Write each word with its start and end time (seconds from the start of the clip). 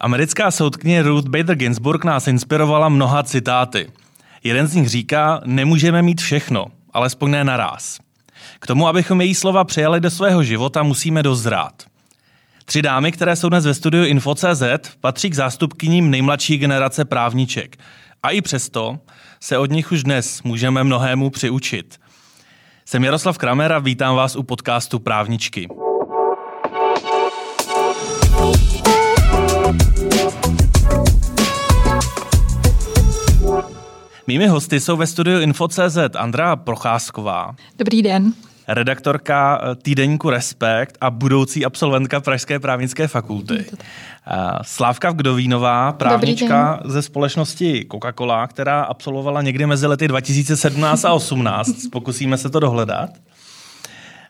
Americká 0.00 0.50
soudkyně 0.50 1.02
Ruth 1.02 1.28
Bader 1.28 1.56
Ginsburg 1.56 2.04
nás 2.04 2.26
inspirovala 2.26 2.88
mnoha 2.88 3.22
citáty. 3.22 3.90
Jeden 4.44 4.66
z 4.66 4.74
nich 4.74 4.88
říká, 4.88 5.40
nemůžeme 5.44 6.02
mít 6.02 6.20
všechno, 6.20 6.66
alespoň 6.92 7.30
ne 7.30 7.44
naraz. 7.44 7.98
K 8.58 8.66
tomu, 8.66 8.88
abychom 8.88 9.20
její 9.20 9.34
slova 9.34 9.64
přijali 9.64 10.00
do 10.00 10.10
svého 10.10 10.42
života, 10.42 10.82
musíme 10.82 11.22
dozrát. 11.22 11.82
Tři 12.64 12.82
dámy, 12.82 13.12
které 13.12 13.36
jsou 13.36 13.48
dnes 13.48 13.66
ve 13.66 13.74
studiu 13.74 14.04
Info.cz, 14.04 14.62
patří 15.00 15.30
k 15.30 15.34
zástupkyním 15.34 16.10
nejmladší 16.10 16.58
generace 16.58 17.04
právniček. 17.04 17.76
A 18.22 18.30
i 18.30 18.40
přesto 18.40 18.98
se 19.40 19.58
od 19.58 19.70
nich 19.70 19.92
už 19.92 20.02
dnes 20.02 20.42
můžeme 20.42 20.84
mnohému 20.84 21.30
přiučit. 21.30 22.00
Jsem 22.84 23.04
Jaroslav 23.04 23.38
Kramer 23.38 23.72
a 23.72 23.78
vítám 23.78 24.16
vás 24.16 24.36
u 24.36 24.42
podcastu 24.42 24.98
Právničky. 24.98 25.68
Mými 34.28 34.46
hosty 34.46 34.80
jsou 34.80 34.96
ve 34.96 35.06
studiu 35.06 35.40
Info.cz 35.40 35.98
Andrea 36.16 36.56
Procházková. 36.56 37.54
Dobrý 37.78 38.02
den. 38.02 38.32
Redaktorka 38.68 39.60
eh, 39.62 39.74
týdeníku 39.74 40.30
Respekt 40.30 40.98
a 41.00 41.10
budoucí 41.10 41.64
absolventka 41.64 42.20
Pražské 42.20 42.58
právnické 42.58 43.08
fakulty. 43.08 43.64
Eh, 43.70 44.36
Slávka 44.62 45.10
Vgdovínová, 45.10 45.92
právnička 45.92 46.80
ze 46.84 47.02
společnosti 47.02 47.86
Coca-Cola, 47.92 48.46
která 48.46 48.82
absolvovala 48.82 49.42
někdy 49.42 49.66
mezi 49.66 49.86
lety 49.86 50.08
2017 50.08 51.04
a 51.04 51.08
2018. 51.08 51.72
Pokusíme 51.92 52.38
se 52.38 52.50
to 52.50 52.60
dohledat. 52.60 53.10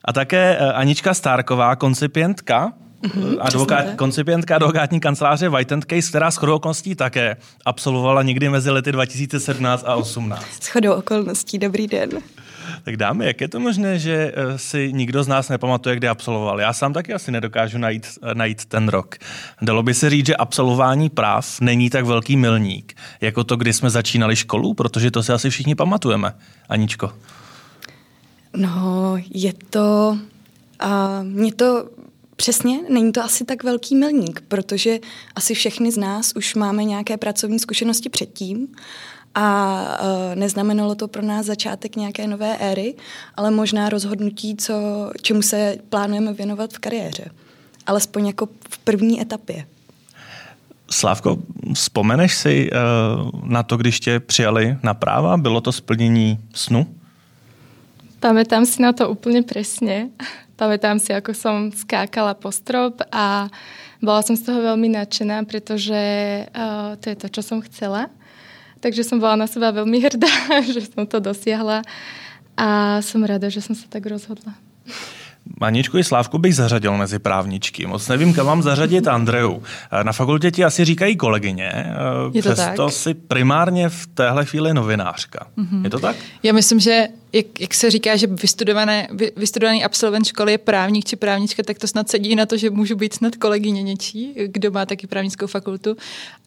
A 0.05 0.13
také 0.13 0.59
eh, 0.61 0.73
Anička 0.73 1.15
Stárková, 1.15 1.77
koncipientka 1.77 2.73
Mm-hmm, 3.03 3.37
advokát, 3.41 3.87
koncipientka 3.97 4.57
advokátní 4.57 5.01
kanceláře 5.01 5.49
White 5.49 5.73
Case, 5.91 6.09
která 6.09 6.31
s 6.31 6.39
okolností 6.43 6.95
také 6.95 7.37
absolvovala 7.65 8.23
někdy 8.23 8.49
mezi 8.49 8.71
lety 8.71 8.93
2017 8.93 9.85
a 9.87 9.95
2018. 9.95 10.45
S 10.61 10.77
okolností, 10.97 11.59
dobrý 11.59 11.87
den. 11.87 12.11
Tak 12.85 12.97
dáme, 12.97 13.27
jak 13.27 13.41
je 13.41 13.49
to 13.49 13.61
možné, 13.61 13.99
že 13.99 14.33
eh, 14.35 14.59
si 14.59 14.93
nikdo 14.93 15.23
z 15.23 15.29
nás 15.29 15.49
nepamatuje, 15.49 15.97
kdy 15.97 16.09
absolvoval? 16.09 16.61
Já 16.61 16.73
sám 16.73 16.93
taky 16.93 17.15
asi 17.15 17.33
nedokážu 17.33 17.79
najít, 17.79 18.07
eh, 18.23 18.35
najít 18.35 18.65
ten 18.65 18.89
rok. 18.89 19.17
Dalo 19.63 19.83
by 19.83 19.95
se 19.95 20.11
říct, 20.11 20.27
že 20.27 20.37
absolvování 20.37 21.11
práv 21.11 21.61
není 21.61 21.91
tak 21.91 22.05
velký 22.05 22.37
milník, 22.37 22.97
jako 23.21 23.45
to, 23.45 23.57
kdy 23.57 23.73
jsme 23.73 23.91
začínali 23.91 24.37
školu, 24.37 24.75
protože 24.75 25.11
to 25.11 25.23
si 25.23 25.33
asi 25.33 25.51
všichni 25.51 25.75
pamatujeme. 25.75 26.35
Aničko. 26.69 27.13
No, 28.57 29.15
je 29.35 29.53
to... 29.71 30.19
A 30.81 31.23
mě 31.23 31.53
to 31.53 31.89
Přesně, 32.37 32.79
není 32.89 33.13
to 33.13 33.23
asi 33.23 33.45
tak 33.45 33.65
velký 33.65 33.97
milník, 33.97 34.43
protože 34.49 34.99
asi 35.35 35.55
všechny 35.55 35.93
z 35.93 35.97
nás 35.97 36.33
už 36.37 36.55
máme 36.55 36.85
nějaké 36.85 37.17
pracovní 37.17 37.59
zkušenosti 37.59 38.09
předtím 38.09 38.69
a 39.35 39.83
uh, 40.03 40.35
neznamenalo 40.35 40.95
to 40.95 41.09
pro 41.09 41.23
nás 41.23 41.47
začátek 41.47 41.97
nějaké 41.97 42.27
nové 42.27 42.57
éry, 42.57 42.95
ale 43.35 43.51
možná 43.51 43.89
rozhodnutí, 43.89 44.57
co, 44.57 44.75
čemu 45.23 45.43
se 45.43 45.77
plánujeme 45.89 46.33
věnovat 46.33 46.73
v 46.73 46.79
kariéře. 46.79 47.31
Alespoň 47.87 48.27
jako 48.27 48.49
v 48.71 48.79
první 48.79 49.21
etapě. 49.21 49.67
Slávko, 50.91 51.39
vzpomeneš 51.75 52.35
si 52.35 52.71
uh, 52.71 53.41
na 53.51 53.63
to, 53.63 53.77
když 53.77 54.01
tě 54.01 54.21
přijali 54.21 54.77
na 54.83 54.95
práva? 54.95 55.37
Bylo 55.37 55.61
to 55.61 55.73
splnění 55.73 56.39
snu? 56.55 56.87
Pamätám 58.21 58.67
si 58.67 58.83
na 58.83 58.93
to 58.93 59.09
úplně 59.09 59.43
přesně. 59.43 60.09
Pamätám 60.57 60.97
si, 60.97 61.13
ako 61.13 61.37
som 61.37 61.69
skákala 61.69 62.33
po 62.33 62.49
strop 62.49 63.05
a 63.13 63.53
bola 64.01 64.21
som 64.25 64.33
z 64.33 64.49
toho 64.49 64.65
veľmi 64.65 64.89
nadšená, 64.93 65.45
pretože 65.45 66.01
uh, 66.49 66.97
to 66.97 67.13
je 67.13 67.17
to, 67.17 67.29
čo 67.29 67.43
som 67.45 67.59
chcela. 67.65 68.09
Takže 68.81 69.05
som 69.05 69.21
bola 69.21 69.37
na 69.37 69.49
seba 69.49 69.73
veľmi 69.73 70.01
hrdá, 70.01 70.33
že 70.75 70.89
som 70.89 71.05
to 71.05 71.21
dosiahla 71.21 71.85
a 72.57 73.01
som 73.05 73.21
rada, 73.21 73.53
že 73.53 73.61
som 73.61 73.77
sa 73.77 73.85
tak 73.89 74.09
rozhodla. 74.09 74.57
Maničku 75.61 75.99
i 75.99 76.05
Slávku 76.05 76.39
bych 76.39 76.55
zařadil 76.55 76.97
mezi 76.97 77.19
právničky. 77.19 77.87
Moc 77.87 78.09
nevím, 78.09 78.35
kam 78.35 78.47
mám 78.47 78.63
zařadit 78.63 79.09
Andreu. 79.09 79.59
Na 80.03 80.13
fakultě 80.13 80.51
ti 80.51 80.65
asi 80.65 80.85
říkají 80.85 81.17
kolegyně, 81.17 81.73
je 82.33 82.43
to 82.43 82.53
přesto 82.53 82.85
tak? 82.85 82.95
si 82.95 83.15
primárně 83.15 83.89
v 83.89 84.07
téhle 84.07 84.45
chvíli 84.45 84.75
novinářka. 84.75 85.47
Mm-hmm. 85.59 85.85
Je 85.85 85.91
to 85.91 85.99
tak? 85.99 86.17
Já 86.43 86.53
myslím, 86.53 86.81
že 86.81 87.09
jak, 87.33 87.61
jak 87.61 87.75
se 87.75 87.91
říká, 87.91 88.17
že 88.17 88.27
vystudované, 88.27 89.09
vystudovaný 89.37 89.85
absolvent 89.85 90.27
školy 90.27 90.53
je 90.53 90.59
právník 90.59 91.05
či 91.05 91.17
právnička, 91.17 91.63
tak 91.63 91.79
to 91.79 91.87
snad 91.87 92.09
sedí 92.09 92.35
na 92.35 92.47
to, 92.47 92.57
že 92.57 92.71
můžu 92.71 92.97
být 92.97 93.15
snad 93.15 93.37
kolegyně 93.37 93.83
něčí, 93.83 94.35
kdo 94.47 94.71
má 94.71 94.87
taky 94.87 95.07
právnickou 95.07 95.47
fakultu. 95.47 95.97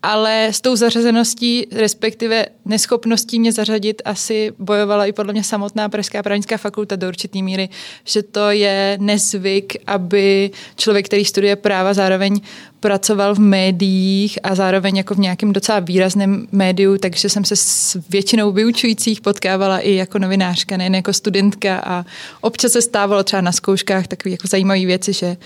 Ale 0.04 0.48
s 0.52 0.62
tou 0.62 0.76
zařazeností, 0.76 1.68
respektive 1.76 2.46
neschopností 2.66 3.40
mě 3.40 3.52
zařadit, 3.52 4.02
asi 4.06 4.54
bojovala 4.60 5.06
i 5.06 5.12
podle 5.12 5.34
mě 5.34 5.44
samotná 5.44 5.90
Pražská 5.90 6.24
právnická 6.24 6.58
fakulta 6.58 6.96
do 6.96 7.08
určitý 7.08 7.44
míry, 7.44 7.70
že 8.06 8.24
to 8.24 8.52
je 8.52 8.98
nezvyk, 9.02 9.74
aby 9.88 10.52
člověk, 10.76 11.06
který 11.06 11.26
studuje 11.26 11.56
práva, 11.56 11.94
zároveň 11.94 12.42
pracoval 12.80 13.36
v 13.36 13.40
médiích 13.40 14.40
a 14.44 14.56
zároveň 14.56 14.98
jako 14.98 15.16
v 15.16 15.20
nějakém 15.20 15.54
docela 15.54 15.80
výrazném 15.80 16.48
médiu, 16.52 16.98
takže 16.98 17.30
jsem 17.30 17.46
se 17.46 17.56
s 17.56 17.98
většinou 18.10 18.52
vyučujících 18.52 19.22
potkávala 19.22 19.80
i 19.80 19.94
jako 19.94 20.20
novinářka, 20.20 20.78
nejen 20.78 20.96
jako 20.96 21.14
studentka 21.14 21.82
a 21.86 22.06
občas 22.42 22.72
se 22.72 22.82
stávalo 22.82 23.24
třeba 23.24 23.42
na 23.42 23.52
zkouškách 23.52 24.08
takové 24.08 24.32
jako 24.32 24.48
zajímavé 24.48 24.86
věci, 24.86 25.14
že 25.14 25.38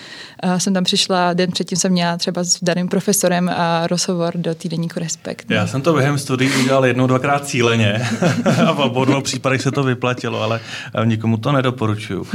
uh, 0.43 0.55
jsem 0.57 0.73
tam 0.73 0.83
přišla, 0.83 1.33
den 1.33 1.51
předtím 1.51 1.77
jsem 1.77 1.91
měla 1.91 2.17
třeba 2.17 2.43
s 2.43 2.63
daným 2.63 2.87
profesorem 2.87 3.49
a 3.49 3.87
rozhovor 3.87 4.33
do 4.37 4.55
týdenníku 4.55 4.99
Respekt. 4.99 5.51
Já 5.51 5.67
jsem 5.67 5.81
to 5.81 5.93
během 5.93 6.17
studií 6.17 6.51
udělal 6.61 6.85
jednou, 6.85 7.07
dvakrát 7.07 7.47
cíleně 7.47 8.07
a 8.67 8.71
v 8.71 8.79
obou 8.79 9.21
případech 9.21 9.61
se 9.61 9.71
to 9.71 9.83
vyplatilo, 9.83 10.41
ale 10.41 10.59
eh, 10.95 11.05
nikomu 11.05 11.37
to 11.37 11.51
nedoporučuju. 11.51 12.27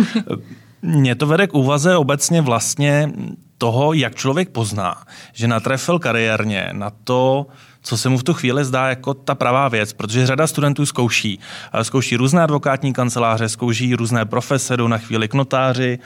Mě 0.83 1.15
to 1.15 1.27
vede 1.27 1.47
k 1.47 1.55
úvaze 1.55 1.97
obecně 1.97 2.43
vlastně 2.43 3.13
toho, 3.59 3.93
jak 3.93 4.15
člověk 4.15 4.49
pozná, 4.49 5.03
že 5.33 5.49
natrefil 5.49 5.99
kariérně 5.99 6.69
na 6.73 6.91
to, 7.05 7.47
co 7.83 7.97
se 7.97 8.09
mu 8.09 8.19
v 8.19 8.23
tu 8.23 8.35
chvíli 8.35 8.65
zdá 8.65 8.89
jako 8.89 9.15
ta 9.15 9.35
pravá 9.35 9.69
věc, 9.69 9.93
protože 9.93 10.27
řada 10.27 10.47
studentů 10.47 10.87
zkouší. 10.87 11.41
Zkouší 11.83 12.17
různé 12.17 12.43
advokátní 12.43 12.93
kanceláře, 12.93 13.49
zkouší 13.49 13.95
různé 13.95 14.25
profese, 14.25 14.77
jdou 14.77 14.89
na 14.89 14.99
chvíli 14.99 15.29
k 15.29 15.35
notáři, 15.35 15.99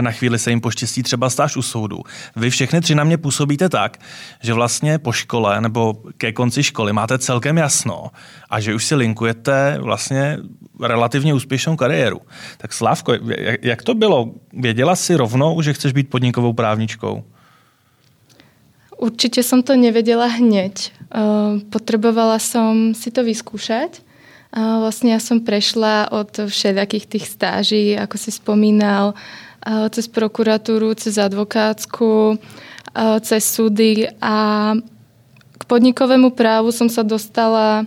na 0.00 0.10
chvíli 0.10 0.38
se 0.38 0.50
jim 0.50 0.60
poštěstí 0.60 1.02
třeba 1.02 1.30
stáž 1.30 1.56
u 1.56 1.62
soudu. 1.62 2.00
Vy 2.36 2.50
všechny 2.50 2.80
tři 2.80 2.94
na 2.94 3.04
mě 3.04 3.18
působíte 3.18 3.68
tak, 3.68 3.98
že 4.42 4.54
vlastně 4.54 4.98
po 4.98 5.12
škole 5.12 5.60
nebo 5.60 5.94
ke 6.16 6.32
konci 6.32 6.62
školy 6.62 6.92
máte 6.92 7.18
celkem 7.18 7.56
jasno 7.56 8.06
a 8.50 8.60
že 8.60 8.74
už 8.74 8.84
si 8.84 8.94
linkujete 8.94 9.78
vlastně 9.80 10.38
relativně 10.80 11.34
úspěšnou 11.34 11.76
kariéru. 11.76 12.20
Tak 12.58 12.72
Slávko, 12.72 13.12
jak 13.62 13.82
to 13.82 13.94
bylo? 13.94 14.30
Věděla 14.52 14.96
si 14.96 15.16
rovnou, 15.16 15.62
že 15.62 15.72
chceš 15.72 15.92
být 15.92 16.10
podnikovou 16.10 16.52
právničkou? 16.52 17.24
Určitě 18.98 19.42
jsem 19.42 19.62
to 19.62 19.76
nevěděla 19.76 20.26
hneď. 20.26 20.92
Eh, 21.08 21.60
potrebovala 21.70 22.38
som 22.38 22.92
si 22.94 23.10
to 23.10 23.24
vyskúšať. 23.24 24.04
Vlastne 24.48 25.12
ja 25.12 25.20
som 25.20 25.44
prešla 25.44 26.08
od 26.08 26.48
všelijakých 26.48 27.04
tých 27.04 27.28
stáží, 27.28 27.92
ako 28.00 28.16
si 28.16 28.32
spomínal, 28.32 29.12
eh, 29.12 29.88
cez 29.92 30.08
prokuratúru, 30.08 30.96
cez 30.96 31.20
advokátsku, 31.20 32.36
eh, 32.36 33.20
cez 33.20 33.44
súdy 33.44 34.08
a 34.20 34.72
k 35.58 35.62
podnikovému 35.68 36.32
právu 36.32 36.72
som 36.72 36.88
sa 36.88 37.04
dostala 37.04 37.84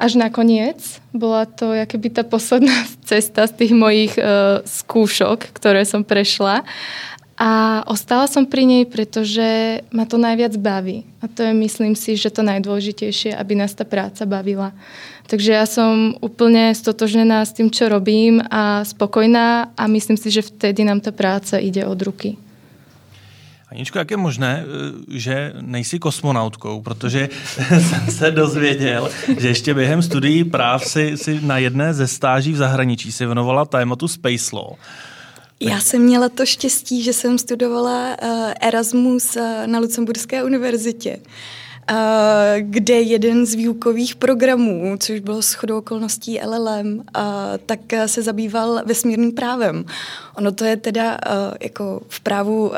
až 0.00 0.16
na 0.16 0.32
koniec. 0.32 1.00
Bola 1.12 1.44
to 1.44 1.76
jakoby 1.76 2.08
ta 2.08 2.24
posledná 2.24 2.72
cesta 3.04 3.44
z 3.44 3.52
tých 3.52 3.72
mojich 3.76 4.16
uh, 4.16 4.64
skúšok, 4.64 5.52
ktoré 5.52 5.84
som 5.84 6.00
prešla. 6.00 6.64
A 7.40 7.80
ostala 7.88 8.28
som 8.28 8.44
pri 8.44 8.68
nej, 8.68 8.84
pretože 8.84 9.80
ma 9.96 10.04
to 10.04 10.20
najviac 10.20 10.60
baví. 10.60 11.08
A 11.24 11.28
to 11.28 11.40
je, 11.40 11.56
myslím 11.56 11.96
si, 11.96 12.12
že 12.12 12.28
to 12.28 12.44
najdôležitejšie, 12.44 13.32
aby 13.32 13.56
nás 13.56 13.72
ta 13.72 13.88
práca 13.88 14.28
bavila. 14.28 14.76
Takže 15.24 15.50
ja 15.56 15.64
som 15.64 16.20
úplne 16.20 16.76
stotožnená 16.76 17.40
s 17.40 17.56
tým, 17.56 17.72
čo 17.72 17.88
robím 17.88 18.44
a 18.52 18.84
spokojná 18.84 19.72
a 19.72 19.82
myslím 19.88 20.20
si, 20.20 20.28
že 20.28 20.44
vtedy 20.44 20.84
nám 20.84 21.00
ta 21.00 21.16
práce 21.16 21.56
ide 21.56 21.80
od 21.88 21.96
ruky. 22.04 22.36
Aničko, 23.70 23.98
jak 23.98 24.10
je 24.10 24.16
možné, 24.16 24.52
eh, 24.60 25.18
že 25.18 25.52
nejsi 25.60 25.98
kosmonautkou, 25.98 26.82
protože 26.82 27.28
jsem 27.56 28.06
se 28.10 28.30
dozvěděl, 28.30 29.08
že 29.38 29.48
ještě 29.48 29.74
během 29.74 30.02
studií 30.02 30.44
práv 30.44 30.84
si, 30.84 31.16
si 31.16 31.40
na 31.40 31.58
jedné 31.58 31.94
ze 31.94 32.06
stáží 32.06 32.52
v 32.52 32.56
zahraničí 32.56 33.12
si 33.12 33.26
věnovala 33.26 33.64
tématu 33.64 34.08
Space 34.08 34.56
Law. 34.56 34.76
Já 35.62 35.80
jsem 35.80 36.02
měla 36.02 36.28
to 36.28 36.46
štěstí, 36.46 37.02
že 37.02 37.12
jsem 37.12 37.38
studovala 37.38 38.16
uh, 38.22 38.52
Erasmus 38.60 39.36
uh, 39.36 39.42
na 39.66 39.78
Lucemburské 39.78 40.44
univerzitě. 40.44 41.20
kde 42.58 43.00
jeden 43.00 43.46
z 43.46 43.54
výukových 43.54 44.16
programů, 44.16 44.96
což 44.98 45.20
bylo 45.20 45.42
shodou 45.42 45.78
okolností 45.78 46.40
LLM, 46.46 47.02
tak 47.66 47.80
se 48.06 48.22
zabýval 48.22 48.82
vesmírným 48.86 49.32
právem. 49.32 49.84
Ono 50.36 50.52
to 50.52 50.64
je 50.64 50.76
teda 50.76 51.18
jako 51.60 52.00
v 52.08 52.20
právu 52.20 52.72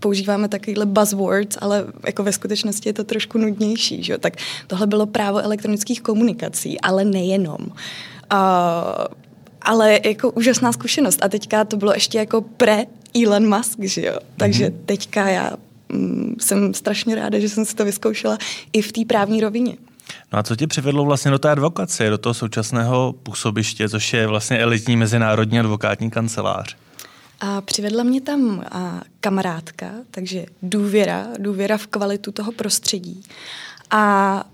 používáme 0.00 0.48
takovýhle 0.48 0.86
buzzwords, 0.86 1.56
ale 1.60 1.84
jako 2.06 2.22
ve 2.22 2.32
skutečnosti 2.32 2.88
je 2.88 2.92
to 2.92 3.04
trošku 3.04 3.38
nudnější. 3.38 4.02
Že? 4.02 4.18
Tak 4.18 4.36
tohle 4.66 4.86
bylo 4.86 5.06
právo 5.06 5.38
elektronických 5.38 6.00
komunikací, 6.00 6.80
ale 6.80 7.04
nejenom. 7.04 7.72
Ale 9.64 10.00
jako 10.04 10.30
úžasná 10.30 10.72
zkušenost. 10.72 11.18
A 11.22 11.28
teďka 11.28 11.64
to 11.64 11.76
bylo 11.76 11.92
ještě 11.94 12.18
jako 12.18 12.40
pre 12.40 12.84
Elon 13.24 13.56
Musk, 13.56 13.78
že 13.82 14.06
jo? 14.06 14.18
Takže 14.36 14.66
mm-hmm. 14.66 14.84
teďka 14.86 15.28
já 15.28 15.50
mm, 15.88 16.36
jsem 16.40 16.74
strašně 16.74 17.14
ráda, 17.14 17.38
že 17.38 17.48
jsem 17.48 17.64
si 17.64 17.74
to 17.74 17.84
vyzkoušela 17.84 18.38
i 18.72 18.82
v 18.82 18.92
té 18.92 19.00
právní 19.04 19.40
rovině. 19.40 19.76
No 20.32 20.38
a 20.38 20.42
co 20.42 20.56
tě 20.56 20.66
přivedlo 20.66 21.04
vlastně 21.04 21.30
do 21.30 21.38
té 21.38 21.50
advokace, 21.50 22.10
do 22.10 22.18
toho 22.18 22.34
současného 22.34 23.14
působiště, 23.22 23.88
což 23.88 24.12
je 24.12 24.26
vlastně 24.26 24.58
elitní 24.58 24.96
mezinárodní 24.96 25.60
advokátní 25.60 26.10
kancelář? 26.10 26.76
A 27.40 27.60
přivedla 27.60 28.02
mě 28.02 28.20
tam 28.20 28.64
a, 28.70 29.00
kamarádka, 29.20 29.90
takže 30.10 30.46
důvěra, 30.62 31.26
důvěra 31.38 31.78
v 31.78 31.86
kvalitu 31.86 32.32
toho 32.32 32.52
prostředí 32.52 33.22
a 33.22 33.34
a 33.90 34.44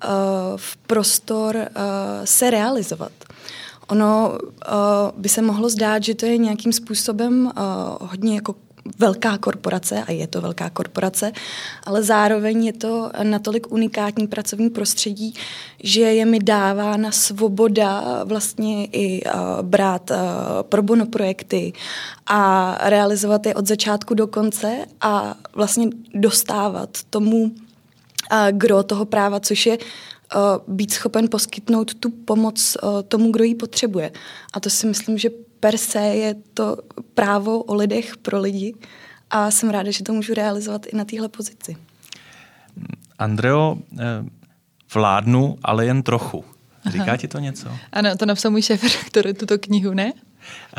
v 0.56 0.76
prostor 0.76 1.56
a, 1.56 1.68
se 2.24 2.50
realizovat. 2.50 3.12
Ono 3.90 4.38
uh, 4.38 5.20
by 5.20 5.28
se 5.28 5.42
mohlo 5.42 5.68
zdát, 5.68 6.04
že 6.04 6.14
to 6.14 6.26
je 6.26 6.36
nějakým 6.36 6.72
způsobem 6.72 7.44
uh, 7.46 8.08
hodně 8.08 8.34
jako 8.34 8.54
velká 8.98 9.38
korporace 9.38 10.04
a 10.04 10.12
je 10.12 10.26
to 10.26 10.40
velká 10.40 10.70
korporace, 10.70 11.32
ale 11.86 12.02
zároveň 12.02 12.64
je 12.64 12.72
to 12.72 13.10
natolik 13.22 13.72
unikátní 13.72 14.26
pracovní 14.26 14.70
prostředí, 14.70 15.34
že 15.82 16.00
je 16.00 16.24
mi 16.24 16.38
dávána 16.38 17.12
svoboda 17.12 18.22
vlastně 18.24 18.84
i 18.84 19.24
uh, 19.24 19.32
brát 19.62 20.10
uh, 20.10 20.16
pro 20.62 20.82
bono 20.82 21.06
projekty 21.06 21.72
a 22.26 22.76
realizovat 22.80 23.46
je 23.46 23.54
od 23.54 23.66
začátku 23.66 24.14
do 24.14 24.26
konce 24.26 24.76
a 25.00 25.34
vlastně 25.54 25.88
dostávat 26.14 26.98
tomu 27.10 27.42
uh, 27.42 27.50
gro 28.50 28.82
toho 28.82 29.04
práva, 29.04 29.40
což 29.40 29.66
je 29.66 29.78
být 30.68 30.92
schopen 30.92 31.28
poskytnout 31.30 31.94
tu 31.94 32.10
pomoc 32.10 32.76
uh, 32.82 33.02
tomu, 33.02 33.32
kdo 33.32 33.44
ji 33.44 33.54
potřebuje. 33.54 34.12
A 34.52 34.60
to 34.60 34.70
si 34.70 34.86
myslím, 34.86 35.18
že 35.18 35.30
per 35.60 35.76
se 35.76 35.98
je 36.00 36.34
to 36.54 36.76
právo 37.14 37.62
o 37.62 37.74
lidech 37.74 38.16
pro 38.16 38.40
lidi 38.40 38.74
a 39.30 39.50
jsem 39.50 39.70
ráda, 39.70 39.90
že 39.90 40.04
to 40.04 40.12
můžu 40.12 40.34
realizovat 40.34 40.86
i 40.86 40.96
na 40.96 41.04
téhle 41.04 41.28
pozici. 41.28 41.76
Andreo, 43.18 43.76
eh, 43.98 44.24
vládnu, 44.94 45.58
ale 45.62 45.86
jen 45.86 46.02
trochu. 46.02 46.44
Říká 46.90 47.04
Aha. 47.04 47.16
ti 47.16 47.28
to 47.28 47.38
něco? 47.38 47.68
Ano, 47.92 48.16
to 48.16 48.26
napsal 48.26 48.50
můj 48.50 48.62
šéf 48.62 48.82
tuto 49.38 49.58
knihu, 49.58 49.94
ne? 49.94 50.12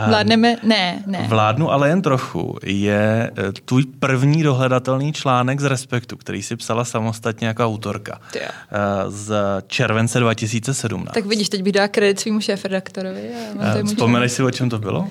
Vládneme? 0.08 0.56
Ne, 0.64 1.04
ne. 1.08 1.26
Vládnu, 1.30 1.72
ale 1.72 1.90
jen 1.90 2.02
trochu. 2.02 2.58
Je 2.64 3.32
eh, 3.38 3.52
tvůj 3.66 3.86
první 4.00 4.44
dohledatelný 4.44 5.14
článek 5.14 5.60
z 5.60 5.64
Respektu, 5.64 6.18
který 6.18 6.44
si 6.44 6.56
psala 6.56 6.86
samostatně 6.86 7.48
jako 7.48 7.66
autorka. 7.66 8.20
Tyjo. 8.32 8.46
Eh, 8.46 9.12
z 9.12 9.36
července 9.68 10.20
2017. 10.20 11.14
Tak 11.14 11.26
vidíš, 11.26 11.50
teď 11.50 11.64
bych 11.64 11.74
dala 11.74 11.88
kredit 11.88 12.20
svýmu 12.20 12.40
šéf-redaktorovi. 12.40 13.30
Eh, 13.60 13.84
vzpomeneš 13.84 14.32
si, 14.32 14.44
o 14.44 14.52
čem 14.52 14.70
to 14.70 14.80
bylo? 14.80 15.08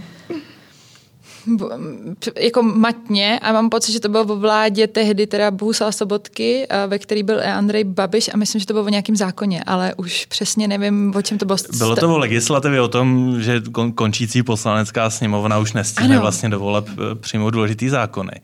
Jako 2.36 2.62
matně 2.62 3.38
a 3.38 3.52
mám 3.52 3.70
pocit, 3.70 3.92
že 3.92 4.00
to 4.00 4.08
bylo 4.08 4.24
vo 4.24 4.36
vládě 4.36 4.86
tehdy 4.86 5.26
teda 5.26 5.50
Bohuslav 5.50 5.94
Sobotky, 5.94 6.66
ve 6.86 6.98
který 6.98 7.22
byl 7.22 7.40
Andrej 7.54 7.84
Babiš 7.84 8.30
a 8.34 8.36
myslím, 8.36 8.60
že 8.60 8.66
to 8.66 8.72
bylo 8.72 8.84
o 8.84 8.88
nějakém 8.88 9.16
zákoně, 9.16 9.64
ale 9.66 9.94
už 9.96 10.26
přesně 10.26 10.68
nevím, 10.68 11.12
o 11.16 11.22
čem 11.22 11.38
to 11.38 11.46
bylo. 11.46 11.58
Bylo 11.78 11.96
to 11.96 12.14
o 12.14 12.18
legislativě 12.18 12.80
o 12.80 12.88
tom, 12.88 13.36
že 13.40 13.62
končící 13.94 14.42
poslanecká 14.42 15.10
sněmovna 15.10 15.58
už 15.58 15.72
nestihne 15.72 16.14
ano. 16.14 16.22
vlastně 16.22 16.48
do 16.48 16.58
voleb 16.58 16.88
e, 16.88 17.14
přijmout 17.14 17.50
důležitý 17.50 17.88
zákony. 17.88 18.32
E, 18.34 18.40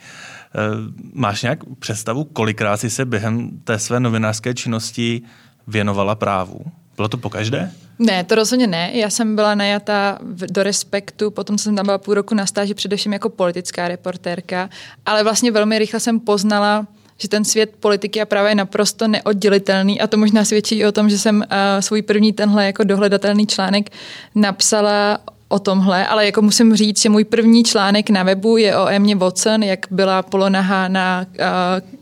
máš 1.13 1.43
nějak 1.43 1.59
představu, 1.79 2.25
kolikrát 2.25 2.77
jsi 2.77 2.91
se 2.91 3.05
během 3.05 3.51
té 3.65 3.79
své 3.79 4.01
novinářské 4.01 4.55
činnosti 4.55 5.23
věnovala 5.67 6.15
právu? 6.15 6.61
Bylo 6.97 7.09
to 7.09 7.17
po 7.17 7.31
každé? 7.31 7.73
Ne, 7.99 8.25
to 8.25 8.35
rozhodně 8.35 8.67
ne. 8.67 8.91
Já 8.95 9.11
jsem 9.11 9.37
byla 9.37 9.55
najata 9.55 10.19
do 10.51 10.63
Respektu, 10.63 11.31
potom 11.31 11.59
jsem 11.59 11.77
tam 11.77 11.87
byla 11.87 11.99
půl 11.99 12.15
roku 12.15 12.35
na 12.35 12.47
stáži, 12.47 12.75
především 12.75 13.13
jako 13.13 13.29
politická 13.29 13.89
reportérka, 13.89 14.71
ale 15.07 15.25
vlastně 15.25 15.51
velmi 15.51 15.79
rychle 15.79 16.01
jsem 16.01 16.21
poznala, 16.21 16.87
že 17.19 17.29
ten 17.29 17.45
svět 17.45 17.75
politiky 17.81 18.23
a 18.23 18.27
práva 18.27 18.49
je 18.49 18.55
naprosto 18.55 19.09
neoddělitelný 19.09 20.01
a 20.01 20.07
to 20.07 20.17
možná 20.17 20.45
svědčí 20.45 20.75
i 20.75 20.87
o 20.87 20.93
tom, 20.93 21.11
že 21.11 21.19
jsem 21.19 21.37
uh, 21.37 21.45
svůj 21.81 22.03
první 22.03 22.33
tenhle 22.33 22.67
jako 22.67 22.85
dohledatelný 22.85 23.47
článek 23.47 23.91
napsala 24.35 25.19
o 25.49 25.59
tomhle, 25.59 26.07
ale 26.07 26.27
jako 26.27 26.43
musím 26.43 26.77
říct, 26.77 27.03
že 27.03 27.09
můj 27.09 27.25
první 27.25 27.65
článek 27.65 28.11
na 28.11 28.23
webu 28.23 28.57
je 28.57 28.77
o 28.77 28.89
Emě 28.89 29.17
Watson, 29.17 29.63
jak 29.63 29.87
byla 29.91 30.23
polonaha 30.23 30.89
na, 30.89 31.27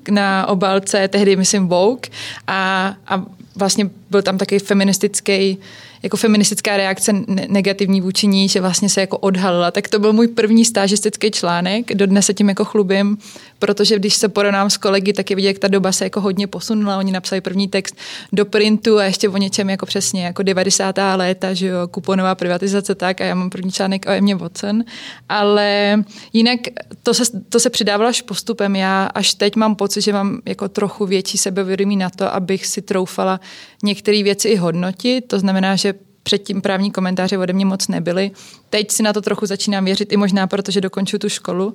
uh, 0.08 0.14
na 0.14 0.46
obálce, 0.46 1.08
tehdy 1.08 1.36
myslím 1.36 1.68
Vogue 1.68 2.10
a, 2.46 2.94
a 3.06 3.24
vlastně 3.56 3.90
byl 4.10 4.22
tam 4.22 4.38
taky 4.38 4.58
feministický 4.58 5.58
jako 6.04 6.16
feministická 6.16 6.76
reakce 6.76 7.12
negativní 7.48 8.00
vůči 8.00 8.26
ní, 8.26 8.48
že 8.48 8.60
vlastně 8.60 8.88
se 8.88 9.00
jako 9.00 9.18
odhalila. 9.18 9.70
Tak 9.70 9.88
to 9.88 9.98
byl 9.98 10.12
můj 10.12 10.28
první 10.28 10.64
stážistický 10.64 11.30
článek, 11.30 11.94
dodnes 11.94 12.26
se 12.26 12.34
tím 12.34 12.48
jako 12.48 12.64
chlubím, 12.64 13.18
protože 13.58 13.98
když 13.98 14.14
se 14.14 14.28
porovnám 14.28 14.70
s 14.70 14.76
kolegy, 14.76 15.12
tak 15.12 15.30
je 15.30 15.36
vidět, 15.36 15.48
jak 15.48 15.58
ta 15.58 15.68
doba 15.68 15.92
se 15.92 16.04
jako 16.04 16.20
hodně 16.20 16.46
posunula. 16.46 16.98
Oni 16.98 17.12
napsali 17.12 17.40
první 17.40 17.68
text 17.68 17.96
do 18.32 18.44
printu 18.44 18.98
a 18.98 19.04
ještě 19.04 19.28
o 19.28 19.36
něčem 19.36 19.70
jako 19.70 19.86
přesně, 19.86 20.24
jako 20.24 20.42
90. 20.42 20.96
léta, 21.16 21.54
že 21.54 21.66
jo, 21.66 21.88
kuponová 21.88 22.34
privatizace 22.34 22.94
tak 22.94 23.20
a 23.20 23.24
já 23.24 23.34
mám 23.34 23.50
první 23.50 23.72
článek 23.72 24.06
o 24.06 24.10
Emě 24.10 24.34
Watson. 24.34 24.84
Ale 25.28 25.98
jinak 26.32 26.60
to 27.02 27.14
se, 27.14 27.24
to 27.48 27.60
se 27.60 27.70
přidávalo 27.70 28.08
až 28.08 28.22
postupem. 28.22 28.76
Já 28.76 29.04
až 29.04 29.34
teď 29.34 29.56
mám 29.56 29.76
pocit, 29.76 30.00
že 30.00 30.12
mám 30.12 30.40
jako 30.46 30.68
trochu 30.68 31.06
větší 31.06 31.38
sebevědomí 31.38 31.96
na 31.96 32.10
to, 32.10 32.34
abych 32.34 32.66
si 32.66 32.82
troufala 32.82 33.40
některé 33.82 34.22
věci 34.22 34.48
i 34.48 34.56
hodnotit. 34.56 35.28
To 35.28 35.38
znamená, 35.38 35.76
že 35.76 35.93
předtím 36.24 36.62
právní 36.62 36.90
komentáře 36.90 37.38
ode 37.38 37.52
mě 37.52 37.66
moc 37.66 37.88
nebyly. 37.88 38.30
Teď 38.70 38.90
si 38.90 39.02
na 39.02 39.12
to 39.12 39.20
trochu 39.20 39.46
začínám 39.46 39.84
věřit, 39.84 40.12
i 40.12 40.16
možná 40.16 40.46
protože 40.46 40.80
dokonču 40.80 41.18
tu 41.18 41.28
školu, 41.28 41.74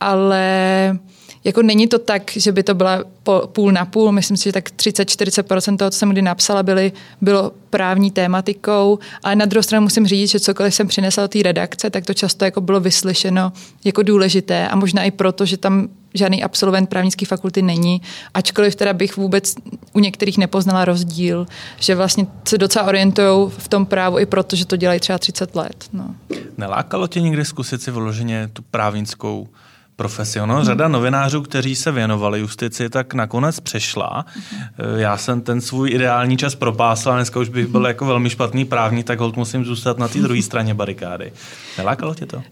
ale 0.00 0.98
jako 1.44 1.62
není 1.62 1.86
to 1.86 1.98
tak, 1.98 2.30
že 2.36 2.52
by 2.52 2.62
to 2.62 2.74
byla 2.74 3.04
půl 3.46 3.72
na 3.72 3.84
půl, 3.84 4.12
myslím 4.12 4.36
si, 4.36 4.44
že 4.44 4.52
tak 4.52 4.70
30-40% 4.70 5.76
toho, 5.76 5.90
co 5.90 5.98
jsem 5.98 6.10
kdy 6.10 6.22
napsala, 6.22 6.62
byly, 6.62 6.92
bylo 7.20 7.52
právní 7.70 8.10
tématikou, 8.10 8.98
ale 9.22 9.36
na 9.36 9.44
druhou 9.44 9.62
stranu 9.62 9.82
musím 9.82 10.06
říct, 10.06 10.30
že 10.30 10.40
cokoliv 10.40 10.74
jsem 10.74 10.88
přinesla 10.88 11.22
do 11.22 11.28
té 11.28 11.42
redakce, 11.42 11.90
tak 11.90 12.04
to 12.04 12.14
často 12.14 12.44
jako 12.44 12.60
bylo 12.60 12.80
vyslyšeno 12.80 13.52
jako 13.84 14.02
důležité 14.02 14.68
a 14.68 14.76
možná 14.76 15.04
i 15.04 15.10
proto, 15.10 15.46
že 15.46 15.56
tam 15.56 15.88
žádný 16.14 16.42
absolvent 16.42 16.88
právnické 16.88 17.26
fakulty 17.26 17.62
není, 17.62 18.02
ačkoliv 18.34 18.76
teda 18.76 18.92
bych 18.92 19.16
vůbec 19.16 19.54
u 19.92 20.00
některých 20.00 20.38
nepoznala 20.38 20.84
rozdíl, 20.84 21.46
že 21.80 21.94
vlastně 21.94 22.26
se 22.48 22.58
docela 22.58 22.86
orientují 22.86 23.50
v 23.58 23.68
tom 23.68 23.86
právu 23.86 24.18
i 24.18 24.26
proto, 24.26 24.56
že 24.56 24.66
to 24.66 24.76
dělají 24.76 25.00
třeba 25.00 25.18
30 25.18 25.56
let. 25.56 25.84
No. 25.92 26.14
Nelákalo 26.58 27.06
tě 27.06 27.20
někdy 27.20 27.44
zkusit 27.44 27.82
si 27.82 27.90
vyloženě 27.90 28.50
tu 28.52 28.62
právnickou 28.62 29.48
profesi. 29.96 30.40
Ono, 30.40 30.64
řada 30.64 30.88
novinářů, 30.88 31.42
kteří 31.42 31.76
se 31.76 31.92
věnovali 31.92 32.40
justici, 32.40 32.90
tak 32.90 33.14
nakonec 33.14 33.60
přešla. 33.60 34.26
Já 34.96 35.16
jsem 35.16 35.40
ten 35.40 35.60
svůj 35.60 35.90
ideální 35.90 36.36
čas 36.36 36.54
propásl 36.54 37.10
a 37.10 37.14
dneska 37.14 37.40
už 37.40 37.48
bych 37.48 37.66
byl 37.66 37.86
jako 37.86 38.04
velmi 38.04 38.30
špatný 38.30 38.64
právník, 38.64 39.06
tak 39.06 39.18
hold 39.18 39.36
musím 39.36 39.64
zůstat 39.64 39.98
na 39.98 40.08
té 40.08 40.18
druhé 40.18 40.42
straně 40.42 40.74
barikády. 40.74 41.32
Nelákalo 41.78 42.14
tě 42.14 42.26
to? 42.26 42.36
Uh, 42.36 42.42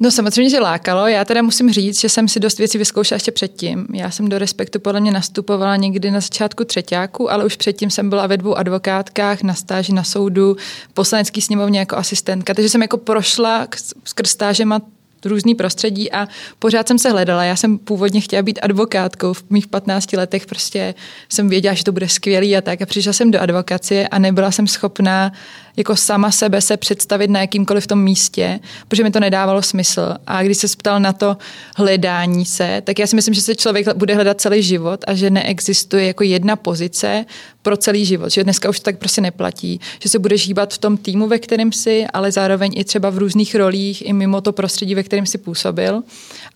No 0.00 0.10
samozřejmě, 0.10 0.50
že 0.50 0.60
lákalo. 0.60 1.06
Já 1.06 1.24
teda 1.24 1.42
musím 1.42 1.72
říct, 1.72 2.00
že 2.00 2.08
jsem 2.08 2.28
si 2.28 2.40
dost 2.40 2.58
věcí 2.58 2.78
vyzkoušela 2.78 3.16
ještě 3.16 3.32
předtím. 3.32 3.86
Já 3.92 4.10
jsem 4.10 4.28
do 4.28 4.38
Respektu 4.38 4.80
podle 4.80 5.00
mě 5.00 5.12
nastupovala 5.12 5.76
někdy 5.76 6.10
na 6.10 6.20
začátku 6.20 6.64
třetíku, 6.64 7.32
ale 7.32 7.44
už 7.44 7.56
předtím 7.56 7.90
jsem 7.90 8.10
byla 8.10 8.26
ve 8.26 8.36
dvou 8.36 8.54
advokátkách, 8.54 9.42
na 9.42 9.54
stáži 9.54 9.92
na 9.92 10.04
soudu, 10.04 10.56
poslanecký 10.94 11.40
sněmovně 11.40 11.78
jako 11.78 11.96
asistentka. 11.96 12.54
Takže 12.54 12.68
jsem 12.68 12.82
jako 12.82 12.96
prošla 12.96 13.66
skrz 14.04 14.30
stážema 14.30 14.80
různý 15.26 15.54
prostředí 15.54 16.12
a 16.12 16.28
pořád 16.58 16.88
jsem 16.88 16.98
se 16.98 17.10
hledala. 17.10 17.44
Já 17.44 17.56
jsem 17.56 17.78
původně 17.78 18.20
chtěla 18.20 18.42
být 18.42 18.58
advokátkou. 18.62 19.32
V 19.32 19.44
mých 19.50 19.66
15 19.66 20.12
letech 20.12 20.46
prostě 20.46 20.94
jsem 21.28 21.48
věděla, 21.48 21.74
že 21.74 21.84
to 21.84 21.92
bude 21.92 22.08
skvělý 22.08 22.56
a 22.56 22.60
tak. 22.60 22.82
A 22.82 22.86
přišla 22.86 23.12
jsem 23.12 23.30
do 23.30 23.40
advokacie 23.40 24.08
a 24.08 24.18
nebyla 24.18 24.50
jsem 24.50 24.66
schopná 24.66 25.32
jako 25.76 25.96
sama 25.96 26.30
sebe 26.30 26.60
se 26.60 26.76
představit 26.76 27.30
na 27.30 27.40
jakýmkoliv 27.40 27.86
tom 27.86 28.02
místě, 28.02 28.60
protože 28.88 29.02
mi 29.02 29.10
to 29.10 29.20
nedávalo 29.20 29.62
smysl. 29.62 30.14
A 30.26 30.42
když 30.42 30.58
se 30.58 30.66
ptal 30.76 31.00
na 31.00 31.12
to 31.12 31.36
hledání 31.76 32.44
se, 32.44 32.82
tak 32.84 32.98
já 32.98 33.06
si 33.06 33.16
myslím, 33.16 33.34
že 33.34 33.40
se 33.40 33.54
člověk 33.54 33.94
bude 33.96 34.14
hledat 34.14 34.40
celý 34.40 34.62
život 34.62 35.04
a 35.06 35.14
že 35.14 35.30
neexistuje 35.30 36.06
jako 36.06 36.24
jedna 36.24 36.56
pozice 36.56 37.24
pro 37.62 37.76
celý 37.76 38.04
život. 38.04 38.30
Že 38.30 38.44
dneska 38.44 38.68
už 38.68 38.80
tak 38.80 38.98
prostě 38.98 39.20
neplatí. 39.20 39.80
Že 40.02 40.08
se 40.08 40.18
budeš 40.18 40.46
hýbat 40.46 40.74
v 40.74 40.78
tom 40.78 40.96
týmu, 40.96 41.28
ve 41.28 41.38
kterém 41.38 41.72
si, 41.72 42.06
ale 42.12 42.32
zároveň 42.32 42.72
i 42.76 42.84
třeba 42.84 43.10
v 43.10 43.18
různých 43.18 43.54
rolích, 43.54 44.08
i 44.08 44.12
mimo 44.12 44.40
to 44.40 44.52
prostředí, 44.52 44.94
ve 44.94 45.02
kterém 45.02 45.26
si 45.26 45.38
působil. 45.38 46.02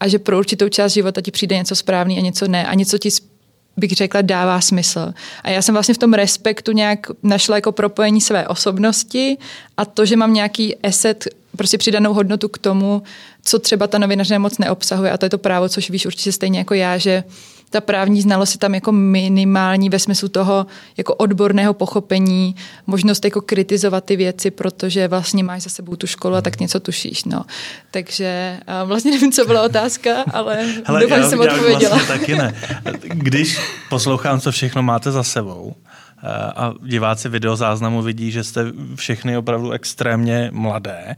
A 0.00 0.08
že 0.08 0.18
pro 0.18 0.38
určitou 0.38 0.68
část 0.68 0.92
života 0.92 1.20
ti 1.20 1.30
přijde 1.30 1.56
něco 1.56 1.76
správný 1.76 2.18
a 2.18 2.20
něco 2.20 2.48
ne. 2.48 2.66
A 2.66 2.74
něco 2.74 2.98
ti 2.98 3.10
bych 3.78 3.92
řekla, 3.92 4.22
dává 4.22 4.60
smysl. 4.60 5.12
A 5.42 5.50
já 5.50 5.62
jsem 5.62 5.72
vlastně 5.72 5.94
v 5.94 5.98
tom 5.98 6.14
respektu 6.14 6.72
nějak 6.72 7.06
našla 7.22 7.56
jako 7.56 7.72
propojení 7.72 8.20
své 8.20 8.48
osobnosti 8.48 9.38
a 9.76 9.84
to, 9.84 10.06
že 10.06 10.16
mám 10.16 10.34
nějaký 10.34 10.76
eset, 10.82 11.28
prostě 11.56 11.78
přidanou 11.78 12.12
hodnotu 12.14 12.48
k 12.48 12.58
tomu, 12.58 13.02
co 13.44 13.58
třeba 13.58 13.86
ta 13.86 13.98
novinařina 13.98 14.38
moc 14.38 14.58
neobsahuje 14.58 15.10
a 15.10 15.18
to 15.18 15.26
je 15.26 15.30
to 15.30 15.38
právo, 15.38 15.68
což 15.68 15.90
víš 15.90 16.06
určitě 16.06 16.32
stejně 16.32 16.58
jako 16.58 16.74
já, 16.74 16.98
že 16.98 17.24
ta 17.70 17.80
právní 17.80 18.22
znalost 18.22 18.54
je 18.54 18.58
tam 18.58 18.74
jako 18.74 18.92
minimální 18.92 19.90
ve 19.90 19.98
smyslu 19.98 20.28
toho 20.28 20.66
jako 20.96 21.14
odborného 21.14 21.74
pochopení, 21.74 22.54
možnost 22.86 23.24
jako 23.24 23.40
kritizovat 23.40 24.04
ty 24.04 24.16
věci, 24.16 24.50
protože 24.50 25.08
vlastně 25.08 25.44
máš 25.44 25.62
za 25.62 25.70
sebou 25.70 25.96
tu 25.96 26.06
školu 26.06 26.34
a 26.34 26.42
tak 26.42 26.60
něco 26.60 26.80
tušíš. 26.80 27.24
No. 27.24 27.44
Takže 27.90 28.60
vlastně 28.84 29.10
nevím, 29.10 29.32
co 29.32 29.44
byla 29.44 29.62
otázka, 29.62 30.24
ale 30.32 30.66
Hele, 30.84 31.00
doufám, 31.00 31.22
že 31.22 31.28
jsem 31.28 31.40
odpověděla. 31.40 31.96
Vlastně 31.96 32.18
taky 32.18 32.36
ne. 32.36 32.54
Když 33.02 33.60
poslouchám, 33.90 34.40
co 34.40 34.52
všechno 34.52 34.82
máte 34.82 35.12
za 35.12 35.22
sebou, 35.22 35.74
a 36.56 36.74
diváci 36.82 37.28
videozáznamu 37.28 38.02
vidí, 38.02 38.30
že 38.30 38.44
jste 38.44 38.72
všechny 38.94 39.36
opravdu 39.36 39.70
extrémně 39.70 40.50
mladé 40.52 41.04
eh, 41.08 41.16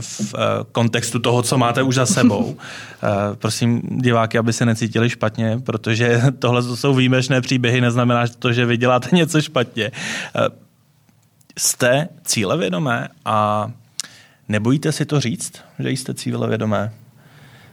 v 0.00 0.34
eh, 0.34 0.38
kontextu 0.72 1.18
toho, 1.18 1.42
co 1.42 1.58
máte 1.58 1.82
už 1.82 1.94
za 1.94 2.06
sebou. 2.06 2.56
Eh, 3.02 3.36
prosím 3.36 3.82
diváky, 3.82 4.38
aby 4.38 4.52
se 4.52 4.66
necítili 4.66 5.10
špatně, 5.10 5.58
protože 5.58 6.22
tohle 6.38 6.62
jsou 6.76 6.94
výjimečné 6.94 7.40
příběhy, 7.40 7.80
neznamená 7.80 8.24
to, 8.38 8.52
že 8.52 8.66
vy 8.66 8.76
děláte 8.76 9.16
něco 9.16 9.40
špatně. 9.40 9.90
Jste 11.58 12.08
cílevědomé 12.24 13.08
a 13.24 13.70
nebojíte 14.48 14.92
si 14.92 15.04
to 15.06 15.20
říct, 15.20 15.52
že 15.78 15.90
jste 15.90 16.14
cílevědomé? 16.14 16.92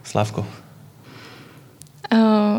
Slávko. 0.04 0.46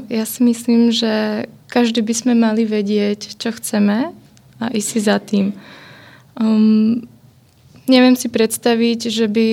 Ja 0.07 0.23
si 0.23 0.43
myslím, 0.43 0.91
že 0.91 1.43
každý 1.67 2.01
by 2.01 2.13
sme 2.15 2.33
mali 2.33 2.63
vedieť, 2.63 3.37
čo 3.37 3.51
chceme 3.51 4.11
a 4.59 4.65
ísť 4.73 4.89
si 4.89 4.99
za 5.03 5.17
tým. 5.19 5.53
Um, 6.39 7.05
neviem 7.87 8.15
si 8.15 8.31
predstaviť, 8.31 9.11
že 9.11 9.25
by 9.27 9.47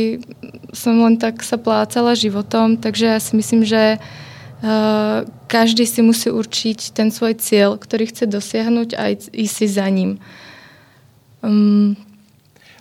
som 0.75 0.99
len 1.03 1.19
tak 1.19 1.43
sa 1.43 1.59
plácala 1.59 2.19
životom, 2.19 2.77
takže 2.79 3.07
ja 3.07 3.19
si 3.21 3.37
myslím, 3.37 3.63
že 3.67 3.99
uh, 3.99 5.27
každý 5.47 5.87
si 5.87 6.03
musí 6.03 6.31
určiť 6.31 6.95
ten 6.95 7.11
svoj 7.15 7.39
cieľ, 7.39 7.79
ktorý 7.79 8.11
chce 8.11 8.27
dosiahnuť 8.27 8.89
a 8.99 9.03
ísť 9.15 9.55
si 9.55 9.67
za 9.69 9.87
ním. 9.91 10.19
Um, 11.45 11.97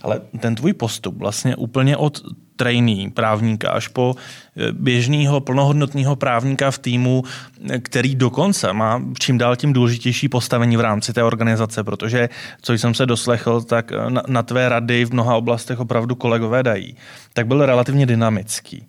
ale 0.03 0.21
ten 0.39 0.55
tvůj 0.55 0.73
postup 0.73 1.15
vlastně 1.15 1.55
úplně 1.55 1.97
od 1.97 2.21
trainee 2.55 3.11
právníka 3.11 3.71
až 3.71 3.87
po 3.87 4.15
eh, 4.15 4.71
běžného 4.71 5.41
plnohodnotného 5.41 6.15
právníka 6.15 6.71
v 6.71 6.77
týmu, 6.77 7.23
eh, 7.69 7.79
který 7.79 8.15
dokonce 8.15 8.73
má 8.73 9.01
čím 9.19 9.37
dál 9.37 9.55
tím 9.55 9.73
důležitější 9.73 10.29
postavení 10.29 10.77
v 10.77 10.81
rámci 10.81 11.13
té 11.13 11.23
organizace, 11.23 11.83
protože, 11.83 12.29
co 12.61 12.73
jsem 12.73 12.93
se 12.93 13.05
doslechl, 13.05 13.61
tak 13.61 13.91
eh, 13.91 14.09
na, 14.09 14.23
na 14.27 14.43
tvé 14.43 14.69
rady 14.69 15.05
v 15.05 15.13
mnoha 15.13 15.35
oblastech 15.35 15.79
opravdu 15.79 16.15
kolegové 16.15 16.63
dají, 16.63 16.95
tak 17.33 17.47
byl 17.47 17.65
relativně 17.65 18.05
dynamický. 18.05 18.87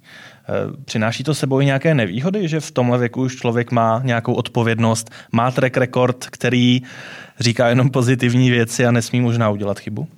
Přináší 0.85 1.25
to 1.25 1.35
sebou 1.35 1.61
i 1.61 1.65
nějaké 1.65 1.95
nevýhody, 1.95 2.49
že 2.49 2.61
v 2.61 2.71
tomhle 2.71 2.99
věku 2.99 3.23
už 3.23 3.37
člověk 3.37 3.73
má 3.73 4.01
nějakou 4.05 4.35
odpovědnost, 4.35 5.11
má 5.33 5.51
track 5.51 5.77
record, 5.77 6.27
který 6.27 6.83
říká 7.41 7.69
jenom 7.69 7.91
pozitivní 7.91 8.51
věci 8.51 8.87
a 8.87 8.91
nesmí 8.91 9.21
možná 9.21 9.51
udělat 9.51 9.79
chybu? 9.79 10.09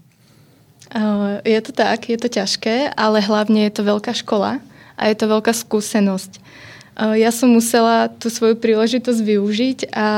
Eh, 0.94 1.42
je 1.42 1.60
to 1.60 1.72
tak, 1.74 2.06
je 2.06 2.18
to 2.18 2.30
ťažké, 2.30 2.94
ale 2.94 3.18
hlavne 3.18 3.66
je 3.66 3.72
to 3.74 3.82
veľká 3.82 4.14
škola 4.14 4.62
a 4.94 5.02
je 5.10 5.16
to 5.18 5.26
veľká 5.26 5.50
skúsenosť. 5.50 6.38
Eh, 6.38 7.26
ja 7.26 7.34
som 7.34 7.50
musela 7.50 8.06
tú 8.06 8.30
svoju 8.30 8.54
príležitosť 8.54 9.18
využiť 9.18 9.78
a 9.90 10.08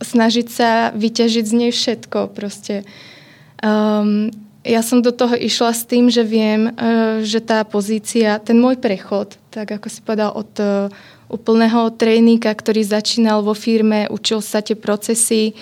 snažiť 0.00 0.46
sa 0.48 0.70
vyťažiť 0.96 1.44
z 1.44 1.54
nej 1.56 1.72
všetko. 1.72 2.32
Proste. 2.32 2.84
Um, 3.64 4.28
ja 4.60 4.84
som 4.84 5.00
do 5.00 5.08
toho 5.08 5.32
išla 5.32 5.72
s 5.72 5.88
tým, 5.88 6.12
že 6.12 6.20
uh, 6.20 7.24
že 7.24 7.40
tá 7.40 7.64
pozícia, 7.64 8.36
ten 8.36 8.60
môj 8.60 8.76
prechod, 8.76 9.40
tak 9.48 9.72
ako 9.72 9.88
si 9.88 10.00
povedal, 10.04 10.36
od 10.36 10.52
úplného 11.26 11.90
tréninga, 11.96 12.52
ktorý 12.54 12.86
začínal 12.86 13.42
vo 13.42 13.54
firme, 13.56 14.06
učil 14.12 14.38
sa 14.38 14.62
tie 14.62 14.78
procesy 14.78 15.58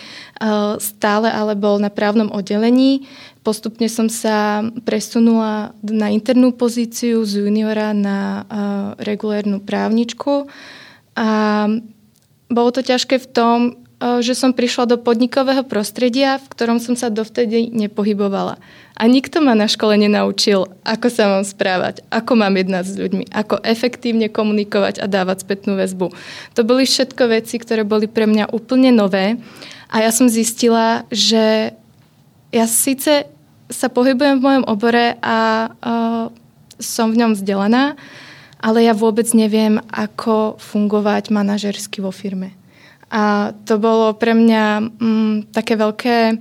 stále, 0.77 1.29
ale 1.33 1.57
bol 1.57 1.81
na 1.81 1.89
právnom 1.89 2.29
oddelení, 2.29 3.09
Postupne 3.45 3.93
som 3.93 4.09
sa 4.09 4.65
presunula 4.89 5.77
na 5.85 6.09
internú 6.09 6.57
pozíciu 6.57 7.29
z 7.29 7.45
juniora 7.45 7.93
na 7.93 8.19
uh, 8.19 8.45
regulérnu 8.97 9.61
právničku 9.61 10.49
a 11.13 11.29
bolo 12.49 12.71
to 12.73 12.81
ťažké 12.81 13.21
v 13.21 13.29
tom, 13.29 13.59
uh, 13.77 14.25
že 14.25 14.33
som 14.33 14.57
prišla 14.57 14.89
do 14.89 14.97
podnikového 14.97 15.61
prostredia, 15.69 16.41
v 16.41 16.47
ktorom 16.57 16.81
som 16.81 16.97
sa 16.97 17.13
dovtedy 17.13 17.69
nepohybovala. 17.69 18.57
A 18.97 19.03
nikto 19.05 19.45
ma 19.45 19.53
na 19.53 19.69
škole 19.69 20.01
nenaučil, 20.01 20.65
ako 20.81 21.07
sa 21.13 21.29
mám 21.29 21.45
správať, 21.45 22.01
ako 22.09 22.41
mám 22.41 22.57
jednať 22.57 22.85
s 22.89 22.97
ľuďmi, 22.97 23.25
ako 23.29 23.61
efektívne 23.61 24.33
komunikovať 24.33 25.05
a 25.05 25.07
dávať 25.11 25.45
spätnú 25.45 25.77
väzbu. 25.77 26.17
To 26.57 26.61
boli 26.65 26.89
všetko 26.89 27.29
veci, 27.29 27.61
ktoré 27.61 27.85
boli 27.85 28.09
pre 28.09 28.25
mňa 28.25 28.57
úplne 28.57 28.89
nové. 28.89 29.37
A 29.93 30.01
ja 30.01 30.09
som 30.17 30.33
zistila, 30.33 31.05
že 31.13 31.77
ja 32.55 32.71
síce 32.71 33.34
sa 33.69 33.89
pohybujem 33.89 34.41
v 34.41 34.45
mojom 34.45 34.65
obore 34.69 35.17
a 35.21 35.69
uh, 35.69 36.29
som 36.77 37.13
v 37.13 37.25
ňom 37.25 37.33
vzdelaná, 37.39 37.97
ale 38.61 38.85
ja 38.85 38.97
vôbec 38.97 39.29
neviem, 39.37 39.81
ako 39.93 40.57
fungovať 40.57 41.29
manažersky 41.33 42.01
vo 42.01 42.13
firme. 42.13 42.57
A 43.13 43.53
to 43.69 43.77
bolo 43.77 44.17
pre 44.17 44.33
mňa 44.35 44.65
mm, 44.99 45.35
také 45.55 45.77
veľké 45.77 46.41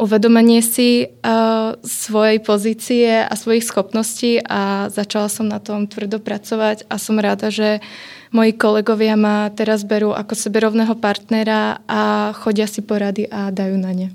uvedomenie 0.00 0.64
si 0.64 1.04
uh, 1.04 1.76
svojej 1.84 2.40
pozície 2.40 3.20
a 3.20 3.30
svojich 3.36 3.68
schopností 3.68 4.40
a 4.40 4.88
začala 4.88 5.28
som 5.28 5.44
na 5.44 5.60
tom 5.60 5.84
tvrdo 5.84 6.16
pracovať 6.16 6.88
a 6.88 6.96
som 6.96 7.20
ráda, 7.20 7.52
že 7.52 7.84
moji 8.32 8.56
kolegovia 8.56 9.20
ma 9.20 9.52
teraz 9.52 9.84
berú 9.84 10.16
ako 10.16 10.32
seberovného 10.32 10.96
partnera 10.96 11.84
a 11.84 12.32
chodia 12.32 12.64
si 12.64 12.80
porady 12.80 13.28
a 13.28 13.52
dajú 13.52 13.76
na 13.76 13.92
ne. 13.92 14.08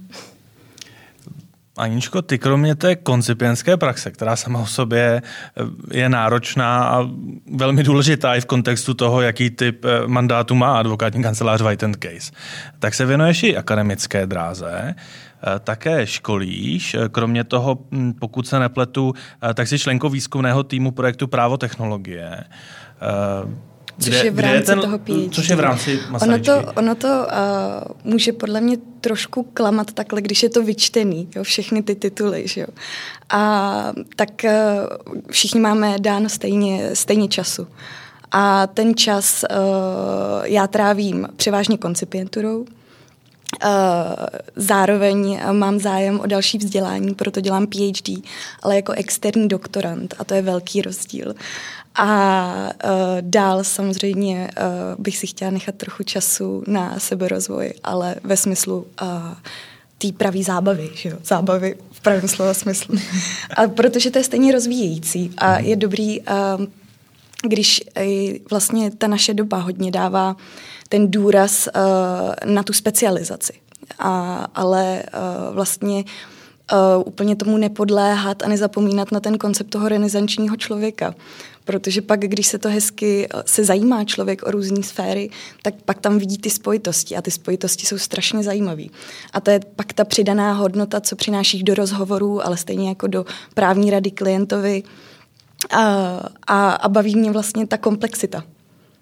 Aničko, 1.78 2.22
ty 2.22 2.40
kromě 2.40 2.76
té 2.76 2.96
koncipientské 2.96 3.78
praxe, 3.78 4.12
která 4.12 4.36
sama 4.36 4.60
o 4.60 4.66
sobě 4.66 5.22
eh, 5.22 5.98
je 5.98 6.10
náročná 6.10 6.84
a 6.84 7.10
velmi 7.56 7.84
důležitá 7.84 8.36
i 8.36 8.42
v 8.42 8.46
kontextu 8.46 8.94
toho, 8.94 9.22
jaký 9.22 9.50
typ 9.50 9.86
eh, 9.86 10.08
mandátu 10.08 10.56
má 10.56 10.78
advokátní 10.78 11.24
kancelář 11.24 11.62
White 11.62 11.84
and 11.84 11.98
Case, 12.00 12.32
tak 12.80 12.94
se 12.94 13.06
věnuješ 13.06 13.44
i 13.44 13.58
akademické 13.58 14.28
dráze, 14.28 14.96
eh, 14.96 15.60
také 15.60 16.08
školíš. 16.08 16.96
Kromě 17.12 17.44
toho, 17.44 17.78
hm, 17.92 18.14
pokud 18.14 18.48
se 18.48 18.60
nepletu, 18.60 19.14
tak 19.54 19.68
jsi 19.68 19.80
členkou 19.80 20.10
výzkumného 20.10 20.64
týmu 20.64 20.92
projektu 20.92 21.28
Právo 21.28 21.58
technologie. 21.58 22.44
Což 24.00 24.10
kde, 24.10 24.18
je 24.18 24.32
v 24.32 24.40
rámci 24.40 24.58
je 24.58 24.62
ten, 24.62 24.82
toho 24.82 24.98
PhD. 25.00 25.34
Což 25.34 25.50
je 25.50 25.56
v 25.56 25.60
rámci 25.60 26.00
Ono 26.22 26.40
to, 26.40 26.64
ono 26.76 26.96
to 26.96 27.08
uh, 27.08 28.12
může 28.12 28.34
podle 28.34 28.62
mě 28.62 28.78
trošku 29.02 29.44
klamat 29.44 29.92
takhle, 29.92 30.22
když 30.22 30.44
je 30.44 30.50
to 30.50 30.64
vyčtený, 30.64 31.28
jo, 31.36 31.44
všechny 31.44 31.84
ty 31.84 31.96
tituly. 31.96 32.48
Že 32.48 32.62
jo. 32.62 32.68
A 33.30 33.94
tak 34.16 34.30
uh, 34.44 34.52
všichni 35.32 35.60
máme 35.60 35.96
dáno 36.00 36.30
stejně, 36.30 36.90
stejně 36.94 37.28
času. 37.28 37.68
A 38.32 38.68
ten 38.68 38.96
čas 38.96 39.46
uh, 39.52 39.58
já 40.44 40.68
trávím 40.68 41.28
převážně 41.36 41.78
koncipienturou, 41.78 42.66
Uh, 43.64 43.70
zároveň 44.56 45.40
mám 45.52 45.80
zájem 45.80 46.20
o 46.20 46.28
další 46.28 46.58
vzdělání, 46.58 47.16
proto 47.16 47.42
dělám 47.42 47.68
PhD, 47.68 48.10
ale 48.64 48.76
jako 48.76 48.92
externí 48.92 49.48
doktorant 49.48 50.14
a 50.20 50.24
to 50.24 50.34
je 50.34 50.42
velký 50.42 50.82
rozdíl. 50.82 51.34
A 51.96 52.70
uh, 52.84 52.92
dál 53.22 53.64
samozřejmě 53.64 54.52
uh, 54.58 55.04
bych 55.04 55.18
si 55.18 55.28
chtěla 55.28 55.52
nechat 55.52 55.76
trochu 55.76 56.04
času 56.04 56.64
na 56.68 57.00
seberozvoj, 57.00 57.74
ale 57.84 58.16
ve 58.24 58.38
smyslu 58.38 58.88
uh, 59.02 59.08
té 59.98 60.08
pravý 60.18 60.44
zábavy, 60.44 60.90
že 60.94 61.10
jo? 61.10 61.18
zábavy 61.24 61.76
v 61.92 62.02
pravém 62.02 62.28
slova 62.28 62.54
smyslu. 62.54 62.96
A 63.58 63.68
protože 63.68 64.12
to 64.12 64.18
je 64.18 64.24
stejně 64.24 64.52
rozvíjející 64.52 65.32
a 65.38 65.60
je 65.60 65.76
dobrý, 65.76 66.22
uh, 66.22 66.26
když 67.48 67.84
vlastně 68.50 68.92
ta 68.92 69.08
naše 69.08 69.34
doba 69.34 69.58
hodně 69.58 69.92
dává 69.92 70.36
ten 70.90 71.12
důraz 71.12 71.68
uh, 71.76 72.54
na 72.54 72.64
tu 72.64 72.74
specializaci. 72.74 73.54
A, 74.00 74.36
ale 74.56 75.04
uh, 75.04 75.56
vlastně 75.56 76.04
uh, 76.74 77.04
úplně 77.06 77.36
tomu 77.36 77.58
nepodléhat 77.58 78.44
a 78.44 78.48
nezapomínat 78.48 79.12
na 79.12 79.20
ten 79.20 79.38
koncept 79.38 79.70
toho 79.70 79.90
renesančního 79.90 80.56
člověka. 80.56 81.16
Protože 81.66 82.02
pak, 82.02 82.20
když 82.20 82.48
se 82.48 82.58
to 82.58 82.70
hezky 82.70 83.28
eh, 83.34 83.44
se 83.46 83.64
zajímá 83.64 84.04
člověk 84.04 84.48
o 84.48 84.52
různé 84.52 84.84
sféry, 84.84 85.30
tak 85.62 85.74
pak 85.86 86.00
tam 86.00 86.18
vidí 86.18 86.38
ty 86.38 86.50
spojitosti 86.50 87.16
a 87.16 87.22
ty 87.22 87.32
spojitosti 87.32 87.86
jsou 87.86 87.98
strašně 87.98 88.44
zajímavé. 88.44 88.84
A 89.34 89.42
to 89.42 89.52
je 89.52 89.60
pak 89.76 89.94
ta 89.94 90.06
přidaná 90.06 90.54
hodnota, 90.54 91.02
co 91.02 91.16
přinášíš 91.16 91.64
do 91.64 91.76
rozhovorů, 91.76 92.46
ale 92.46 92.58
stejně 92.58 92.90
jako 92.90 93.08
do 93.08 93.26
právní 93.54 93.92
rady 93.92 94.12
klientovi. 94.12 94.84
A, 95.72 95.84
a, 96.48 96.72
a 96.72 96.90
baví 96.90 97.16
mě 97.16 97.32
vlastně 97.32 97.68
ta 97.68 97.78
komplexita. 97.78 98.44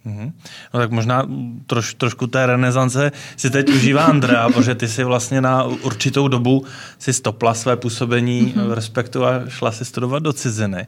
Mm-hmm. 0.05 0.31
No 0.73 0.79
tak 0.79 0.91
možná 0.91 1.27
troš, 1.67 1.93
trošku 1.93 2.27
té 2.27 2.45
renesance 2.45 3.11
si 3.35 3.49
teď 3.49 3.69
užívá 3.69 4.05
Andrea, 4.05 4.49
protože 4.53 4.75
ty 4.75 4.87
si 4.87 5.03
vlastně 5.03 5.41
na 5.41 5.63
určitou 5.63 6.27
dobu 6.27 6.65
si 6.99 7.13
stopla 7.13 7.53
své 7.53 7.75
působení 7.75 8.53
mm-hmm. 8.55 8.67
v 8.67 8.73
Respektu 8.73 9.25
a 9.25 9.49
šla 9.49 9.71
si 9.71 9.85
studovat 9.85 10.23
do 10.23 10.33
ciziny. 10.33 10.87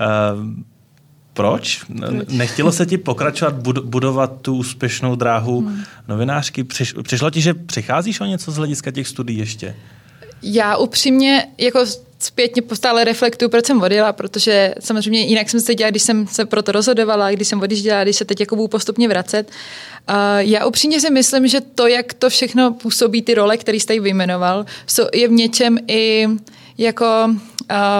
Uh, 0.00 0.46
proč? 1.36 1.84
proč? 1.98 2.28
Nechtělo 2.28 2.72
se 2.72 2.86
ti 2.86 2.98
pokračovat, 2.98 3.54
budovat 3.84 4.32
tu 4.42 4.56
úspěšnou 4.56 5.14
dráhu 5.14 5.60
hmm. 5.60 5.82
novinářky? 6.08 6.64
Přiš, 6.64 6.94
přišlo 7.02 7.30
ti, 7.30 7.40
že 7.40 7.54
přicházíš 7.54 8.20
o 8.20 8.24
něco 8.24 8.50
z 8.50 8.56
hlediska 8.56 8.90
těch 8.90 9.08
studií 9.08 9.38
ještě? 9.38 9.76
Já 10.42 10.76
upřímně 10.76 11.46
jako 11.58 11.86
zpětně 12.18 12.62
stále 12.72 13.04
reflektuju, 13.04 13.48
proč 13.48 13.66
jsem 13.66 13.82
odjela, 13.82 14.12
protože 14.12 14.74
samozřejmě 14.80 15.20
jinak 15.20 15.50
jsem 15.50 15.60
se 15.60 15.74
dělala, 15.74 15.90
když 15.90 16.02
jsem 16.02 16.26
se 16.26 16.44
proto 16.44 16.72
rozhodovala, 16.72 17.30
když 17.30 17.48
jsem 17.48 17.60
odjížděla, 17.60 18.02
když 18.02 18.16
se 18.16 18.24
teď 18.24 18.40
jako 18.40 18.56
budu 18.56 18.68
postupně 18.68 19.08
vracet. 19.08 19.50
Uh, 20.08 20.14
já 20.38 20.66
upřímně 20.66 21.00
si 21.00 21.10
myslím, 21.10 21.48
že 21.48 21.60
to, 21.60 21.86
jak 21.86 22.14
to 22.14 22.30
všechno 22.30 22.72
působí, 22.72 23.22
ty 23.22 23.34
role, 23.34 23.56
které 23.56 23.76
jste 23.76 24.00
vyjmenoval, 24.00 24.66
je 25.14 25.28
v 25.28 25.32
něčem 25.32 25.78
i 25.88 26.28
jako 26.78 27.06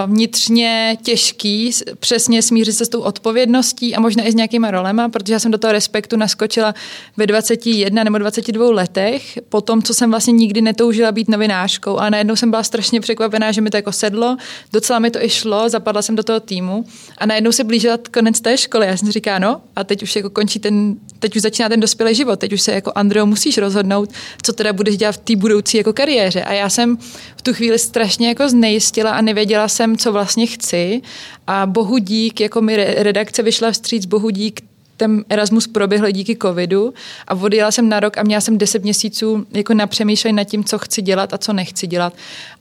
vnitřně 0.05 0.97
těžký 1.03 1.71
přesně 1.99 2.41
smířit 2.41 2.75
se 2.75 2.85
s 2.85 2.89
tou 2.89 2.99
odpovědností 2.99 3.95
a 3.95 3.99
možná 3.99 4.23
i 4.23 4.31
s 4.31 4.35
nějakýma 4.35 4.71
rolema, 4.71 5.09
protože 5.09 5.33
já 5.33 5.39
jsem 5.39 5.51
do 5.51 5.57
toho 5.57 5.71
respektu 5.71 6.17
naskočila 6.17 6.73
ve 7.17 7.27
21 7.27 8.03
nebo 8.03 8.17
22 8.17 8.71
letech, 8.71 9.39
po 9.49 9.61
tom, 9.61 9.81
co 9.81 9.93
jsem 9.93 10.09
vlastně 10.09 10.33
nikdy 10.33 10.61
netoužila 10.61 11.11
být 11.11 11.29
novinářkou 11.29 11.97
a 11.97 12.09
najednou 12.09 12.35
jsem 12.35 12.49
byla 12.49 12.63
strašně 12.63 13.01
překvapená, 13.01 13.51
že 13.51 13.61
mi 13.61 13.69
to 13.69 13.77
jako 13.77 13.91
sedlo, 13.91 14.37
docela 14.73 14.99
mi 14.99 15.11
to 15.11 15.23
i 15.23 15.29
šlo, 15.29 15.69
zapadla 15.69 16.01
jsem 16.01 16.15
do 16.15 16.23
toho 16.23 16.39
týmu 16.39 16.85
a 17.17 17.25
najednou 17.25 17.51
se 17.51 17.63
blížila 17.63 17.97
konec 18.13 18.41
té 18.41 18.57
školy. 18.57 18.87
Já 18.87 18.97
jsem 18.97 19.11
říká, 19.11 19.39
no 19.39 19.61
a 19.75 19.83
teď 19.83 20.03
už 20.03 20.15
jako 20.15 20.29
končí 20.29 20.59
ten, 20.59 20.95
teď 21.19 21.35
už 21.35 21.41
začíná 21.41 21.69
ten 21.69 21.79
dospělý 21.79 22.15
život, 22.15 22.39
teď 22.39 22.53
už 22.53 22.61
se 22.61 22.71
jako 22.71 22.91
Andreo 22.95 23.25
musíš 23.25 23.57
rozhodnout, 23.57 24.09
co 24.43 24.53
teda 24.53 24.73
budeš 24.73 24.97
dělat 24.97 25.11
v 25.11 25.17
té 25.17 25.35
budoucí 25.35 25.77
jako 25.77 25.93
kariéře. 25.93 26.43
A 26.43 26.53
já 26.53 26.69
jsem 26.69 26.97
v 27.37 27.41
tu 27.41 27.53
chvíli 27.53 27.79
strašně 27.79 28.27
jako 28.27 28.49
znejistila 28.49 29.11
a 29.11 29.21
nevěděla, 29.21 29.56
věděla 29.57 29.67
jsem, 29.67 29.97
co 29.97 30.11
vlastně 30.11 30.45
chci 30.45 31.01
a 31.47 31.65
bohu 31.65 31.97
dík, 31.97 32.41
jako 32.41 32.61
mi 32.61 32.75
redakce 32.75 33.43
vyšla 33.43 33.71
vstříc, 33.71 34.05
bohu 34.05 34.29
dík, 34.29 34.61
ten 34.97 35.25
Erasmus 35.29 35.67
proběhl 35.67 36.11
díky 36.11 36.37
covidu 36.41 36.93
a 37.27 37.33
odjela 37.33 37.71
jsem 37.71 37.89
na 37.89 37.99
rok 37.99 38.17
a 38.17 38.23
měla 38.23 38.41
jsem 38.41 38.57
deset 38.57 38.83
měsíců 38.83 39.45
jako 39.51 39.73
na 39.73 39.87
přemýšlení 39.87 40.35
nad 40.35 40.43
tím, 40.43 40.63
co 40.63 40.77
chci 40.77 41.01
dělat 41.01 41.33
a 41.33 41.37
co 41.37 41.53
nechci 41.53 41.87
dělat. 41.87 42.13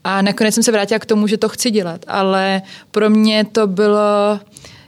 A 0.04 0.22
nakonec 0.22 0.54
jsem 0.54 0.62
se 0.62 0.72
vrátila 0.72 0.98
k 0.98 1.06
tomu, 1.06 1.26
že 1.26 1.36
to 1.36 1.48
chci 1.48 1.70
dělat, 1.70 2.00
ale 2.08 2.62
pro 2.90 3.10
mě 3.10 3.44
to 3.44 3.66
bylo 3.66 4.40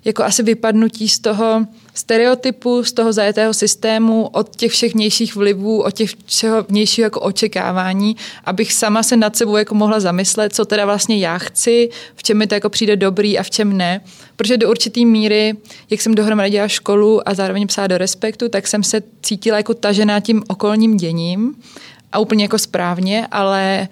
jako 0.09 0.25
asi 0.25 0.43
vypadnutí 0.43 1.09
z 1.09 1.19
toho 1.19 1.67
stereotypu, 1.95 2.85
z 2.85 2.93
toho 2.93 3.12
zajetého 3.12 3.55
systému, 3.55 4.27
od 4.33 4.57
těch 4.57 4.73
všech 4.73 4.95
vnějších 4.95 5.37
vlivů, 5.37 5.83
od 5.83 5.91
těch 5.91 6.11
všeho 6.27 6.62
vnějšího 6.62 7.07
jako 7.07 7.21
očekávání, 7.21 8.17
abych 8.45 8.73
sama 8.73 9.03
se 9.03 9.17
nad 9.17 9.37
sebou 9.37 9.57
jako 9.57 9.75
mohla 9.75 10.00
zamyslet, 10.00 10.55
co 10.55 10.65
teda 10.65 10.85
vlastně 10.85 11.19
já 11.19 11.38
chci, 11.38 11.88
v 12.17 12.23
čem 12.23 12.38
mi 12.38 12.47
to 12.47 12.55
jako 12.55 12.69
přijde 12.69 12.97
dobrý 12.97 13.38
a 13.38 13.43
v 13.43 13.50
čem 13.50 13.77
ne. 13.77 14.00
Protože 14.37 14.57
do 14.57 14.71
určitý 14.71 15.07
míry, 15.07 15.55
jak 15.91 16.00
jsem 16.00 16.15
dohromady 16.15 16.50
dělala 16.50 16.69
školu 16.69 17.29
a 17.29 17.35
zároveň 17.35 17.67
psala 17.67 17.87
do 17.87 17.99
respektu, 17.99 18.49
tak 18.49 18.67
jsem 18.67 18.83
se 18.83 19.03
cítila 19.23 19.57
jako 19.57 19.75
tažená 19.75 20.21
tím 20.21 20.43
okolním 20.49 20.97
děním 20.97 21.55
a 22.12 22.19
úplně 22.19 22.45
jako 22.45 22.59
správně, 22.59 23.27
ale 23.31 23.88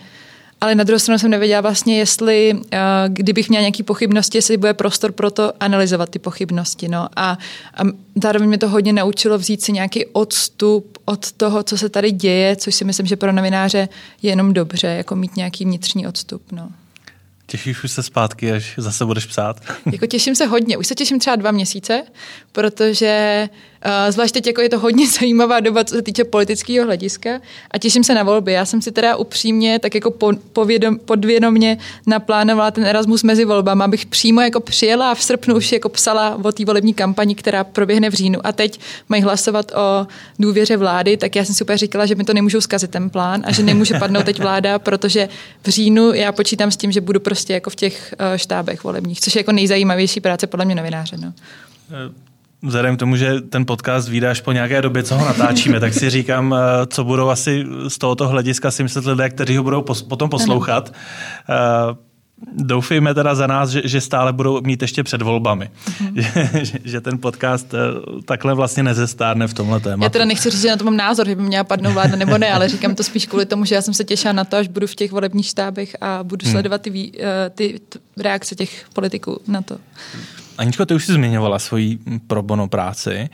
ale 0.61 0.75
na 0.75 0.85
druhou 0.85 0.99
stranu 0.99 1.19
jsem 1.19 1.31
nevěděla 1.31 1.61
vlastně, 1.61 1.99
jestli, 1.99 2.55
uh, 2.55 2.61
kdybych 3.09 3.49
měla 3.49 3.61
nějaké 3.61 3.83
pochybnosti, 3.83 4.39
jestli 4.39 4.57
bude 4.57 4.75
prostor 4.75 5.13
pro 5.13 5.31
to 5.31 5.53
analyzovat 5.61 6.11
ty 6.11 6.19
pochybnosti. 6.19 6.89
No. 6.89 7.09
A, 7.17 7.39
a 7.75 7.83
zároveň 8.23 8.49
mě 8.49 8.59
to 8.59 8.69
hodně 8.69 8.93
naučilo 8.93 9.39
vzít 9.39 9.63
si 9.63 9.73
nějaký 9.73 10.07
odstup 10.07 10.99
od 11.05 11.33
toho, 11.33 11.63
co 11.63 11.79
se 11.79 11.89
tady 11.89 12.11
děje, 12.11 12.57
což 12.57 12.75
si 12.75 12.85
myslím, 12.85 13.07
že 13.07 13.17
pro 13.17 13.33
novináře 13.33 13.89
je 14.23 14.31
jenom 14.31 14.53
dobře, 14.53 14.87
jako 14.87 15.17
mít 15.17 15.37
nějaký 15.37 15.65
vnitřní 15.65 16.07
odstup. 16.07 16.53
No. 16.53 16.69
Těšíš 17.47 17.85
už 17.85 17.93
se 17.93 18.03
zpátky, 18.03 18.53
až 18.53 18.75
zase 18.79 19.05
budeš 19.05 19.27
psát? 19.27 19.61
Jako 19.93 20.07
těším 20.07 20.35
se 20.35 20.47
hodně. 20.47 20.77
Už 20.79 20.87
se 20.87 20.95
těším 20.95 21.19
třeba 21.19 21.37
dva 21.37 21.51
měsíce, 21.51 22.03
protože 22.53 23.49
uh, 23.53 23.57
zvlášť 24.11 24.35
teď 24.35 24.47
jako 24.47 24.61
je 24.61 24.68
to 24.68 24.78
hodně 24.78 25.11
zajímavá 25.21 25.61
doba, 25.61 25.85
co 25.85 25.95
se 25.95 26.02
týče 26.02 26.25
politického 26.25 26.87
hlediska 26.87 27.40
a 27.71 27.78
těším 27.78 28.04
se 28.04 28.14
na 28.14 28.23
volby. 28.23 28.52
Já 28.52 28.64
jsem 28.64 28.83
si 28.83 28.92
teda 28.92 29.16
upřímně 29.16 29.78
tak 29.78 29.95
jako 29.95 30.11
po, 30.11 30.33
povědom, 30.52 30.99
podvědomě 30.99 31.78
naplánovala 32.06 32.71
ten 32.71 32.84
Erasmus 32.84 33.23
mezi 33.23 33.45
volbami, 33.45 33.84
abych 33.84 34.06
přímo 34.06 34.41
jako 34.41 34.60
přijela 34.60 35.10
a 35.10 35.15
v 35.15 35.23
srpnu 35.23 35.56
už 35.56 35.73
jako 35.73 35.89
psala 35.89 36.41
o 36.43 36.52
té 36.52 36.65
volební 36.65 36.95
kampani, 36.95 37.34
která 37.34 37.65
proběhne 37.65 38.10
v 38.10 38.15
říjnu. 38.15 38.47
A 38.47 38.52
teď 38.52 38.80
mají 39.08 39.23
hlasovat 39.23 39.73
o 39.75 40.06
důvěře 40.39 40.76
vlády, 40.76 41.17
tak 41.17 41.36
já 41.36 41.45
jsem 41.45 41.54
si 41.54 41.65
úplně 41.65 41.78
říkala, 41.78 42.06
že 42.06 42.15
mi 42.15 42.25
to 42.25 42.34
nemůžou 42.34 42.60
zkazit 42.60 42.91
ten 42.91 43.10
plán 43.10 43.43
a 43.45 43.52
že 43.52 43.62
nemůže 43.62 43.95
padnout 43.99 44.25
teď 44.25 44.39
vláda, 44.39 44.78
protože 44.78 45.28
v 45.62 45.69
říjnu 45.69 46.12
já 46.12 46.32
počítám 46.32 46.71
s 46.71 46.76
tím, 46.76 46.93
že 46.93 47.00
budu 47.00 47.21
prostě 47.21 47.52
jako 47.52 47.71
v 47.71 47.75
těch 47.75 48.15
uh, 48.21 48.36
štábech 48.36 48.84
volebních, 48.84 49.21
což 49.21 49.34
je 49.34 49.41
jako 49.41 49.52
nejzajímavější 49.52 50.21
práce 50.21 50.47
podle 50.47 50.65
mě 50.65 50.75
novináře. 50.75 51.17
No. 51.17 51.32
Eh, 52.62 52.66
vzhledem 52.66 52.97
k 52.97 52.99
tomu, 52.99 53.16
že 53.16 53.40
ten 53.40 53.66
podcast 53.66 54.08
vydáš 54.08 54.40
po 54.40 54.52
nějaké 54.52 54.82
době, 54.82 55.02
co 55.02 55.14
ho 55.14 55.25
natáčíme, 55.25 55.80
tak 55.80 55.95
si 55.95 56.10
říkám, 56.10 56.54
eh, 56.54 56.86
co 56.86 57.04
budou 57.04 57.28
asi 57.28 57.64
z 57.88 57.99
tohoto 57.99 58.28
hlediska 58.28 58.71
si 58.71 58.82
myslet 58.82 59.06
lidé, 59.06 59.30
kteří 59.30 59.56
ho 59.56 59.62
budou 59.62 59.80
pos- 59.80 60.08
potom 60.08 60.30
poslouchat. 60.30 60.92
Ano. 61.47 61.99
Doufejme 62.52 63.14
teda 63.14 63.34
za 63.34 63.47
nás, 63.47 63.71
že, 63.71 63.82
že 63.84 64.00
stále 64.00 64.32
budou 64.32 64.60
mít 64.60 64.82
ještě 64.82 65.02
před 65.02 65.23
volbami. 65.23 65.71
Mm-hmm. 65.86 66.60
že, 66.62 66.78
že 66.84 67.00
ten 67.00 67.19
podcast 67.19 67.75
takhle 68.25 68.54
vlastně 68.54 68.82
nezestárne 68.82 69.47
v 69.47 69.54
tomhle 69.54 69.80
tématu. 69.80 70.04
Já 70.04 70.08
teda 70.08 70.25
nechci 70.25 70.50
říct, 70.50 70.62
že 70.62 70.69
na 70.69 70.76
to 70.76 70.84
mám 70.84 70.97
názor, 70.97 71.28
že 71.28 71.34
by 71.34 71.42
měla 71.42 71.64
padnout 71.64 71.92
vláda 71.92 72.16
nebo 72.16 72.38
ne, 72.38 72.52
ale 72.52 72.69
říkám 72.69 72.95
to 72.95 73.02
spíš 73.02 73.26
kvůli 73.26 73.47
tomu, 73.47 73.64
že 73.64 73.75
já 73.75 73.82
jsem 73.82 73.95
se 73.95 74.04
těšila 74.04 74.32
na 74.32 74.45
to, 74.45 74.56
až 74.56 74.69
budu 74.69 74.86
v 74.86 74.95
těch 74.95 75.12
volebních 75.12 75.47
štábech 75.47 75.97
a 76.00 76.19
budu 76.23 76.45
hmm. 76.45 76.52
sledovat 76.52 76.82
ty, 76.82 76.90
ty, 77.54 77.80
ty 77.88 77.99
reakce 78.16 78.54
těch 78.54 78.86
politiků 78.92 79.40
na 79.49 79.62
to. 79.62 79.78
Aničko, 80.58 80.86
ty 80.86 80.95
už 80.95 81.04
jsi 81.04 81.12
zmiňovala 81.12 81.58
svoji 81.58 81.99
pro 82.26 82.42
bono 82.42 82.69
práci 82.69 83.28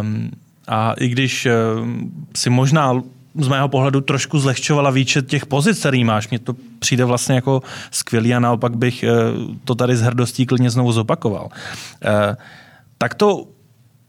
um, 0.00 0.30
a 0.68 0.92
i 0.92 1.08
když 1.08 1.46
um, 1.46 2.26
si 2.36 2.50
možná 2.50 3.02
z 3.40 3.48
mého 3.48 3.68
pohledu 3.68 4.00
trošku 4.00 4.38
zlehčovala 4.38 4.90
výčet 4.90 5.26
těch 5.26 5.46
pozic, 5.46 5.78
který 5.78 6.04
máš. 6.04 6.28
Mně 6.28 6.38
to 6.38 6.54
přijde 6.78 7.04
vlastně 7.04 7.34
jako 7.34 7.62
skvělý 7.90 8.34
a 8.34 8.40
naopak 8.40 8.76
bych 8.76 9.04
uh, 9.04 9.54
to 9.64 9.74
tady 9.74 9.96
s 9.96 10.02
hrdostí 10.02 10.46
klidně 10.46 10.70
znovu 10.70 10.92
zopakoval. 10.92 11.48
Uh, 11.48 12.34
tak 12.98 13.14
to 13.14 13.46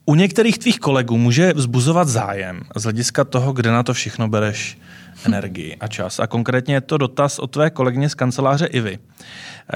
u 0.05 0.15
některých 0.15 0.57
tvých 0.57 0.79
kolegů 0.79 1.17
může 1.17 1.53
vzbuzovat 1.53 2.07
zájem 2.07 2.61
z 2.75 2.83
hlediska 2.83 3.23
toho, 3.23 3.53
kde 3.53 3.71
na 3.71 3.83
to 3.83 3.93
všechno 3.93 4.27
bereš 4.27 4.77
energii 5.25 5.77
a 5.79 5.87
čas. 5.87 6.19
A 6.19 6.27
konkrétně 6.27 6.73
je 6.73 6.81
to 6.81 6.97
dotaz 6.97 7.39
od 7.39 7.51
tvé 7.51 7.69
kolegyně 7.69 8.09
z 8.09 8.15
kanceláře 8.15 8.65
Ivy, 8.65 8.99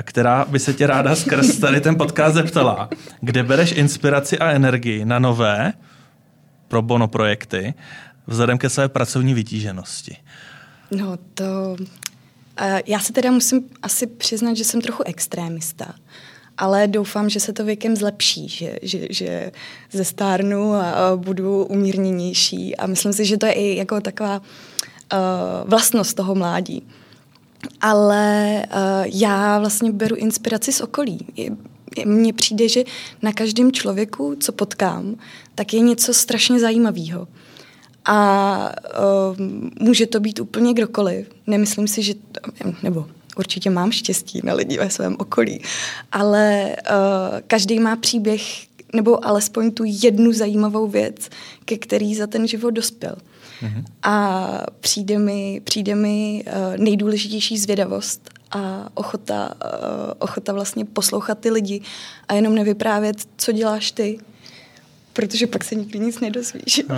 která 0.04 0.46
by 0.46 0.60
se 0.60 0.74
tě 0.74 0.88
ráda 0.88 1.16
skrz 1.16 1.58
tady 1.58 1.82
ten 1.82 1.96
podcast 1.96 2.34
zeptala, 2.34 2.90
kde 3.22 3.44
bereš 3.44 3.72
inspiraci 3.72 4.40
a 4.40 4.52
energii 4.52 5.06
na 5.06 5.20
nové 5.20 5.74
pro 6.68 6.82
bono 6.82 7.08
projekty 7.08 7.74
vzhledem 8.28 8.58
ke 8.58 8.70
své 8.70 8.90
pracovní 8.90 9.34
vytíženosti. 9.34 10.18
No 10.92 11.18
to... 11.34 11.76
Uh, 12.62 12.80
já 12.86 13.00
se 13.00 13.14
teda 13.14 13.32
musím 13.32 13.70
asi 13.82 14.08
přiznat, 14.08 14.58
že 14.58 14.64
jsem 14.64 14.82
trochu 14.82 15.04
extrémista 15.06 15.96
ale 16.60 16.88
doufám, 16.88 17.30
že 17.30 17.40
se 17.40 17.54
to 17.54 17.66
věkem 17.66 17.96
zlepší, 17.96 18.50
že, 18.50 18.76
že, 18.82 19.08
že 19.10 19.52
ze 19.92 20.06
stárnu 20.06 20.74
a, 20.74 20.92
a 20.92 21.16
budu 21.16 21.66
umírněnější 21.66 22.76
a 22.76 22.88
myslím 22.88 23.14
si, 23.14 23.26
že 23.26 23.38
to 23.38 23.46
je 23.46 23.54
i 23.54 23.76
jako 23.76 24.02
taková 24.02 24.42
uh, 25.14 25.70
vlastnost 25.70 26.16
toho 26.16 26.36
mládí. 26.36 26.88
Ale 27.82 28.64
uh, 28.66 28.80
já 29.06 29.60
vlastně 29.60 29.92
beru 29.92 30.16
inspiraci 30.16 30.72
z 30.72 30.82
okolí. 30.82 31.26
Mně 32.06 32.34
přijde, 32.34 32.70
že 32.70 32.84
na 33.22 33.34
každém 33.34 33.72
člověku, 33.72 34.36
co 34.40 34.52
potkám, 34.52 35.16
tak 35.56 35.74
je 35.74 35.80
něco 35.80 36.14
strašně 36.14 36.60
zajímavého. 36.60 37.28
A 38.06 38.72
uh, 39.30 39.48
může 39.82 40.08
to 40.08 40.20
být 40.20 40.40
úplně 40.40 40.74
kdokoliv. 40.74 41.28
Nemyslím 41.48 41.88
si, 41.88 42.04
že, 42.04 42.14
nebo 42.84 43.06
určitě 43.38 43.70
mám 43.70 43.92
štěstí 43.92 44.42
na 44.44 44.54
lidi 44.54 44.78
ve 44.78 44.90
svém 44.90 45.16
okolí, 45.20 45.62
ale 46.12 46.76
uh, 46.76 47.40
každý 47.48 47.80
má 47.80 47.96
příběh 47.96 48.42
nebo 48.94 49.28
alespoň 49.28 49.72
tu 49.72 49.84
jednu 49.86 50.34
zajímavou 50.34 50.88
věc, 50.88 51.30
ke 51.66 51.78
který 51.78 52.16
za 52.16 52.28
ten 52.28 52.48
život 52.48 52.70
dospěl. 52.70 53.16
Mm-hmm. 53.64 53.84
A 54.04 54.48
přijde 54.80 55.20
mi, 55.20 55.62
přijde 55.64 55.96
mi 55.96 56.44
uh, 56.48 56.78
nejdůležitější 56.78 57.58
zvědavost 57.58 58.30
a 58.52 58.90
ochota, 58.94 59.54
uh, 59.66 60.14
ochota 60.20 60.54
vlastně 60.54 60.86
poslouchat 60.86 61.40
ty 61.40 61.52
lidi 61.52 61.82
a 62.28 62.34
jenom 62.34 62.56
nevyprávět, 62.56 63.18
co 63.38 63.52
děláš 63.52 63.92
ty, 63.92 64.20
protože 65.14 65.48
pak 65.48 65.64
se 65.64 65.76
nikdy 65.76 66.00
nic 66.00 66.20
nedozvíš. 66.20 66.82
No, 66.90 66.96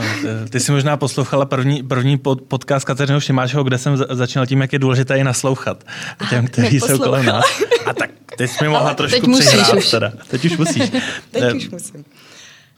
ty 0.49 0.59
jsi 0.59 0.71
možná 0.71 0.97
poslouchala 0.97 1.45
první, 1.45 1.83
první 1.83 2.17
pod, 2.17 2.41
podcast 2.41 2.85
Kateřinou 2.85 3.19
Šimáčeho, 3.19 3.63
kde 3.63 3.77
jsem 3.77 3.97
začínal 4.09 4.45
tím, 4.45 4.61
jak 4.61 4.73
je 4.73 4.79
důležité 4.79 5.17
i 5.17 5.23
naslouchat 5.23 5.83
těm, 6.29 6.47
kteří 6.47 6.79
jsou 6.79 6.97
kolem 6.99 7.25
nás. 7.25 7.45
A 7.85 7.93
tak 7.93 8.09
teď 8.37 8.51
jsi 8.51 8.63
mi 8.63 8.69
mohla 8.69 8.87
Ale 8.87 8.95
trošku 8.95 9.33
teď 9.37 9.77
už. 9.77 9.91
Teda. 9.91 10.13
Teď 10.27 10.45
už 10.45 10.57
musíš. 10.57 10.91
teď 11.31 11.55
už 11.55 11.69
musím. 11.69 12.05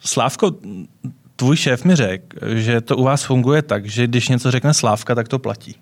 Slávko, 0.05 0.51
tvůj 1.35 1.57
šéf 1.57 1.85
mi 1.85 1.95
řekl, 1.95 2.55
že 2.55 2.81
to 2.81 2.97
u 2.97 3.03
vás 3.03 3.23
funguje 3.23 3.61
tak, 3.61 3.85
že 3.85 4.07
když 4.07 4.27
něco 4.27 4.51
řekne 4.51 4.73
Slávka, 4.73 5.15
tak 5.15 5.27
to 5.27 5.39
platí. 5.39 5.75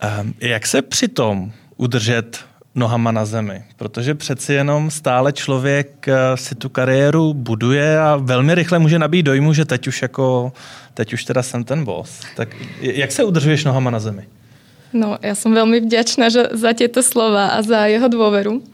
Ehm, 0.00 0.34
jak 0.40 0.66
se 0.66 0.82
přitom 0.82 1.52
udržet 1.76 2.38
nohama 2.74 3.12
na 3.12 3.24
zemi, 3.24 3.64
protože 3.76 4.14
přeci 4.14 4.52
jenom 4.52 4.90
stále 4.90 5.32
člověk 5.32 6.08
eh, 6.08 6.36
si 6.36 6.54
tu 6.54 6.68
kariéru 6.68 7.34
buduje 7.34 7.98
a 7.98 8.16
velmi 8.16 8.54
rychle 8.54 8.78
může 8.78 8.98
nabít 8.98 9.26
dojmu, 9.26 9.52
že 9.52 9.64
teď 9.64 9.88
už 9.88 10.02
jako, 10.02 10.52
teď 10.94 11.12
už 11.12 11.24
teda 11.24 11.42
jsem 11.42 11.64
ten 11.64 11.84
boss. 11.84 12.20
Tak 12.36 12.48
jak 12.80 13.12
se 13.12 13.24
udržuješ 13.24 13.64
nohama 13.64 13.90
na 13.90 14.00
zemi? 14.00 14.26
No, 14.88 15.20
ja 15.20 15.36
som 15.36 15.52
veľmi 15.52 15.84
vďačná 15.84 16.32
že, 16.32 16.48
za 16.56 16.72
tieto 16.72 17.04
slova 17.04 17.52
a 17.52 17.60
za 17.60 17.84
jeho 17.92 18.08
dôveru, 18.08 18.64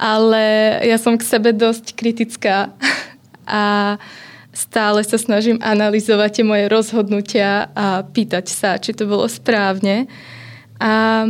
ale 0.00 0.40
ja 0.88 0.96
som 0.96 1.20
k 1.20 1.26
sebe 1.26 1.52
dosť 1.52 1.92
kritická 1.92 2.72
a 3.50 3.64
stále 4.54 5.02
sa 5.02 5.18
snažím 5.18 5.58
analyzovať 5.58 6.30
tie 6.40 6.44
moje 6.46 6.64
rozhodnutia 6.70 7.70
a 7.74 8.06
pýtať 8.06 8.46
sa, 8.46 8.78
či 8.78 8.94
to 8.94 9.10
bolo 9.10 9.26
správne. 9.26 10.06
A 10.78 11.26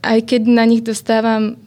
aj 0.00 0.18
keď 0.24 0.42
na 0.48 0.64
nich 0.64 0.80
dostávam 0.80 1.60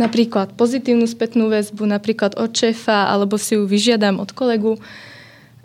napríklad 0.00 0.56
pozitívnu 0.56 1.04
spätnú 1.04 1.52
väzbu, 1.52 1.84
napríklad 1.84 2.36
od 2.40 2.52
šéfa, 2.52 3.12
alebo 3.12 3.36
si 3.36 3.56
ju 3.56 3.68
vyžiadam 3.68 4.16
od 4.16 4.32
kolegu, 4.32 4.80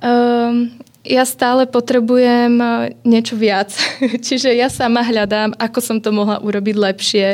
um, 0.04 0.72
ja 1.06 1.24
stále 1.24 1.70
potrebujem 1.70 2.54
eh, 2.58 2.98
niečo 3.06 3.38
viac. 3.38 3.72
Čiže 4.26 4.52
ja 4.58 4.68
sama 4.68 5.06
hľadám, 5.06 5.54
ako 5.56 5.80
som 5.80 5.98
to 6.02 6.10
mohla 6.10 6.42
urobiť 6.42 6.76
lepšie. 6.76 7.28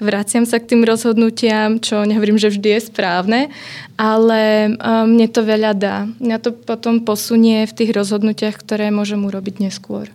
Vraciam 0.00 0.48
sa 0.48 0.58
k 0.58 0.74
tým 0.74 0.82
rozhodnutiam, 0.82 1.78
čo 1.78 2.02
nehovorím, 2.08 2.40
že 2.40 2.50
vždy 2.50 2.68
je 2.76 2.80
správne, 2.88 3.40
ale 4.00 4.72
eh, 4.72 5.04
mne 5.04 5.26
to 5.28 5.44
veľa 5.44 5.72
dá. 5.76 6.08
Mňa 6.18 6.36
to 6.40 6.56
potom 6.56 7.04
posunie 7.04 7.68
v 7.68 7.76
tých 7.76 7.92
rozhodnutiach, 7.92 8.56
ktoré 8.58 8.88
môžem 8.88 9.20
urobiť 9.20 9.60
neskôr. 9.62 10.08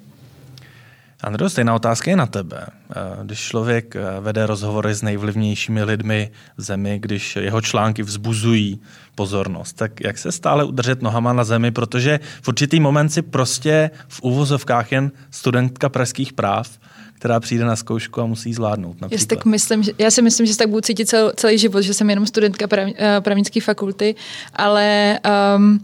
Andro, 1.24 1.50
stejná 1.50 1.76
otázka 1.76 2.12
je 2.12 2.18
na 2.18 2.26
tebe. 2.26 2.66
Eh, 2.68 2.96
když 3.24 3.40
člověk 3.40 3.96
eh, 3.96 4.02
vede 4.20 4.46
rozhovory 4.46 4.94
s 4.94 5.02
nejvlivnějšími 5.02 5.84
lidmi 5.84 6.32
v 6.58 6.62
zemi, 6.62 7.00
když 7.00 7.36
jeho 7.36 7.62
články 7.62 8.04
vzbuzují 8.04 8.82
pozornost, 9.16 9.74
tak 9.74 10.02
jak 10.02 10.18
se 10.18 10.32
stále 10.32 10.64
udržet 10.64 11.02
nohama 11.02 11.34
na 11.34 11.44
zemi, 11.44 11.72
protože 11.72 12.20
v 12.42 12.48
určitý 12.48 12.80
moment 12.80 13.10
si 13.10 13.22
prostě 13.22 13.92
v 14.08 14.22
úvozovkách 14.22 14.92
jen 14.92 15.12
studentka 15.32 15.90
pražských 15.90 16.34
práv, 16.34 16.80
která 17.14 17.40
přijde 17.40 17.66
na 17.66 17.76
zkoušku 17.76 18.22
a 18.22 18.26
musí 18.26 18.54
zvládnout. 18.54 18.98
Já 19.12 19.18
si, 19.18 19.28
tak 19.28 19.46
myslím, 19.46 19.84
že, 19.84 19.92
já 19.98 20.12
si 20.12 20.22
myslím, 20.22 20.46
že 20.46 20.54
se 20.54 20.60
tak 20.60 20.70
budu 20.70 20.82
cítit 20.82 21.06
cel, 21.06 21.34
celý 21.36 21.58
život, 21.58 21.82
že 21.82 21.94
jsem 21.94 22.10
jenom 22.10 22.26
studentka 22.26 22.68
prav, 22.68 22.90
eh, 22.96 23.22
právnické 23.22 23.62
fakulty, 23.62 24.16
ale 24.54 25.20
um, 25.56 25.80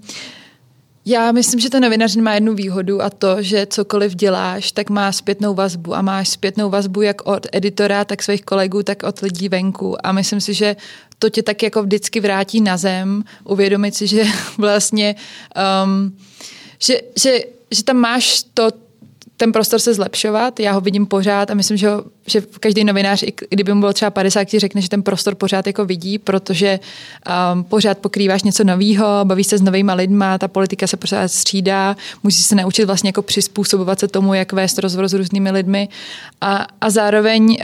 já 1.05 1.31
myslím, 1.31 1.59
že 1.59 1.69
ten 1.69 1.83
novinař 1.83 2.15
má 2.15 2.33
jednu 2.33 2.53
výhodu 2.53 3.01
a 3.01 3.09
to, 3.09 3.41
že 3.41 3.65
cokoliv 3.65 4.15
děláš, 4.15 4.71
tak 4.71 4.89
má 4.89 5.11
zpětnou 5.11 5.53
vazbu 5.53 5.95
a 5.95 6.01
máš 6.01 6.29
zpětnou 6.29 6.69
vazbu 6.69 7.01
jak 7.01 7.27
od 7.27 7.47
editora, 7.51 8.05
tak 8.05 8.23
svých 8.23 8.43
kolegů, 8.43 8.83
tak 8.83 9.03
od 9.03 9.19
lidí 9.19 9.49
venku. 9.49 10.05
A 10.05 10.11
myslím 10.11 10.41
si, 10.41 10.53
že 10.53 10.75
to 11.19 11.29
tě 11.29 11.43
tak 11.43 11.63
jako 11.63 11.83
vždycky 11.83 12.19
vrátí 12.19 12.61
na 12.61 12.77
zem, 12.77 13.23
uvědomit 13.43 13.95
si, 13.95 14.07
že 14.07 14.23
vlastně 14.57 15.15
um, 15.83 16.17
že, 16.79 17.01
že, 17.21 17.39
že 17.71 17.83
tam 17.83 17.97
máš 17.97 18.43
to, 18.53 18.69
ten 19.41 19.51
prostor 19.51 19.79
se 19.79 19.93
zlepšovat, 19.93 20.59
já 20.59 20.71
ho 20.71 20.81
vidím 20.81 21.05
pořád 21.05 21.51
a 21.51 21.53
myslím, 21.53 21.77
že, 21.77 21.89
ho, 21.89 22.03
že 22.27 22.41
každý 22.59 22.83
novinář, 22.83 23.23
i 23.23 23.33
kdyby 23.49 23.73
mu 23.73 23.79
bylo 23.79 23.93
třeba 23.93 24.11
50, 24.11 24.43
ti 24.43 24.59
řekne, 24.59 24.81
že 24.81 24.89
ten 24.89 25.03
prostor 25.03 25.35
pořád 25.35 25.67
jako 25.67 25.85
vidí, 25.85 26.19
protože 26.19 26.79
um, 27.53 27.63
pořád 27.63 27.97
pokrýváš 27.97 28.43
něco 28.43 28.63
nového, 28.63 29.05
bavíš 29.23 29.47
se 29.47 29.57
s 29.57 29.61
novými 29.61 29.91
lidma, 29.95 30.37
ta 30.37 30.47
politika 30.47 30.87
se 30.87 30.97
pořád 30.97 31.27
střídá, 31.27 31.95
musíš 32.23 32.45
se 32.45 32.55
naučit 32.55 32.85
vlastně 32.85 33.07
jako 33.07 33.21
přizpůsobovat 33.21 33.99
se 33.99 34.07
tomu, 34.07 34.33
jak 34.33 34.53
vést 34.53 34.79
rozhovor 34.79 35.07
s 35.07 35.13
různými 35.13 35.51
lidmi. 35.51 35.89
A, 36.41 36.67
a 36.81 36.89
zároveň 36.89 37.43
uh, 37.49 37.57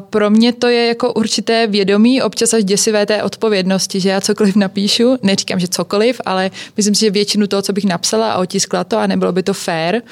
pro 0.00 0.30
mě 0.30 0.52
to 0.52 0.66
je 0.66 0.86
jako 0.86 1.12
určité 1.12 1.66
vědomí, 1.66 2.22
občas 2.22 2.54
až 2.54 2.64
děsivé 2.64 3.06
té 3.06 3.22
odpovědnosti, 3.22 4.00
že 4.00 4.08
já 4.08 4.20
cokoliv 4.20 4.56
napíšu, 4.56 5.16
neříkám, 5.22 5.60
že 5.60 5.68
cokoliv, 5.68 6.20
ale 6.26 6.50
myslím 6.76 6.94
si, 6.94 7.00
že 7.00 7.10
většinu 7.10 7.46
toho, 7.46 7.62
co 7.62 7.72
bych 7.72 7.84
napsala 7.84 8.32
a 8.32 8.38
otiskla 8.38 8.84
to 8.84 8.98
a 8.98 9.06
nebylo 9.06 9.32
by 9.32 9.42
to 9.42 9.54
fair, 9.54 10.02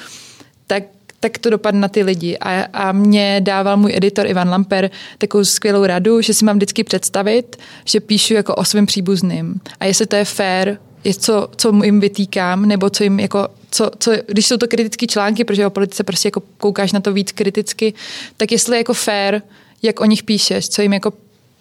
tak 0.67 0.83
tak 1.19 1.37
to 1.37 1.49
dopadne 1.49 1.79
na 1.79 1.87
ty 1.87 2.03
lidi. 2.03 2.37
A, 2.37 2.61
a 2.73 2.91
mě 2.91 3.41
dával 3.43 3.77
můj 3.77 3.93
editor 3.95 4.27
Ivan 4.27 4.49
Lamper 4.49 4.89
takovou 5.17 5.45
skvělou 5.45 5.85
radu, 5.85 6.21
že 6.21 6.33
si 6.33 6.45
mám 6.45 6.55
vždycky 6.55 6.83
představit, 6.83 7.55
že 7.85 7.99
píšu 7.99 8.33
jako 8.33 8.55
o 8.55 8.65
svém 8.65 8.85
příbuzným. 8.85 9.61
A 9.79 9.85
jestli 9.85 10.05
to 10.05 10.15
je 10.15 10.25
fair, 10.25 10.77
je 11.03 11.13
co, 11.13 11.49
co 11.55 11.83
jim 11.83 11.99
vytýkám, 11.99 12.65
nebo 12.65 12.89
co 12.89 13.03
jim 13.03 13.19
jako, 13.19 13.47
co, 13.71 13.91
co, 13.99 14.11
když 14.27 14.47
jsou 14.47 14.57
to 14.57 14.67
kritické 14.67 15.07
články, 15.07 15.43
protože 15.43 15.67
o 15.67 15.69
politice 15.69 16.03
prostě 16.03 16.27
jako 16.27 16.41
koukáš 16.57 16.91
na 16.91 16.99
to 16.99 17.13
víc 17.13 17.31
kriticky, 17.31 17.93
tak 18.37 18.51
jestli 18.51 18.75
je 18.75 18.77
jako 18.77 18.93
fair, 18.93 19.41
jak 19.81 20.01
o 20.01 20.05
nich 20.05 20.23
píšeš, 20.23 20.69
co 20.69 20.81
jim 20.81 20.93
jako 20.93 21.13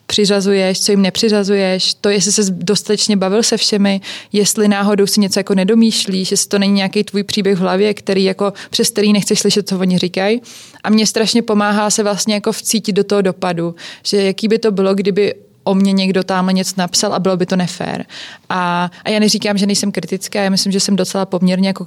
přiřazuješ, 0.09 0.81
co 0.81 0.92
jim 0.92 1.03
nepřiřazuješ, 1.03 1.94
to, 1.94 2.09
jestli 2.09 2.33
se 2.33 2.42
dostatečně 2.51 3.16
bavil 3.16 3.42
se 3.42 3.57
všemi, 3.57 4.01
jestli 4.33 4.68
náhodou 4.68 5.07
si 5.07 5.21
něco 5.21 5.38
jako 5.38 5.55
nedomýšlíš, 5.55 6.31
jestli 6.31 6.49
to 6.49 6.59
není 6.59 6.73
nějaký 6.73 7.05
tvůj 7.05 7.23
příběh 7.23 7.57
v 7.57 7.61
hlavě, 7.61 7.94
který 7.94 8.25
jako, 8.25 8.53
přes 8.71 8.90
který 8.90 9.12
nechceš 9.12 9.38
slyšet, 9.38 9.68
co 9.68 9.79
oni 9.79 9.99
říkají. 9.99 10.42
A 10.85 10.90
mě 10.90 11.07
strašně 11.07 11.42
pomáhá 11.42 11.90
se 11.90 12.03
vlastně 12.03 12.35
jako 12.35 12.53
vcítit 12.53 12.97
do 12.97 13.05
toho 13.05 13.23
dopadu, 13.23 13.75
že 14.03 14.23
jaký 14.23 14.49
by 14.49 14.59
to 14.59 14.71
bylo, 14.71 14.94
kdyby 14.94 15.35
o 15.64 15.75
mě 15.75 15.92
někdo 15.92 16.23
tam 16.23 16.47
něco 16.47 16.75
napsal 16.77 17.14
a 17.14 17.18
bylo 17.18 17.37
by 17.37 17.47
to 17.47 17.57
nefér. 17.57 18.05
A, 18.49 18.90
a 19.05 19.11
já 19.11 19.18
neříkám, 19.18 19.59
že 19.59 19.66
nejsem 19.66 19.92
kritická, 19.92 20.42
já 20.42 20.51
myslím, 20.51 20.73
že 20.73 20.81
jsem 20.81 20.97
docela 20.97 21.27
poměrně 21.27 21.68
jako 21.68 21.87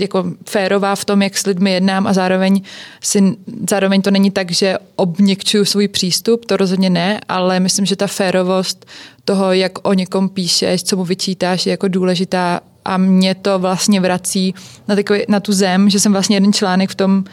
jako 0.00 0.24
férová 0.48 0.94
v 0.96 1.04
tom, 1.04 1.22
jak 1.22 1.38
s 1.38 1.46
lidmi 1.46 1.72
jednám 1.72 2.06
a 2.06 2.12
zároveň, 2.12 2.60
si, 3.02 3.36
zároveň 3.70 4.02
to 4.02 4.10
není 4.10 4.30
tak, 4.30 4.50
že 4.50 4.78
obněkčuju 4.96 5.64
svůj 5.64 5.88
přístup, 5.88 6.44
to 6.44 6.56
rozhodně 6.56 6.90
ne, 6.90 7.20
ale 7.28 7.60
myslím, 7.60 7.86
že 7.86 7.96
ta 7.96 8.06
férovost 8.06 8.86
toho, 9.24 9.52
jak 9.52 9.88
o 9.88 9.92
někom 9.92 10.28
píšeš, 10.28 10.82
co 10.82 10.96
mu 10.96 11.04
vyčítáš, 11.04 11.66
je 11.66 11.70
jako 11.70 11.88
důležitá 11.88 12.60
a 12.84 12.96
mě 12.96 13.34
to 13.34 13.58
vlastně 13.58 14.00
vrací 14.00 14.54
na, 14.88 14.96
takový, 14.96 15.20
na 15.28 15.40
tu 15.40 15.52
zem, 15.52 15.90
že 15.90 16.00
jsem 16.00 16.12
vlastně 16.12 16.36
jeden 16.36 16.52
článek 16.52 16.90
v 16.90 16.94
tom 16.94 17.18
uh, 17.18 17.24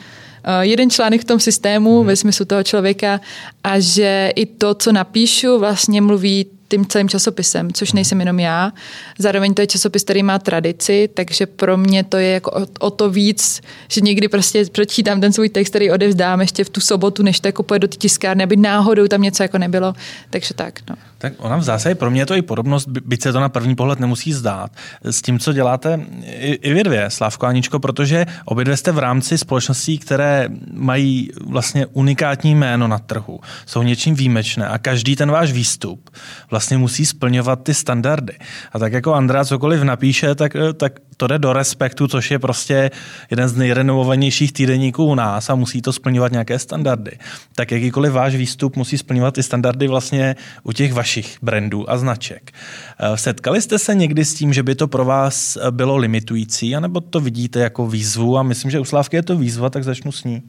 jeden 0.61 0.89
článek 0.89 1.21
v 1.21 1.25
tom 1.25 1.39
systému 1.39 1.97
hmm. 1.97 2.07
ve 2.07 2.15
smyslu 2.15 2.45
toho 2.45 2.63
člověka 2.63 3.21
a 3.63 3.79
že 3.79 4.31
i 4.35 4.45
to, 4.45 4.73
co 4.73 4.91
napíšu, 4.91 5.59
vlastně 5.59 6.01
mluví 6.01 6.45
tím 6.67 6.85
celým 6.85 7.09
časopisem, 7.09 7.71
což 7.73 7.91
nejsem 7.91 8.19
jenom 8.19 8.39
já. 8.39 8.71
Zároveň 9.19 9.53
to 9.53 9.61
je 9.61 9.67
časopis, 9.67 10.03
který 10.03 10.23
má 10.23 10.39
tradici, 10.39 11.09
takže 11.13 11.45
pro 11.45 11.77
mě 11.77 12.03
to 12.03 12.17
je 12.17 12.31
jako 12.31 12.65
o, 12.79 12.91
to 12.91 13.09
víc, 13.09 13.61
že 13.87 14.01
někdy 14.01 14.27
prostě 14.27 14.65
pročítám 14.65 15.21
ten 15.21 15.33
svůj 15.33 15.49
text, 15.49 15.69
který 15.69 15.91
odevzdám 15.91 16.41
ještě 16.41 16.63
v 16.63 16.69
tu 16.69 16.81
sobotu, 16.81 17.23
než 17.23 17.39
to 17.39 17.47
jako 17.47 17.63
pojede 17.63 17.87
do 17.87 17.97
tiskárny, 17.97 18.43
aby 18.43 18.55
náhodou 18.55 19.07
tam 19.07 19.21
něco 19.21 19.43
jako 19.43 19.57
nebylo. 19.57 19.93
Takže 20.29 20.53
tak, 20.53 20.79
no. 20.89 20.95
Tak 21.17 21.33
ona 21.37 21.57
v 21.57 21.63
zásadě 21.63 21.95
pro 21.95 22.11
mě 22.11 22.21
je 22.21 22.25
to 22.25 22.35
i 22.35 22.41
podobnost, 22.41 22.87
byť 22.87 23.21
se 23.21 23.33
to 23.33 23.39
na 23.39 23.49
první 23.49 23.75
pohled 23.75 23.99
nemusí 23.99 24.33
zdát, 24.33 24.71
s 25.03 25.21
tím, 25.21 25.39
co 25.39 25.53
děláte 25.53 25.99
i, 26.23 26.53
i 26.53 26.73
vy 26.73 26.83
dvě, 26.83 27.09
Slávko 27.09 27.45
a 27.45 27.49
Aničko, 27.49 27.79
protože 27.79 28.25
obě 28.45 28.65
dvě 28.65 28.77
jste 28.77 28.91
v 28.91 28.99
rámci 28.99 29.37
společností, 29.37 29.97
které 29.97 30.49
mají 30.73 31.31
vlastně 31.45 31.85
unikátní 31.85 32.55
jméno 32.55 32.87
na 32.87 32.99
trhu, 32.99 33.39
jsou 33.65 33.83
něčím 33.83 34.15
výjimečné 34.15 34.67
a 34.67 34.77
každý 34.77 35.15
ten 35.15 35.31
váš 35.31 35.51
výstup 35.51 36.09
vlastně 36.51 36.56
musí 36.77 37.05
splňovat 37.05 37.63
ty 37.63 37.73
standardy. 37.73 38.33
A 38.73 38.79
tak 38.79 38.93
jako 38.93 39.13
Andrea 39.13 39.45
cokoliv 39.45 39.83
napíše, 39.83 40.35
tak, 40.35 40.55
tak 40.77 40.93
to 41.17 41.27
jde 41.27 41.39
do 41.39 41.53
respektu, 41.53 42.07
což 42.07 42.31
je 42.31 42.39
prostě 42.39 42.91
jeden 43.31 43.49
z 43.49 43.55
nejrenovovanějších 43.55 44.53
týdeníků 44.53 45.05
u 45.05 45.15
nás 45.15 45.49
a 45.49 45.55
musí 45.55 45.81
to 45.81 45.93
splňovat 45.93 46.31
nějaké 46.31 46.59
standardy. 46.59 47.11
Tak 47.55 47.71
jakýkoliv 47.71 48.13
váš 48.13 48.35
výstup 48.35 48.75
musí 48.75 48.97
splňovat 48.97 49.37
i 49.37 49.43
standardy 49.43 49.87
vlastně 49.87 50.35
u 50.63 50.71
těch 50.71 50.93
vašich 50.93 51.37
brandů 51.41 51.89
a 51.89 51.97
značek. 51.97 52.51
Eh, 52.99 53.17
setkali 53.17 53.61
jste 53.61 53.79
se 53.79 53.95
někdy 53.95 54.25
s 54.25 54.33
tím, 54.33 54.53
že 54.53 54.63
by 54.63 54.75
to 54.75 54.87
pro 54.87 55.05
vás 55.05 55.57
bylo 55.71 55.97
limitující, 55.97 56.75
anebo 56.75 57.01
to 57.01 57.19
vidíte 57.19 57.59
jako 57.59 57.87
výzvu 57.87 58.37
a 58.37 58.43
myslím, 58.43 58.71
že 58.71 58.79
u 58.79 58.85
Slávky 58.85 59.15
je 59.15 59.23
to 59.23 59.37
výzva, 59.37 59.69
tak 59.69 59.83
začnu 59.83 60.11
s 60.11 60.23
ní. 60.23 60.43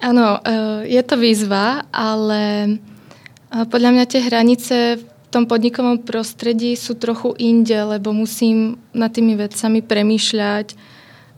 Ano, 0.00 0.38
eh, 0.44 0.80
je 0.82 1.02
to 1.02 1.16
výzva, 1.16 1.82
ale 1.92 2.64
eh, 2.64 2.91
podľa 3.52 3.90
mňa 3.92 4.04
tie 4.08 4.20
hranice 4.24 4.76
v 4.96 5.04
tom 5.28 5.44
podnikovom 5.44 6.00
prostredí 6.04 6.72
sú 6.76 6.96
trochu 6.96 7.36
inde, 7.36 7.76
lebo 7.76 8.12
musím 8.16 8.80
nad 8.96 9.12
tými 9.12 9.36
vecami 9.36 9.84
premýšľať. 9.84 10.76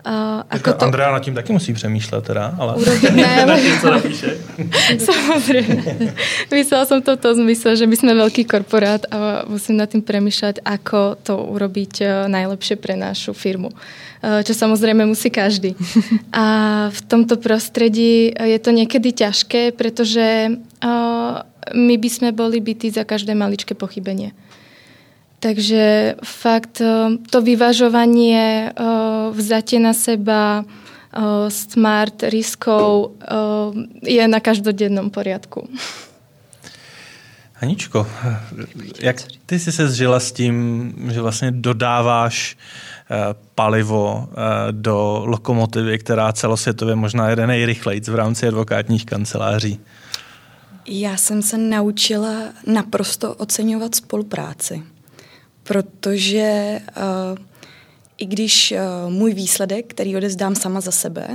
Uh, 0.05 0.45
ako 0.51 0.73
to... 0.73 0.85
Andrea 0.85 1.13
nad 1.13 1.25
tím 1.25 1.35
taky 1.35 1.53
musí 1.53 1.73
přemýšlet 1.73 2.25
teda, 2.25 2.55
ale... 2.59 2.75
Ne, 3.13 3.61
tím, 3.63 3.81
co 3.81 3.91
napíše. 3.91 4.37
Samozrejme. 4.99 5.83
Myslela 6.53 6.85
som 6.85 7.01
to 7.01 7.17
v 7.17 7.21
tom 7.21 7.35
zmysle, 7.35 7.73
že 7.77 7.89
my 7.89 7.97
sme 7.97 8.13
veľký 8.13 8.45
korporát 8.45 9.01
a 9.09 9.49
musím 9.49 9.81
nad 9.81 9.89
tým 9.89 10.05
premýšľať, 10.05 10.61
ako 10.61 11.17
to 11.25 11.41
urobiť 11.41 11.95
e, 12.05 12.07
najlepšie 12.29 12.77
pre 12.77 13.01
našu 13.01 13.33
firmu. 13.33 13.73
E, 14.21 14.45
čo 14.45 14.53
samozrejme 14.53 15.09
musí 15.09 15.33
každý. 15.33 15.73
A 16.37 16.45
v 16.93 17.01
tomto 17.09 17.41
prostredí 17.41 18.29
je 18.37 18.59
to 18.61 18.77
niekedy 18.77 19.13
ťažké, 19.13 19.73
pretože 19.73 20.53
uh, 20.85 21.45
my 21.73 21.95
by 21.97 22.09
sme 22.13 22.29
boli 22.37 22.61
bytí 22.61 22.93
za 22.93 23.09
každé 23.09 23.33
maličké 23.33 23.73
pochybenie. 23.73 24.37
Takže 25.45 26.15
fakt 26.25 26.81
to 27.31 27.39
vyvažovanie, 27.45 28.73
vzatie 29.29 29.77
na 29.77 29.93
seba, 29.93 30.65
smart 31.53 32.23
riskou 32.33 33.13
je 34.01 34.25
na 34.25 34.41
každodennom 34.41 35.13
poriadku. 35.13 35.69
Aničko, 37.61 38.07
jak 39.01 39.17
ty 39.47 39.59
jsi 39.59 39.73
se 39.73 39.89
zžila 39.89 40.21
s 40.21 40.33
tím, 40.33 40.93
že 41.13 41.21
vlastně 41.21 41.51
dodáváš 41.51 42.57
eh, 42.57 43.17
palivo 43.55 44.29
eh, 44.29 44.73
do 44.73 45.23
lokomotivy, 45.27 45.99
která 45.99 46.33
celosvětově 46.33 46.95
možná 46.95 47.29
jede 47.29 47.47
nejrychleji 47.47 48.01
v 48.01 48.15
rámci 48.15 48.49
advokátních 48.49 49.07
kanceláří? 49.07 49.81
Já 50.87 51.17
jsem 51.17 51.43
se 51.43 51.59
naučila 51.59 52.33
naprosto 52.67 53.35
oceňovat 53.35 53.95
spolupráci, 53.95 54.83
protože 55.65 56.81
uh, 56.97 57.39
i 58.19 58.27
když 58.27 58.75
uh, 58.77 59.13
můj 59.13 59.35
výsledek, 59.35 59.87
který 59.87 60.17
odezdám 60.17 60.55
sama 60.55 60.81
za 60.81 60.91
sebe, 60.91 61.29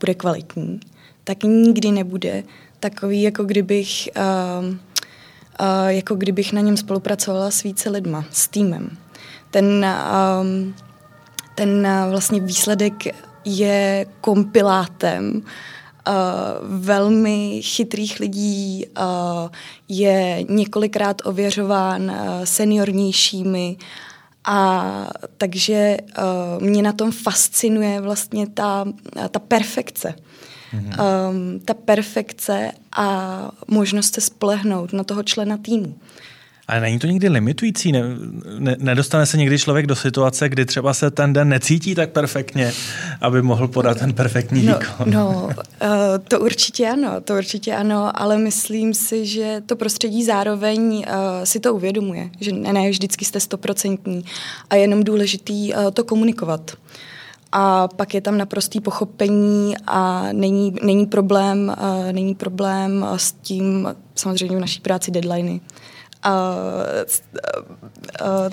bude 0.00 0.14
kvalitní, 0.14 0.80
tak 1.24 1.42
nikdy 1.42 1.90
nebude 1.90 2.42
takový, 2.80 3.22
jako 3.22 3.44
kdybych 3.44 4.08
uh, 4.16 4.74
jako 5.86 6.14
kdybych 6.14 6.52
na 6.52 6.60
něm 6.60 6.76
spolupracovala 6.76 7.50
s 7.50 7.62
více 7.62 7.90
lidma, 7.90 8.24
s 8.30 8.48
týmem. 8.48 8.96
Ten, 9.50 9.86
um, 10.40 10.74
ten 11.54 11.86
uh, 11.86 12.10
vlastně 12.10 12.40
výsledek 12.40 12.94
je 13.44 14.06
kompilátem 14.20 15.36
uh, 15.36 15.42
velmi 16.62 17.62
chytrých 17.62 18.20
lidí, 18.20 18.86
uh, 18.86 19.04
je 19.88 20.44
několikrát 20.48 21.22
ověřován 21.24 22.02
uh, 22.02 22.44
seniornějšími 22.44 23.76
a 24.44 25.10
takže 25.36 25.96
uh, 26.18 26.62
mě 26.62 26.82
na 26.82 26.92
tom 26.92 27.12
fascinuje 27.12 28.00
vlastně 28.00 28.46
ta, 28.46 28.84
ta 29.30 29.38
perfekce 29.38 30.14
mm-hmm. 30.74 31.30
um, 31.30 31.60
ta 31.60 31.74
perfekce 31.74 32.72
a 32.96 33.38
možnost 33.66 34.14
se 34.14 34.20
spolehnout 34.20 34.92
na 34.92 35.04
toho 35.04 35.22
člena 35.22 35.56
týmu. 35.56 35.98
Ale 36.68 36.80
není 36.80 36.98
to 36.98 37.06
někdy 37.06 37.28
limitující? 37.28 37.92
Ne, 37.92 38.02
ne, 38.58 38.76
nedostane 38.78 39.26
se 39.26 39.36
někdy 39.36 39.58
člověk 39.58 39.86
do 39.86 39.96
situace, 39.96 40.48
kdy 40.48 40.64
třeba 40.64 40.94
se 40.94 41.10
ten 41.10 41.32
den 41.32 41.48
necítí 41.48 41.94
tak 41.94 42.10
perfektně, 42.10 42.72
aby 43.20 43.42
mohl 43.42 43.68
podat 43.68 43.98
ten 43.98 44.12
perfektní 44.12 44.62
no, 44.62 44.78
výkon? 44.78 45.12
No, 45.12 45.48
uh, 45.48 45.88
to 46.28 46.40
určitě 46.40 46.88
ano, 46.88 47.20
to 47.20 47.34
určitě 47.34 47.74
ano, 47.74 48.22
ale 48.22 48.38
myslím 48.38 48.94
si, 48.94 49.26
že 49.26 49.62
to 49.66 49.76
prostředí 49.76 50.24
zároveň 50.24 50.80
uh, 50.96 51.04
si 51.44 51.60
to 51.60 51.74
uvědomuje, 51.74 52.30
že 52.40 52.52
ne, 52.52 52.72
ne 52.72 52.90
vždycky 52.90 53.24
jste 53.24 53.40
stoprocentní 53.40 54.24
a 54.70 54.74
je 54.74 54.80
jenom 54.80 55.04
důležitý 55.04 55.74
uh, 55.74 55.90
to 55.90 56.04
komunikovat 56.04 56.70
a 57.52 57.88
pak 57.88 58.14
je 58.14 58.20
tam 58.20 58.38
naprostý 58.38 58.80
pochopení 58.80 59.74
a 59.86 60.28
není, 60.32 60.74
není, 60.82 61.06
problém, 61.06 61.76
uh, 61.78 62.12
není 62.12 62.34
problém 62.34 63.06
s 63.16 63.32
tím, 63.32 63.88
samozřejmě 64.14 64.56
v 64.56 64.60
naší 64.60 64.80
práci 64.80 65.10
deadliny, 65.10 65.60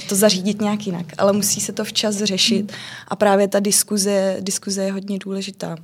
to 0.09 0.15
zařídit 0.15 0.61
nějak 0.61 0.85
jinak, 0.87 1.05
ale 1.17 1.33
musí 1.33 1.61
se 1.61 1.73
to 1.73 1.83
včas 1.83 2.15
řešit. 2.15 2.73
A 3.07 3.15
právě 3.15 3.47
ta 3.47 3.59
diskuze, 3.59 4.37
diskuze 4.39 4.83
je 4.83 4.91
hodně 4.91 5.19
důležitá. 5.19 5.75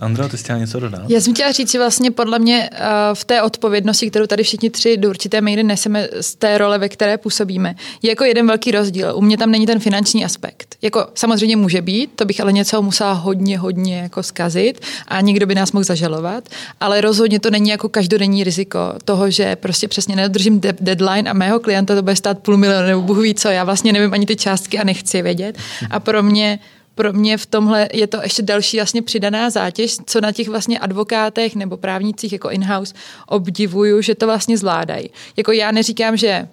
Andrea, 0.00 0.28
ty 0.28 0.36
jsi 0.36 0.44
chtěla 0.44 0.58
něco 0.58 0.80
dodat? 0.80 1.02
Já 1.08 1.20
jsem 1.20 1.34
chtěla 1.34 1.52
říct, 1.52 1.72
že 1.72 1.78
vlastně 1.78 2.10
podle 2.10 2.38
mě 2.38 2.70
uh, 2.72 2.78
v 3.14 3.24
té 3.24 3.42
odpovědnosti, 3.42 4.10
kterou 4.10 4.26
tady 4.26 4.42
všichni 4.42 4.70
tři 4.70 4.96
do 4.96 5.08
určité 5.08 5.40
míry 5.40 5.62
neseme 5.62 6.08
z 6.20 6.34
té 6.34 6.58
role, 6.58 6.78
ve 6.78 6.88
které 6.88 7.18
působíme, 7.18 7.74
je 8.02 8.10
jako 8.10 8.24
jeden 8.24 8.46
velký 8.46 8.70
rozdíl. 8.70 9.12
U 9.14 9.20
mě 9.20 9.38
tam 9.38 9.50
není 9.50 9.66
ten 9.66 9.80
finanční 9.80 10.24
aspekt. 10.24 10.76
Jako 10.82 11.06
samozřejmě 11.14 11.56
může 11.56 11.82
být, 11.82 12.10
to 12.16 12.24
bych 12.24 12.40
ale 12.40 12.52
něco 12.52 12.82
musela 12.82 13.12
hodně, 13.12 13.58
hodně 13.58 13.98
jako 13.98 14.22
zkazit 14.22 14.80
a 15.08 15.20
nikdo 15.20 15.46
by 15.46 15.54
nás 15.54 15.72
mohl 15.72 15.84
zažalovat, 15.84 16.48
ale 16.80 17.00
rozhodně 17.00 17.40
to 17.40 17.50
není 17.50 17.70
jako 17.70 17.88
každodenní 17.88 18.44
riziko 18.44 18.78
toho, 19.04 19.30
že 19.30 19.56
prostě 19.56 19.88
přesně 19.88 20.16
nedodržím 20.16 20.60
de- 20.60 20.76
deadline 20.80 21.30
a 21.30 21.32
mého 21.32 21.60
klienta 21.60 21.94
to 21.94 22.02
bude 22.02 22.16
stát 22.16 22.38
půl 22.38 22.56
milionu 22.56 22.86
nebo 22.86 23.02
Bůh 23.02 23.18
ví 23.18 23.34
co, 23.34 23.48
já 23.48 23.64
vlastně 23.64 23.92
nevím 23.92 24.12
ani 24.14 24.26
ty 24.26 24.36
částky 24.36 24.78
a 24.78 24.84
nechci 24.84 25.22
vědět. 25.22 25.58
A 25.90 26.00
pro 26.00 26.22
mě 26.22 26.58
pro 26.98 27.12
mě 27.12 27.38
v 27.38 27.46
tomhle 27.46 27.88
je 27.92 28.06
to 28.06 28.22
ještě 28.22 28.42
další 28.42 28.76
vlastně 28.76 29.02
přidaná 29.02 29.50
zátěž, 29.50 29.96
co 30.06 30.20
na 30.20 30.32
těch 30.32 30.48
vlastně 30.48 30.78
advokátech 30.78 31.54
nebo 31.54 31.76
právnících 31.76 32.32
jako 32.32 32.50
in-house 32.50 32.94
obdivuju, 33.26 34.02
že 34.02 34.14
to 34.14 34.26
vlastně 34.26 34.58
zvládají. 34.58 35.10
Jako 35.36 35.52
já 35.52 35.70
neříkám, 35.70 36.16
že 36.16 36.48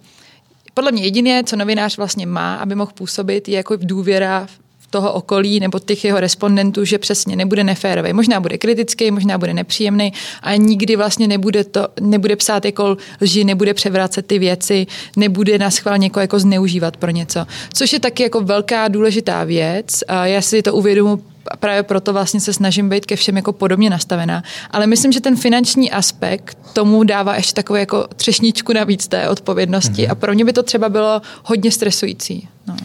podle 0.74 0.92
mě 0.92 1.04
jediné, 1.04 1.44
co 1.44 1.56
novinář 1.56 1.98
vlastně 1.98 2.26
má, 2.26 2.56
aby 2.56 2.76
mohl 2.76 2.92
působit, 2.94 3.48
je 3.48 3.56
jako 3.56 3.76
důvěra 3.76 4.48
toho 4.96 5.14
okolí 5.14 5.60
nebo 5.60 5.80
těch 5.80 6.06
jeho 6.06 6.20
respondentů, 6.20 6.86
že 6.86 6.98
přesně 6.98 7.36
nebude 7.36 7.64
neférový. 7.64 8.14
Možná 8.14 8.40
bude 8.40 8.58
kritický, 8.58 9.12
možná 9.12 9.38
bude 9.38 9.54
nepříjemný 9.54 10.14
a 10.42 10.56
nikdy 10.56 10.96
vlastně 10.96 11.28
nebude, 11.28 11.64
to, 11.64 11.88
nebude 12.00 12.36
psát 12.36 12.66
jako 12.66 12.98
lži, 13.22 13.44
nebude 13.44 13.74
převracet 13.74 14.26
ty 14.26 14.40
věci, 14.40 14.88
nebude 15.16 15.58
na 15.58 15.72
schvál 15.72 15.98
někoho 15.98 16.22
jako 16.22 16.40
zneužívat 16.40 16.98
pro 16.98 17.12
něco. 17.12 17.46
Což 17.74 17.94
je 17.94 18.00
taky 18.00 18.24
jako 18.24 18.42
velká 18.42 18.88
důležitá 18.88 19.44
věc. 19.44 20.04
A 20.08 20.26
já 20.26 20.42
si 20.42 20.62
to 20.62 20.74
uvědomu 20.74 21.22
a 21.52 21.58
právě 21.58 21.84
proto 21.84 22.14
vlastně 22.14 22.40
se 22.40 22.54
snažím 22.54 22.90
být 22.90 23.06
ke 23.06 23.16
všem 23.16 23.36
jako 23.36 23.54
podobně 23.54 23.90
nastavená. 23.90 24.44
Ale 24.72 24.88
myslím, 24.88 25.12
že 25.12 25.22
ten 25.22 25.36
finanční 25.36 25.92
aspekt 25.92 26.58
tomu 26.74 27.04
dává 27.04 27.36
ještě 27.36 27.54
takovou 27.54 27.78
jako 27.78 28.08
třešničku 28.16 28.74
navíc 28.74 29.08
té 29.08 29.30
odpovědnosti 29.30 30.08
mm-hmm. 30.08 30.12
a 30.12 30.16
pro 30.16 30.34
mě 30.34 30.46
by 30.46 30.54
to 30.54 30.64
třeba 30.64 30.90
bylo 30.90 31.22
hodně 31.44 31.72
stresující. 31.72 32.48
No. 32.68 32.76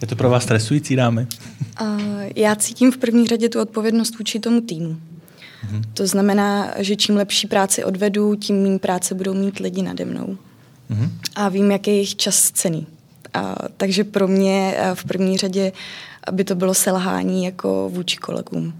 Je 0.00 0.06
to 0.06 0.16
pro 0.16 0.30
vás 0.30 0.42
stresující, 0.42 0.96
dámy? 0.96 1.26
Uh, 1.80 1.88
já 2.36 2.56
cítím 2.56 2.92
v 2.92 2.98
první 2.98 3.26
řadě 3.26 3.48
tu 3.48 3.60
odpovědnost 3.60 4.18
vůči 4.18 4.40
tomu 4.40 4.60
týmu. 4.60 4.88
Uh-huh. 4.90 5.82
To 5.94 6.06
znamená, 6.06 6.74
že 6.78 6.96
čím 6.96 7.16
lepší 7.16 7.46
práci 7.46 7.84
odvedu, 7.84 8.34
tím 8.34 8.62
méně 8.62 8.78
práce 8.78 9.14
budou 9.14 9.34
mít 9.34 9.58
lidi 9.58 9.82
nade 9.82 10.04
mnou. 10.04 10.38
Uh-huh. 10.90 11.10
A 11.36 11.48
vím, 11.48 11.70
jaký 11.70 11.90
je 11.90 11.96
jejich 11.96 12.16
čas 12.16 12.50
cený. 12.50 12.86
A, 13.34 13.56
takže 13.76 14.04
pro 14.04 14.28
mě 14.28 14.76
v 14.94 15.04
první 15.04 15.38
řadě 15.38 15.72
by 16.32 16.44
to 16.44 16.54
bylo 16.54 16.74
selhání 16.74 17.44
jako 17.44 17.90
vůči 17.92 18.16
kolegům. 18.16 18.74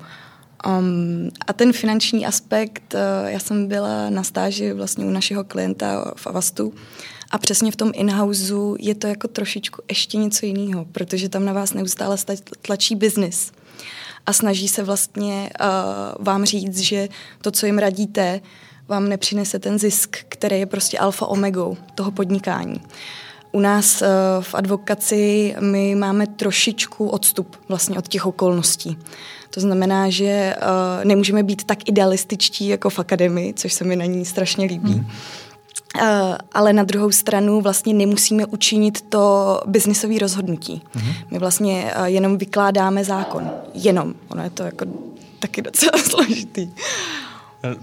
Um, 0.67 1.31
a 1.47 1.53
ten 1.53 1.73
finanční 1.73 2.27
aspekt, 2.27 2.95
uh, 2.95 3.29
já 3.29 3.39
jsem 3.39 3.67
byla 3.67 4.11
na 4.11 4.23
stáži 4.23 4.73
vlastně 4.73 5.05
u 5.05 5.11
našeho 5.11 5.45
klienta 5.45 6.13
v 6.17 6.27
Avastu 6.27 6.75
a 7.31 7.39
přesně 7.39 7.73
v 7.73 7.77
tom 7.77 7.93
in-houseu 7.95 8.77
je 8.79 8.95
to 8.95 9.07
jako 9.07 9.29
trošičku 9.29 9.83
ještě 9.89 10.19
něco 10.19 10.47
jiného, 10.47 10.85
protože 10.85 11.29
tam 11.29 11.45
na 11.45 11.53
vás 11.53 11.73
neustále 11.73 12.17
tlačí 12.63 12.95
biznis 12.95 13.53
a 14.27 14.33
snaží 14.33 14.69
se 14.69 14.83
vlastně 14.83 15.51
uh, 15.61 16.25
vám 16.25 16.45
říct, 16.45 16.79
že 16.79 17.09
to, 17.43 17.51
co 17.51 17.67
jim 17.67 17.79
radíte, 17.79 18.41
vám 18.89 19.09
nepřinese 19.09 19.59
ten 19.59 19.79
zisk, 19.79 20.17
který 20.29 20.59
je 20.59 20.67
prostě 20.67 20.99
alfa 20.99 21.27
omegou 21.27 21.77
toho 21.95 22.11
podnikání. 22.11 22.81
U 23.53 23.61
nás 23.61 24.03
uh, 24.03 24.09
v 24.41 24.55
advokaci 24.55 25.55
my 25.61 25.95
máme 25.95 26.27
trošičku 26.27 27.09
odstup 27.09 27.57
vlastně 27.69 27.99
od 27.99 28.09
těch 28.09 28.27
okolností. 28.27 28.99
To 29.51 29.61
znamená, 29.61 30.11
že 30.11 30.57
uh, 30.57 31.05
nemůžeme 31.05 31.43
být 31.43 31.65
tak 31.65 31.89
idealističtí 31.89 32.69
jako 32.69 32.91
v 32.91 32.99
akademii, 32.99 33.55
což 33.55 33.73
se 33.73 33.85
mi 33.85 33.97
na 33.97 34.05
ní 34.05 34.25
strašně 34.25 34.67
líbí. 34.67 34.93
Hmm 34.93 35.07
Uh, 36.03 36.03
ale 36.53 36.73
na 36.73 36.83
druhou 36.83 37.11
stranu 37.11 37.61
vlastně 37.61 37.95
nemusíme 37.95 38.47
učinit 38.47 39.01
to 39.01 39.61
biznisové 39.67 40.19
rozhodnutí. 40.19 40.83
Uh-huh. 40.97 41.15
My 41.31 41.39
vlastně 41.39 41.93
uh, 41.99 42.05
jenom 42.05 42.39
vykládáme 42.39 43.05
zákon. 43.05 43.51
Jenom. 43.75 44.15
Ono 44.29 44.43
je 44.43 44.51
to 44.51 44.63
jako 44.63 44.85
taky 45.39 45.63
docela 45.63 45.99
složitý. 46.05 46.69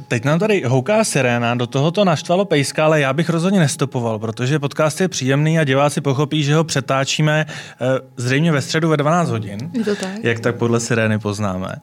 Teď 0.08 0.26
nám 0.26 0.40
tady 0.40 0.64
houká 0.66 1.04
siréna, 1.04 1.56
do 1.56 1.68
toho 1.68 1.92
to 1.92 2.06
naštvalo 2.06 2.46
pejska, 2.46 2.86
ale 2.86 3.00
já 3.00 3.14
bych 3.14 3.30
rozhodně 3.30 3.60
nestopoval, 3.60 4.20
protože 4.20 4.60
podcast 4.60 5.02
je 5.02 5.08
příjemný 5.08 5.60
a 5.60 5.64
diváci 5.64 6.02
pochopí, 6.02 6.44
že 6.44 6.56
ho 6.56 6.64
přetáčíme 6.64 7.46
eh, 7.48 7.86
zřejmě 8.18 8.52
ve 8.52 8.62
středu 8.62 8.90
ve 8.90 8.98
12 8.98 9.30
hodin. 9.30 9.72
To 9.86 9.96
tak? 9.96 10.24
Jak 10.24 10.40
tak 10.40 10.56
podle 10.56 10.80
sirény 10.80 11.20
poznáme. 11.20 11.76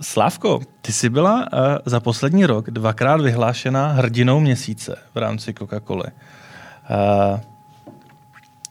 Slávko, 0.00 0.60
ty 0.82 0.92
jsi 0.92 1.08
byla 1.08 1.46
eh, 1.52 1.58
za 1.84 2.00
poslední 2.00 2.46
rok 2.46 2.70
dvakrát 2.70 3.20
vyhlášena 3.20 3.88
hrdinou 3.88 4.40
měsíce 4.40 4.98
v 5.14 5.18
rámci 5.18 5.52
Coca-Coly. 5.52 6.10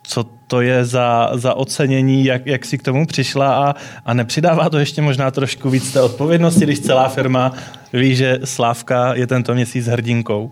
Eh, 0.07 0.09
co 0.09 0.23
to 0.47 0.61
je 0.61 0.85
za, 0.85 1.31
za 1.35 1.53
ocenění, 1.53 2.25
jak, 2.25 2.47
jak 2.47 2.65
si 2.65 2.77
k 2.77 2.83
tomu 2.83 3.05
přišla 3.05 3.55
a, 3.55 3.75
a 4.05 4.13
nepřidává 4.13 4.69
to 4.69 4.79
ještě 4.79 5.01
možná 5.01 5.31
trošku 5.31 5.69
víc 5.69 5.93
té 5.93 6.01
odpovědnosti, 6.01 6.63
když 6.63 6.79
celá 6.79 7.09
firma 7.09 7.53
ví, 7.93 8.15
že 8.15 8.39
Slávka 8.43 9.13
je 9.13 9.27
tento 9.27 9.53
měsíc 9.53 9.87
hrdinkou? 9.87 10.51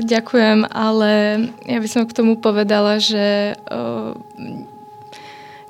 Ďakujem, 0.00 0.64
ale 0.72 1.44
ja 1.66 1.76
by 1.76 1.88
som 1.90 2.08
k 2.08 2.16
tomu 2.16 2.40
povedala, 2.40 2.96
že 2.96 3.52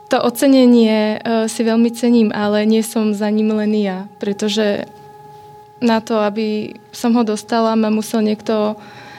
to 0.06 0.16
ocenenie 0.22 1.18
si 1.50 1.66
veľmi 1.66 1.90
cením, 1.90 2.30
ale 2.30 2.62
nie 2.62 2.86
som 2.86 3.10
za 3.10 3.26
ním 3.26 3.50
len 3.50 3.74
ja, 3.74 4.06
pretože 4.22 4.86
na 5.82 5.98
to, 5.98 6.22
aby 6.22 6.78
som 6.94 7.10
ho 7.18 7.26
dostala, 7.26 7.74
ma 7.74 7.90
musel 7.90 8.22
niekto 8.22 8.78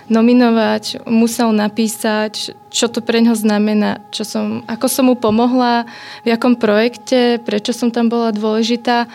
nominovať, 0.10 1.06
musel 1.08 1.54
napísať, 1.54 2.58
čo 2.70 2.86
to 2.90 3.02
pre 3.02 3.22
neho 3.22 3.38
znamená, 3.38 4.02
čo 4.10 4.26
som, 4.26 4.66
ako 4.66 4.86
som 4.90 5.06
mu 5.10 5.16
pomohla, 5.16 5.86
v 6.26 6.34
jakom 6.34 6.58
projekte, 6.58 7.42
prečo 7.42 7.74
som 7.74 7.94
tam 7.94 8.10
bola 8.10 8.34
dôležitá. 8.34 9.10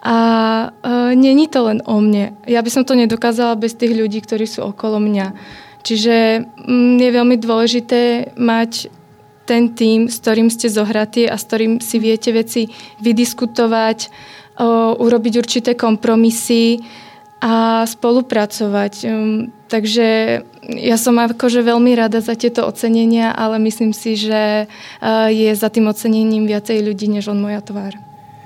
A 0.00 0.16
e, 0.70 1.14
není 1.14 1.44
to 1.46 1.66
len 1.68 1.84
o 1.84 2.00
mne. 2.00 2.32
Ja 2.48 2.64
by 2.64 2.70
som 2.72 2.82
to 2.88 2.96
nedokázala 2.96 3.54
bez 3.60 3.76
tých 3.76 3.92
ľudí, 3.92 4.24
ktorí 4.24 4.48
sú 4.48 4.64
okolo 4.64 4.96
mňa. 4.96 5.36
Čiže 5.84 6.44
mm, 6.56 6.96
je 7.00 7.10
veľmi 7.12 7.36
dôležité 7.36 8.32
mať 8.36 8.88
ten 9.44 9.74
tým, 9.74 10.06
s 10.06 10.22
ktorým 10.22 10.46
ste 10.46 10.70
zohratí 10.70 11.26
a 11.26 11.34
s 11.34 11.44
ktorým 11.44 11.82
si 11.82 11.98
viete 11.98 12.30
veci 12.30 12.70
vydiskutovať, 13.02 13.98
o, 14.62 14.94
urobiť 15.02 15.34
určité 15.42 15.70
kompromisy 15.74 16.78
a 17.40 17.88
spolupracovať. 17.88 18.94
Um, 19.08 19.48
takže 19.72 20.40
ja 20.76 20.96
som 21.00 21.16
akože 21.16 21.64
veľmi 21.64 21.96
rada 21.96 22.20
za 22.20 22.36
tieto 22.36 22.68
ocenenia, 22.68 23.32
ale 23.32 23.56
myslím 23.64 23.96
si, 23.96 24.14
že 24.14 24.68
uh, 24.68 25.28
je 25.32 25.50
za 25.56 25.72
tým 25.72 25.88
ocenením 25.88 26.44
viacej 26.44 26.84
ľudí, 26.84 27.08
než 27.08 27.32
on 27.32 27.40
moja 27.40 27.64
tvár. 27.64 27.96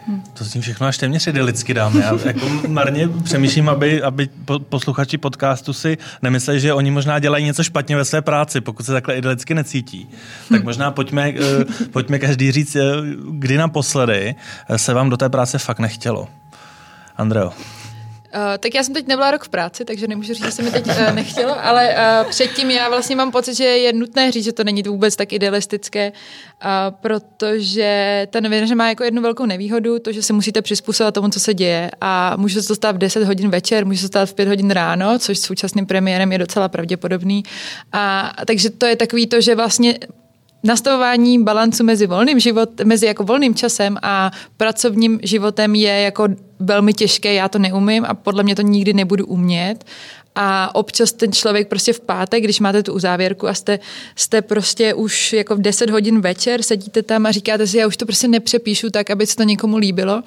Hmm. 0.07 0.23
To 0.33 0.45
s 0.45 0.53
tím 0.53 0.63
všechno 0.63 0.87
až 0.87 0.99
téměř 0.99 1.27
idylicky 1.27 1.75
dáme. 1.75 2.01
Já 2.01 2.19
jako 2.25 2.49
marně 2.69 3.09
přemýšlím, 3.09 3.69
aby, 3.69 4.03
aby 4.03 4.29
posluchači 4.69 5.19
podcastu 5.19 5.73
si 5.73 5.99
nemysleli, 6.23 6.61
že 6.61 6.75
oni 6.75 6.91
možná 6.91 7.19
dělají 7.19 7.45
něco 7.45 7.65
špatně 7.65 7.97
ve 7.97 8.05
své 8.05 8.23
práci, 8.23 8.61
pokud 8.61 8.87
se 8.87 8.93
takhle 8.93 9.17
idylicky 9.17 9.55
necítí. 9.55 10.09
Tak 10.49 10.61
hm. 10.61 10.65
možná 10.65 10.91
pojďme, 10.91 11.29
eh, 11.29 11.65
pojďme 11.93 12.19
každý 12.19 12.53
říct, 12.53 12.77
eh, 12.77 12.83
kdy 13.31 13.59
naposledy 13.59 14.35
se 14.77 14.95
vám 14.95 15.11
do 15.11 15.17
té 15.17 15.29
práce 15.29 15.59
fakt 15.59 15.79
nechtělo. 15.79 16.29
Andreo. 17.17 17.53
Uh, 18.35 18.41
tak 18.59 18.75
já 18.75 18.83
jsem 18.83 18.95
teď 18.95 19.07
nebyla 19.07 19.31
rok 19.31 19.45
v 19.45 19.49
práci, 19.49 19.85
takže 19.85 20.07
nemůžu 20.09 20.35
říct, 20.35 20.45
že 20.45 20.51
se 20.51 20.63
mi 20.63 20.71
teď 20.71 20.87
uh, 20.87 21.15
nechtělo, 21.15 21.65
ale 21.65 21.89
uh, 21.89 22.31
předtím 22.31 22.71
já 22.71 22.89
vlastně 22.89 23.17
mám 23.17 23.31
pocit, 23.31 23.55
že 23.55 23.65
je 23.65 23.93
nutné 23.93 24.33
říct, 24.33 24.45
že 24.45 24.53
to 24.53 24.65
není 24.65 24.83
vůbec 24.83 25.17
tak 25.17 25.33
idealistické, 25.33 26.13
uh, 26.13 26.71
protože 27.01 28.27
ta 28.31 28.41
novináře 28.41 28.75
má 28.75 28.89
jako 28.89 29.05
jednu 29.05 29.23
velkou 29.23 29.47
nevýhodu, 29.47 29.99
to, 29.99 30.13
že 30.13 30.23
se 30.23 30.33
musíte 30.33 30.63
přizpůsobit 30.63 31.15
tomu, 31.15 31.29
co 31.29 31.41
se 31.41 31.55
děje 31.55 31.91
a 32.01 32.37
může 32.37 32.63
se 32.63 32.69
to 32.69 32.75
stát 32.75 32.97
v 32.97 32.99
10 32.99 33.25
hodin 33.25 33.51
večer, 33.51 33.87
může 33.87 33.99
se 33.99 34.09
to 34.09 34.09
stát 34.09 34.29
v 34.29 34.35
5 34.35 34.49
hodin 34.49 34.71
ráno, 34.71 35.19
což 35.19 35.39
s 35.39 35.43
současným 35.43 35.87
premiérem 35.87 36.33
je 36.33 36.39
docela 36.39 36.69
pravděpodobný. 36.69 37.43
A, 37.93 38.33
takže 38.47 38.71
to 38.71 38.87
je 38.87 38.97
takový 38.97 39.27
to, 39.27 39.41
že 39.41 39.55
vlastně 39.55 39.99
nastavování 40.65 41.43
balancu 41.43 41.85
mezi 41.85 42.07
volným 42.07 42.41
život, 42.41 42.71
mezi 42.85 43.07
jako 43.07 43.25
volným 43.25 43.55
časem 43.55 43.97
a 44.03 44.31
pracovním 44.57 45.21
životem 45.23 45.75
je 45.75 46.01
jako 46.01 46.29
velmi 46.59 46.93
těžké, 46.93 47.35
já 47.35 47.49
to 47.49 47.59
neumím 47.59 48.05
a 48.05 48.15
podle 48.15 48.43
mě 48.43 48.57
to 48.57 48.63
nikdy 48.63 48.93
nebudu 48.93 49.27
umět 49.27 49.85
a 50.35 50.75
občas 50.75 51.13
ten 51.13 51.33
člověk 51.33 51.69
prostě 51.69 51.93
v 51.93 52.01
pátek, 52.01 52.45
když 52.45 52.61
máte 52.61 52.83
tu 52.83 52.93
uzávěrku 52.93 53.49
a 53.49 53.55
jste, 53.55 53.79
jste 54.17 54.43
prostě 54.43 54.95
už 54.95 55.33
jako 55.33 55.57
v 55.57 55.61
10 55.61 55.91
hodin 55.91 56.21
večer, 56.21 56.63
sedíte 56.63 57.03
tam 57.03 57.27
a 57.27 57.31
říkáte 57.31 57.67
si, 57.67 57.79
já 57.79 57.87
už 57.87 57.97
to 57.97 58.07
prostě 58.07 58.29
nepřepíšu 58.29 58.91
tak, 58.91 59.11
aby 59.11 59.27
se 59.27 59.37
to 59.37 59.43
někomu 59.43 59.77
líbilo. 59.77 60.23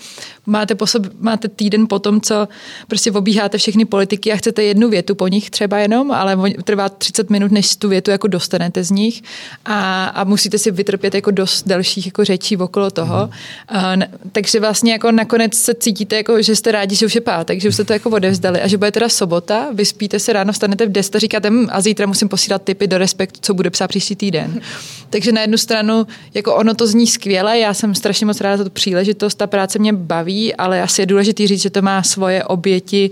Máte, 0.46 0.76
po 0.76 0.88
sob, 0.88 1.04
máte 1.20 1.48
týden 1.48 1.88
po 1.88 2.00
tom, 2.00 2.22
co 2.22 2.48
prostě 2.88 3.12
obíháte 3.12 3.58
všechny 3.58 3.86
politiky 3.86 4.32
a 4.32 4.36
chcete 4.36 4.64
jednu 4.64 4.90
větu 4.90 5.16
po 5.16 5.28
nich 5.28 5.50
třeba 5.50 5.78
jenom, 5.78 6.12
ale 6.12 6.38
trvá 6.64 6.90
30 6.90 7.30
minut, 7.30 7.52
než 7.52 7.76
tu 7.76 7.90
větu 7.90 8.12
jako 8.12 8.28
dostanete 8.28 8.84
z 8.84 8.92
nich 8.92 9.24
a, 9.66 10.06
a 10.06 10.24
musíte 10.24 10.58
si 10.58 10.72
vytrpět 10.72 11.16
jako 11.16 11.32
dost 11.32 11.68
dalších 11.68 12.06
jako 12.06 12.26
řečí 12.26 12.58
okolo 12.58 12.92
toho. 12.92 13.30
Mm. 13.72 13.78
A, 13.78 13.96
takže 14.32 14.60
vlastně 14.60 14.92
jako 14.92 15.12
nakonec 15.12 15.54
se 15.54 15.74
cítíte, 15.74 16.16
jako, 16.16 16.42
že 16.42 16.56
jste 16.56 16.72
rádi, 16.72 16.96
že 16.96 17.06
už 17.06 17.16
je 17.16 17.22
pátek, 17.22 17.62
že 17.62 17.70
už 17.70 17.76
jste 17.76 17.84
to 17.84 17.94
jako 17.94 18.10
odevzdali 18.10 18.62
a 18.62 18.68
že 18.68 18.78
bude 18.78 18.92
teda 18.92 19.10
sobota, 19.10 19.68
vy 19.74 19.86
vyspíte 19.98 20.20
se 20.20 20.34
ráno, 20.34 20.54
vstanete 20.54 20.86
v 20.86 20.92
10 20.92 21.16
a 21.16 21.20
říkáte, 21.20 21.50
hm, 21.50 21.68
a 21.72 21.82
zítra 21.82 22.08
musím 22.08 22.30
posílat 22.30 22.62
typy 22.62 22.88
do 22.88 22.98
respektu, 22.98 23.40
co 23.42 23.54
bude 23.54 23.70
psát 23.70 23.88
příští 23.88 24.16
týden. 24.16 24.62
Takže 25.10 25.32
na 25.32 25.42
jednu 25.42 25.58
stranu, 25.58 26.08
jako 26.34 26.56
ono 26.56 26.74
to 26.74 26.88
zní 26.88 27.08
skvěle, 27.08 27.60
já 27.60 27.74
jsem 27.74 27.96
strašně 27.96 28.26
moc 28.26 28.42
ráda 28.42 28.58
za 28.58 28.64
tu 28.64 28.70
příležitost, 28.70 29.36
ta 29.36 29.48
práce 29.48 29.80
mě 29.80 29.94
baví, 29.94 30.56
ale 30.56 30.82
asi 30.82 31.02
je 31.02 31.06
důležité 31.06 31.48
říct, 31.48 31.62
že 31.62 31.70
to 31.70 31.82
má 31.82 32.04
svoje 32.04 32.44
oběti 32.44 33.10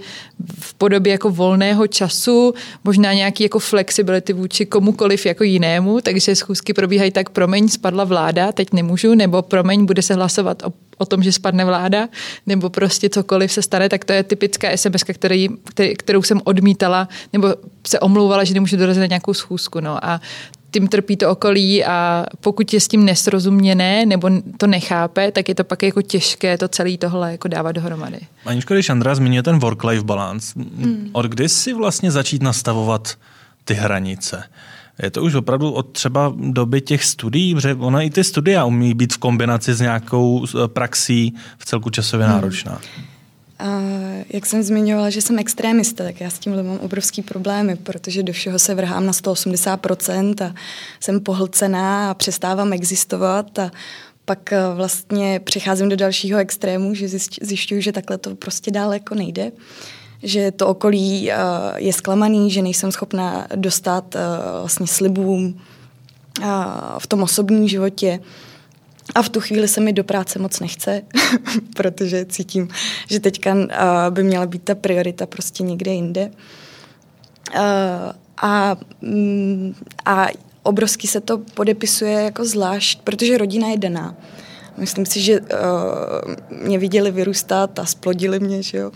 v 0.60 0.74
podobě 0.74 1.12
jako 1.12 1.30
volného 1.30 1.88
času, 1.88 2.54
možná 2.84 3.14
nějaký 3.14 3.44
jako 3.44 3.60
flexibility 3.60 4.34
vůči 4.34 4.66
komukoliv 4.66 5.26
jako 5.26 5.44
jinému, 5.44 6.02
takže 6.02 6.36
schůzky 6.36 6.74
probíhají 6.74 7.12
tak, 7.12 7.30
promiň, 7.30 7.68
spadla 7.68 8.04
vláda, 8.04 8.52
teď 8.52 8.74
nemůžu, 8.74 9.16
nebo 9.16 9.42
promiň, 9.42 9.86
bude 9.86 10.02
se 10.02 10.14
hlasovat 10.14 10.64
o 10.64 10.70
o 10.98 11.06
tom, 11.06 11.24
že 11.24 11.32
spadne 11.32 11.66
vláda, 11.66 12.08
nebo 12.46 12.70
prostě 12.70 13.10
cokoliv 13.10 13.52
se 13.52 13.62
stane, 13.62 13.90
tak 13.90 14.06
to 14.06 14.14
je 14.14 14.24
typická 14.24 14.78
SMS, 14.78 15.04
který, 15.04 15.50
který, 15.64 15.96
kterou 15.96 16.24
jsem 16.24 16.42
odmítala, 16.44 17.08
nebo 17.34 17.56
se 17.88 18.00
omlouvala, 18.00 18.44
že 18.44 18.54
nemůžu 18.54 18.78
dorazit 18.78 19.00
na 19.00 19.06
nějakou 19.06 19.34
schůzku. 19.34 19.80
No. 19.80 20.06
A 20.06 20.22
tím 20.72 20.88
trpí 20.88 21.18
to 21.18 21.30
okolí 21.30 21.86
a 21.86 22.26
pokud 22.40 22.74
je 22.74 22.80
s 22.80 22.88
tím 22.88 23.06
nesrozuměné 23.06 24.06
nebo 24.06 24.30
to 24.58 24.68
nechápe, 24.68 25.32
tak 25.32 25.50
je 25.50 25.56
to 25.56 25.64
pak 25.64 25.84
jako 25.84 26.02
těžké 26.02 26.58
to 26.58 26.68
celé 26.68 26.98
tohle 26.98 27.32
jako 27.32 27.48
dávat 27.48 27.72
dohromady. 27.72 28.20
Aničko, 28.46 28.74
když 28.74 28.90
Andra 28.90 29.16
zmiňuje 29.16 29.44
ten 29.44 29.60
work-life 29.60 30.04
balance, 30.04 30.60
hmm. 30.60 31.10
od 31.14 31.26
kdy 31.26 31.50
si 31.50 31.74
vlastně 31.74 32.12
začít 32.12 32.44
nastavovat 32.44 33.16
ty 33.64 33.74
hranice? 33.74 34.44
Je 35.04 35.12
to 35.12 35.24
už 35.24 35.36
opravdu 35.36 35.72
od 35.72 35.92
třeba 35.92 36.34
doby 36.38 36.82
těch 36.82 37.04
studií, 37.04 37.56
protože 37.56 37.76
ona 37.76 38.02
i 38.02 38.10
ty 38.10 38.24
studia 38.24 38.66
umí 38.66 38.94
být 38.94 39.14
v 39.14 39.18
kombinaci 39.18 39.74
s 39.74 39.82
nějakou 39.82 40.46
praxí 40.68 41.36
v 41.58 41.66
celku 41.66 41.90
časově 41.90 42.26
hmm. 42.26 42.36
náročná. 42.36 42.82
A 43.60 43.82
jak 44.34 44.46
jsem 44.46 44.64
zmiňovala, 44.64 45.10
že 45.10 45.22
jsem 45.22 45.40
extrémista, 45.40 46.04
tak 46.04 46.22
já 46.22 46.30
s 46.30 46.40
tím 46.40 46.56
mám 46.56 46.78
obrovský 46.78 47.22
problémy, 47.22 47.76
protože 47.76 48.24
do 48.24 48.34
všeho 48.34 48.60
se 48.60 48.76
vrhám 48.76 49.06
na 49.06 49.12
180% 49.12 50.46
a 50.46 50.56
jsem 51.00 51.20
pohlcená 51.20 52.12
a 52.12 52.14
přestávám 52.14 52.74
existovat 52.74 53.60
a 53.60 53.72
pak 54.26 54.54
eh, 54.54 54.60
vlastně 54.76 55.40
přecházím 55.44 55.90
do 55.90 55.96
dalšího 55.96 56.40
extrému, 56.40 56.94
že 56.94 57.08
zjišťuju, 57.42 57.82
že 57.82 57.92
takhle 57.92 58.18
to 58.18 58.36
prostě 58.36 58.72
dál 58.72 58.94
jako 58.94 59.16
nejde 59.16 59.52
že 60.24 60.52
to 60.52 60.68
okolí 60.68 61.30
uh, 61.30 61.36
je 61.76 61.94
zklamaný, 61.94 62.52
že 62.52 62.62
nejsem 62.62 62.92
schopná 62.92 63.48
dostat 63.56 64.16
uh, 64.16 64.22
vlastně 64.60 64.88
slibům 64.88 65.62
uh, 66.42 66.46
v 67.00 67.08
tom 67.08 67.24
osobním 67.24 67.68
životě. 67.68 68.20
A 69.16 69.22
v 69.22 69.30
tu 69.30 69.40
chvíli 69.40 69.68
se 69.68 69.82
mi 69.82 69.94
do 69.94 70.04
práce 70.04 70.40
moc 70.40 70.60
nechce, 70.60 71.02
protože 71.76 72.26
cítím, 72.26 72.68
že 73.10 73.20
teďka 73.20 73.56
by 74.10 74.24
měla 74.24 74.46
být 74.46 74.64
ta 74.64 74.76
priorita 74.76 75.26
prostě 75.26 75.64
někde 75.64 75.92
jinde. 75.92 76.32
A, 78.38 78.78
mm, 79.02 79.76
a 80.06 80.28
obrovsky 80.64 81.08
se 81.08 81.22
to 81.22 81.38
podepisuje 81.38 82.14
jako 82.14 82.46
zvlášť, 82.46 83.02
protože 83.04 83.38
rodina 83.38 83.68
je 83.68 83.78
daná. 83.78 84.16
Myslím 84.78 85.06
si, 85.06 85.22
že 85.22 85.42
uh, 85.42 85.48
mě 86.50 86.80
viděli 86.80 87.12
vyrůstat 87.12 87.80
a 87.80 87.86
splodili 87.86 88.40
mě, 88.40 88.64
že 88.64 88.78
jo. 88.78 88.92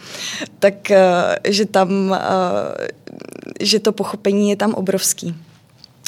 Tak, 0.59 0.73
uh, 0.89 0.97
že 1.47 1.65
tam, 1.65 2.09
uh, 2.09 2.17
že 3.59 3.79
to 3.79 3.91
pochopení 3.91 4.49
je 4.49 4.55
tam 4.55 4.73
obrovský. 4.73 5.35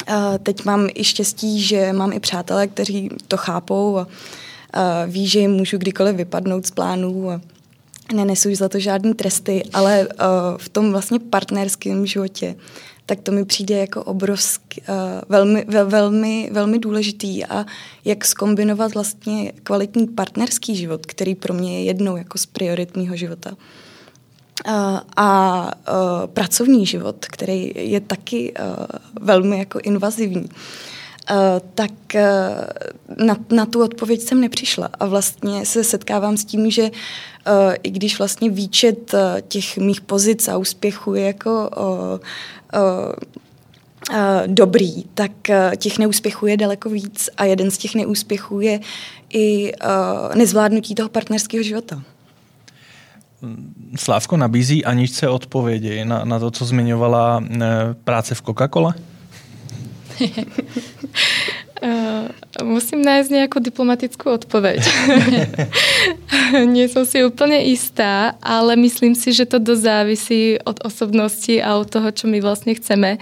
Uh, 0.08 0.38
teď 0.42 0.64
mám 0.64 0.88
i 0.94 1.04
štěstí, 1.04 1.60
že 1.60 1.92
mám 1.92 2.12
i 2.12 2.20
přátelé, 2.20 2.66
kteří 2.66 3.10
to 3.28 3.36
chápou 3.36 3.98
a 3.98 4.06
uh, 4.06 5.12
ví, 5.12 5.26
že 5.26 5.38
jim 5.38 5.50
můžu 5.50 5.78
kdykoliv 5.78 6.16
vypadnout 6.16 6.66
z 6.66 6.70
plánů 6.70 7.30
a 7.30 7.40
nenesu 8.14 8.54
za 8.54 8.68
to 8.68 8.78
žádný 8.78 9.14
tresty, 9.14 9.62
ale 9.72 10.08
uh, 10.08 10.14
v 10.56 10.68
tom 10.68 10.92
vlastně 10.92 11.18
partnerském 11.18 12.06
životě 12.06 12.54
tak 13.12 13.20
to 13.20 13.32
mi 13.32 13.44
přijde 13.44 13.76
jako 13.76 14.04
obrovský, 14.04 14.80
uh, 14.80 14.96
velmi, 15.28 15.64
velmi, 15.84 16.50
velmi 16.52 16.78
důležitý 16.78 17.44
a 17.44 17.66
jak 18.04 18.24
skombinovat 18.24 18.94
vlastně 18.94 19.52
kvalitní 19.62 20.06
partnerský 20.06 20.76
život, 20.76 21.06
který 21.06 21.34
pro 21.34 21.54
mě 21.54 21.78
je 21.78 21.84
jednou 21.84 22.16
jako 22.16 22.38
z 22.38 22.46
priorit 22.46 22.96
mého 22.96 23.16
života. 23.16 23.50
Uh, 23.50 25.00
a 25.16 25.70
uh, 25.88 26.26
pracovní 26.26 26.86
život, 26.86 27.26
který 27.26 27.72
je 27.76 28.00
taky 28.00 28.54
uh, 28.54 28.86
velmi 29.20 29.58
jako 29.58 29.78
invazivní. 29.82 30.44
Uh, 30.44 31.36
tak 31.74 31.92
uh, 32.14 33.26
na, 33.26 33.36
na 33.50 33.66
tu 33.66 33.82
odpověď 33.82 34.20
jsem 34.20 34.40
nepřišla 34.40 34.88
a 35.00 35.06
vlastně 35.06 35.66
se 35.66 35.84
setkávám 35.84 36.36
s 36.36 36.44
tím, 36.44 36.70
že 36.70 36.82
uh, 36.82 37.74
i 37.82 37.90
když 37.90 38.18
vlastně 38.18 38.50
výčet 38.50 39.14
těch 39.48 39.78
mých 39.78 40.00
pozic 40.00 40.48
a 40.48 40.56
úspěchů 40.56 41.14
je 41.14 41.26
jako 41.26 41.70
dobrý, 44.46 45.04
tak 45.14 45.30
uh, 45.48 45.74
těch 45.76 45.98
neúspěchů 45.98 46.46
je 46.46 46.56
daleko 46.56 46.90
víc 46.90 47.30
a 47.36 47.44
jeden 47.44 47.70
z 47.70 47.78
těch 47.78 47.94
neúspěchů 47.94 48.60
je 48.60 48.80
i 49.32 49.72
uh, 49.72 50.34
nezvládnutí 50.34 50.94
toho 50.94 51.08
partnerského 51.08 51.62
života. 51.62 52.02
Slávko 53.96 54.36
nabízí 54.36 54.84
Aničce 54.84 55.28
odpovědi 55.28 56.04
na, 56.04 56.24
na 56.24 56.38
to, 56.38 56.50
co 56.50 56.64
zmiňovala 56.64 57.44
práce 58.04 58.34
v 58.34 58.42
Coca-Cole? 58.42 58.94
Uh, 61.82 62.30
musím 62.62 63.02
nájsť 63.02 63.28
nejakú 63.34 63.58
diplomatickú 63.58 64.38
odpoveď. 64.38 64.78
Nie 66.74 66.86
som 66.86 67.02
si 67.02 67.26
úplne 67.26 67.58
istá, 67.66 68.38
ale 68.38 68.78
myslím 68.78 69.18
si, 69.18 69.34
že 69.34 69.50
to 69.50 69.58
dosť 69.58 69.82
závisí 69.82 70.42
od 70.62 70.78
osobnosti 70.86 71.58
a 71.58 71.74
od 71.74 71.90
toho, 71.90 72.14
čo 72.14 72.30
my 72.30 72.38
vlastne 72.38 72.78
chceme. 72.78 73.18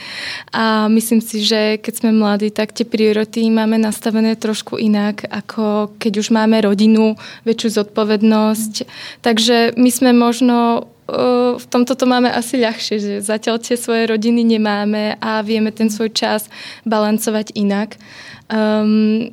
A 0.53 0.93
myslím 0.93 1.25
si, 1.25 1.41
že 1.41 1.81
keď 1.81 2.05
sme 2.05 2.11
mladí, 2.13 2.53
tak 2.53 2.77
tie 2.77 2.85
priority 2.85 3.49
máme 3.49 3.81
nastavené 3.81 4.37
trošku 4.37 4.77
inak, 4.77 5.25
ako 5.33 5.97
keď 5.97 6.21
už 6.21 6.29
máme 6.29 6.61
rodinu, 6.61 7.17
väčšiu 7.49 7.81
zodpovednosť. 7.81 8.85
Takže 9.25 9.73
my 9.81 9.89
sme 9.89 10.13
možno 10.13 10.85
v 11.59 11.65
tomto 11.67 11.99
to 11.99 12.05
máme 12.07 12.31
asi 12.31 12.61
ľahšie, 12.63 12.97
že 13.03 13.15
zatiaľ 13.21 13.59
tie 13.59 13.75
svoje 13.75 14.07
rodiny 14.07 14.47
nemáme 14.47 15.19
a 15.19 15.43
vieme 15.43 15.75
ten 15.75 15.91
svoj 15.91 16.15
čas 16.15 16.47
balancovať 16.87 17.55
inak. 17.59 17.99
Um, 18.51 19.31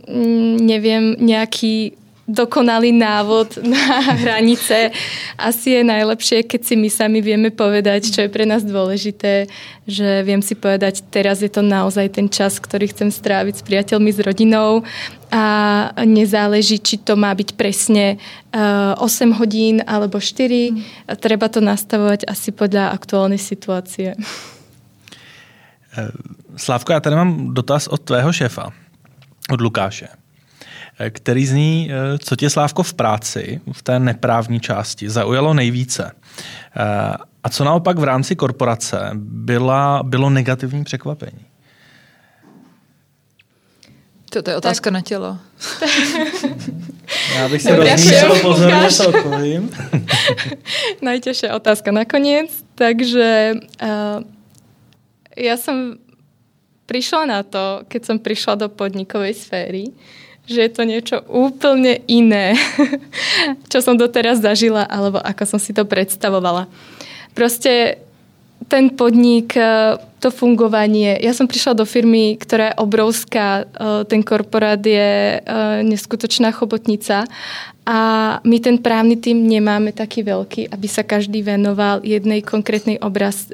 neviem, 0.61 1.17
nejaký 1.17 1.97
dokonalý 2.27 2.91
návod 2.91 3.63
na 3.63 4.03
hranice. 4.21 4.91
Asi 5.39 5.79
je 5.79 5.81
najlepšie, 5.87 6.43
keď 6.43 6.61
si 6.67 6.75
my 6.75 6.91
sami 6.91 7.23
vieme 7.23 7.55
povedať, 7.55 8.11
čo 8.11 8.27
je 8.27 8.29
pre 8.29 8.43
nás 8.43 8.67
dôležité, 8.67 9.47
že 9.87 10.27
viem 10.27 10.43
si 10.43 10.51
povedať, 10.51 11.07
teraz 11.07 11.39
je 11.39 11.47
to 11.47 11.63
naozaj 11.63 12.11
ten 12.11 12.27
čas, 12.27 12.59
ktorý 12.59 12.91
chcem 12.91 13.07
stráviť 13.07 13.63
s 13.63 13.63
priateľmi, 13.63 14.11
s 14.11 14.19
rodinou 14.19 14.83
a 15.31 15.43
nezáleží, 16.03 16.83
či 16.83 16.99
to 16.99 17.15
má 17.15 17.31
byť 17.31 17.55
presne 17.55 18.19
8 18.51 18.99
eh, 18.99 19.35
hodín 19.39 19.79
alebo 19.87 20.19
4. 20.19 20.35
Mm. 20.35 20.83
Treba 21.23 21.47
to 21.47 21.63
nastavovať 21.63 22.27
asi 22.27 22.51
podľa 22.51 22.91
aktuálnej 22.91 23.39
situácie. 23.39 24.19
Eh, 25.95 26.11
Slávko, 26.57 26.91
já 26.91 26.99
tady 26.99 27.15
mám 27.15 27.53
dotaz 27.53 27.87
od 27.87 28.01
tvého 28.01 28.33
šéfa, 28.33 28.73
od 29.51 29.61
Lukáše 29.61 30.26
který 31.09 31.45
zní, 31.45 31.91
eh, 31.91 32.17
co 32.17 32.35
tě 32.35 32.49
Slávko 32.49 32.83
v 32.83 32.93
práci, 32.93 33.61
v 33.71 33.81
té 33.81 33.99
neprávní 33.99 34.59
části, 34.59 35.09
zaujalo 35.09 35.53
nejvíce. 35.53 36.11
Eh, 36.11 37.17
a 37.43 37.49
co 37.49 37.63
naopak 37.63 37.99
v 37.99 38.03
rámci 38.03 38.35
korporace 38.35 39.09
byla, 39.13 40.03
bylo 40.03 40.29
negativní 40.29 40.83
překvapení? 40.83 41.45
To, 44.29 44.41
to 44.41 44.49
je 44.49 44.57
otázka 44.57 44.83
tak. 44.83 44.93
na 44.93 45.01
tělo. 45.01 45.37
Já 47.35 47.49
bych 47.49 47.61
si 47.61 47.71
rozmýšlel 47.75 48.39
pozorně, 48.41 48.89
co 48.89 49.09
odpovím. 49.09 49.71
Najtěžší 51.01 51.47
otázka 51.49 51.91
nakonec. 51.91 52.63
Takže 52.75 53.53
uh, 53.83 53.89
já 55.37 55.57
jsem 55.57 55.97
přišla 56.85 57.25
na 57.25 57.43
to, 57.43 57.81
keď 57.87 58.05
jsem 58.05 58.19
přišla 58.19 58.55
do 58.55 58.69
podnikové 58.69 59.33
sféry, 59.33 59.83
že 60.47 60.63
je 60.63 60.71
to 60.71 60.83
niečo 60.87 61.17
úplne 61.27 61.99
iné, 62.07 62.55
čo 63.67 63.79
som 63.85 63.99
doteraz 63.99 64.39
zažila, 64.39 64.87
alebo 64.87 65.19
ako 65.19 65.43
som 65.43 65.59
si 65.59 65.75
to 65.75 65.83
predstavovala. 65.83 66.71
Proste 67.35 68.01
ten 68.67 68.89
podnik, 68.89 69.55
e, 69.55 69.95
to 70.19 70.33
fungovanie. 70.33 71.19
Ja 71.21 71.31
som 71.31 71.45
prišla 71.45 71.77
do 71.77 71.85
firmy, 71.85 72.35
ktorá 72.35 72.73
je 72.73 72.79
obrovská, 72.81 73.63
e, 73.63 73.63
ten 74.09 74.25
korporát 74.25 74.81
je 74.81 75.37
e, 75.37 75.39
neskutočná 75.85 76.51
chobotnica 76.51 77.29
a 77.85 77.99
my 78.43 78.57
ten 78.59 78.81
právny 78.81 79.15
tým 79.15 79.47
nemáme 79.47 79.95
taký 79.95 80.25
veľký, 80.25 80.73
aby 80.73 80.87
sa 80.89 81.05
každý 81.05 81.45
venoval 81.45 82.03
jednej 82.03 82.43
konkrétnej 82.43 82.99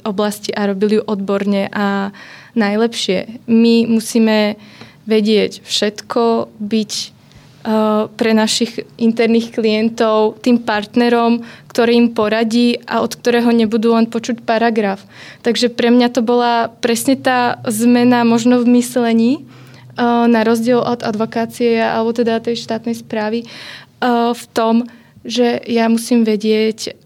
oblasti 0.06 0.50
a 0.56 0.72
robil 0.72 0.98
ju 0.98 1.02
odborne 1.06 1.70
a 1.70 2.10
najlepšie. 2.58 3.46
My 3.46 3.86
musíme 3.86 4.58
vedieť 5.04 5.64
všetko, 5.64 6.54
byť 6.60 6.91
uh, 6.93 8.08
pre 8.14 8.32
našich 8.32 8.84
interných 8.95 9.56
klientov 9.56 10.39
tým 10.39 10.64
partnerom, 10.64 11.43
ktorý 11.72 11.91
im 11.97 12.10
poradí 12.16 12.80
a 12.88 13.04
od 13.04 13.16
ktorého 13.18 13.51
nebudú 13.51 13.95
len 13.95 14.08
počuť 14.08 14.43
paragraf. 14.43 15.04
Takže 15.43 15.72
pre 15.74 15.91
mňa 15.91 16.08
to 16.14 16.22
bola 16.24 16.72
presne 16.80 17.20
tá 17.20 17.60
zmena 17.68 18.24
možno 18.24 18.64
v 18.64 18.80
myslení, 18.80 19.32
uh, 19.43 20.26
na 20.28 20.47
rozdiel 20.47 20.80
od 20.80 21.04
advokácie 21.04 21.80
alebo 21.80 22.16
teda 22.16 22.39
tej 22.39 22.60
štátnej 22.60 22.95
správy, 22.95 23.43
uh, 23.43 24.32
v 24.32 24.43
tom, 24.56 24.76
že 25.24 25.64
ja 25.68 25.88
musím 25.88 26.28
vedieť 26.28 26.99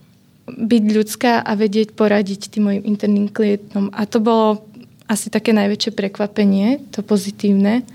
byť 0.48 0.84
ľudská 0.96 1.44
a 1.44 1.52
vedieť 1.60 1.92
poradiť 1.92 2.56
tým 2.56 2.64
mojim 2.72 2.84
interným 2.88 3.28
klientom. 3.28 3.92
A 3.92 4.08
to 4.08 4.24
bolo 4.24 4.64
asi 5.08 5.32
také 5.32 5.56
najväčšie 5.56 5.92
prekvapenie, 5.96 6.84
to 6.92 7.00
pozitívne. 7.00 7.88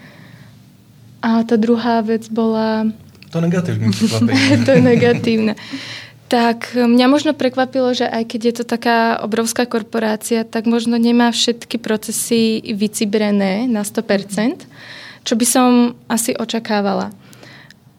A 1.22 1.44
ta 1.44 1.60
druhá 1.60 2.00
vec 2.02 2.26
bola... 2.32 2.88
To 3.30 3.38
negatívne 3.38 3.92
překvapenie. 3.94 4.64
to 4.64 4.72
negatívne. 4.80 5.54
Tak 6.32 6.72
mňa 6.72 7.06
možno 7.12 7.36
prekvapilo, 7.36 7.92
že 7.92 8.08
aj 8.08 8.24
keď 8.24 8.40
je 8.40 8.54
to 8.56 8.64
taká 8.64 9.20
obrovská 9.20 9.68
korporácia, 9.68 10.48
tak 10.48 10.64
možno 10.64 10.96
nemá 10.96 11.28
všetky 11.28 11.76
procesy 11.76 12.64
vycibrené 12.72 13.68
na 13.68 13.84
100%, 13.84 14.64
čo 15.28 15.34
by 15.36 15.44
som 15.44 15.92
asi 16.08 16.32
očakávala. 16.32 17.12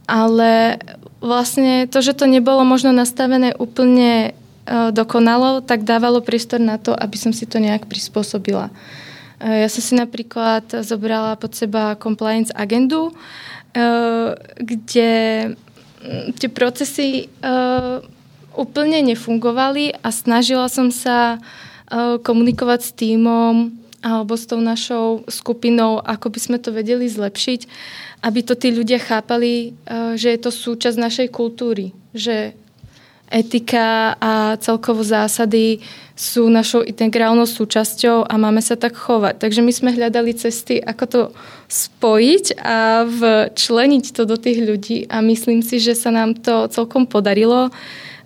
Ale 0.09 0.81
vlastne 1.21 1.85
to, 1.85 2.01
že 2.01 2.17
to 2.17 2.25
nebolo 2.25 2.65
možno 2.65 2.89
nastavené 2.89 3.53
úplne 3.53 4.33
e, 4.65 4.89
dokonalo, 4.89 5.61
tak 5.61 5.85
dávalo 5.85 6.19
priestor 6.19 6.57
na 6.57 6.81
to, 6.81 6.91
aby 6.91 7.15
som 7.15 7.31
si 7.31 7.45
to 7.45 7.61
nejak 7.61 7.85
prispôsobila. 7.85 8.73
Ja 9.43 9.67
som 9.67 9.83
si 9.83 9.93
napríklad 9.99 10.71
zobrala 10.87 11.35
pod 11.35 11.51
seba 11.51 11.99
compliance 11.99 12.47
agendu, 12.55 13.11
kde 14.55 15.11
tie 16.39 16.49
procesy 16.51 17.27
úplne 18.55 19.03
nefungovali 19.03 19.99
a 19.99 20.07
snažila 20.15 20.71
som 20.71 20.87
sa 20.95 21.43
komunikovať 22.23 22.79
s 22.79 22.91
týmom 22.95 23.75
alebo 24.03 24.35
s 24.35 24.47
tou 24.47 24.59
našou 24.59 25.27
skupinou, 25.31 25.99
ako 25.99 26.27
by 26.31 26.39
sme 26.39 26.57
to 26.59 26.75
vedeli 26.75 27.07
zlepšiť, 27.07 27.61
aby 28.23 28.39
to 28.43 28.55
tí 28.55 28.71
ľudia 28.71 28.99
chápali, 28.99 29.75
že 30.19 30.35
je 30.35 30.39
to 30.39 30.51
súčasť 30.51 30.99
našej 30.99 31.27
kultúry, 31.31 31.95
že 32.15 32.51
etika 33.31 34.13
a 34.19 34.59
celkovo 34.59 35.01
zásady 35.07 35.79
sú 36.13 36.45
našou 36.45 36.85
integrálnou 36.85 37.49
súčasťou 37.49 38.29
a 38.29 38.33
máme 38.37 38.61
sa 38.61 38.77
tak 38.77 38.93
chovať. 38.93 39.41
Takže 39.41 39.65
my 39.65 39.71
sme 39.73 39.95
hľadali 39.97 40.37
cesty, 40.37 40.77
ako 40.77 41.05
to 41.09 41.21
spojiť 41.65 42.45
a 42.61 43.01
včleniť 43.09 44.05
to 44.13 44.23
do 44.29 44.37
tých 44.37 44.61
ľudí 44.61 44.97
a 45.09 45.25
myslím 45.25 45.65
si, 45.65 45.81
že 45.81 45.97
sa 45.97 46.13
nám 46.13 46.37
to 46.37 46.69
celkom 46.69 47.09
podarilo. 47.09 47.73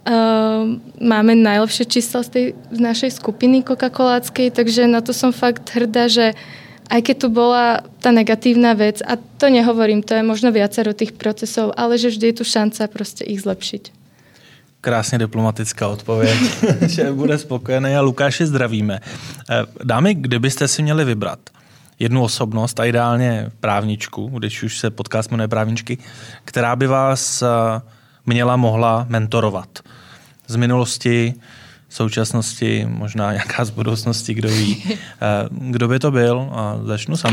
Uh, 0.07 0.79
máme 1.03 1.35
najlepšie 1.35 1.83
čísla 1.83 2.23
z 2.23 2.29
tej 2.31 2.45
z 2.71 2.79
našej 2.79 3.11
skupiny 3.19 3.59
Coca-Coláckej, 3.59 4.55
takže 4.55 4.87
na 4.87 5.03
to 5.03 5.11
som 5.11 5.35
fakt 5.35 5.67
hrdá, 5.75 6.07
že 6.07 6.31
aj 6.87 7.11
keď 7.11 7.15
tu 7.19 7.27
bola 7.27 7.83
tá 7.99 8.15
negatívna 8.15 8.71
vec, 8.71 9.03
a 9.03 9.19
to 9.19 9.51
nehovorím, 9.51 9.99
to 9.99 10.15
je 10.15 10.23
možno 10.23 10.55
viacero 10.55 10.95
tých 10.95 11.19
procesov, 11.19 11.75
ale 11.75 11.99
že 11.99 12.15
vždy 12.15 12.31
je 12.31 12.37
tu 12.39 12.45
šanca 12.47 12.87
proste 12.87 13.27
ich 13.27 13.43
zlepšiť. 13.43 14.06
Krásně 14.87 15.17
diplomatická 15.17 15.87
odpověď, 15.87 16.37
že 16.81 17.11
bude 17.11 17.37
spokojený 17.37 17.95
a 17.95 18.01
Lukáši 18.01 18.45
zdravíme. 18.45 18.99
Eh, 19.49 19.63
dámy, 19.83 20.13
kdybyste 20.13 20.67
si 20.67 20.83
měli 20.83 21.05
vybrat 21.05 21.39
jednu 21.99 22.23
osobnost 22.23 22.79
a 22.79 22.85
ideálně 22.85 23.51
právničku, 23.59 24.27
když 24.27 24.63
už 24.63 24.79
se 24.79 24.89
podcast 24.89 25.31
jmenuje 25.31 25.47
právničky, 25.47 25.97
která 26.45 26.75
by 26.75 26.87
vás 26.87 27.41
eh, 27.41 27.47
měla, 28.25 28.55
mohla 28.55 29.05
mentorovat 29.09 29.79
z 30.47 30.55
minulosti, 30.55 31.33
současnosti, 31.89 32.85
možná 32.89 33.31
nějaká 33.33 33.65
z 33.65 33.69
budoucnosti, 33.69 34.33
kdo 34.33 34.49
ví. 34.49 34.83
Eh, 34.89 34.97
kdo 35.51 35.87
by 35.87 35.99
to 35.99 36.11
byl? 36.11 36.49
A 36.51 36.79
začnu 36.83 37.17
s, 37.17 37.23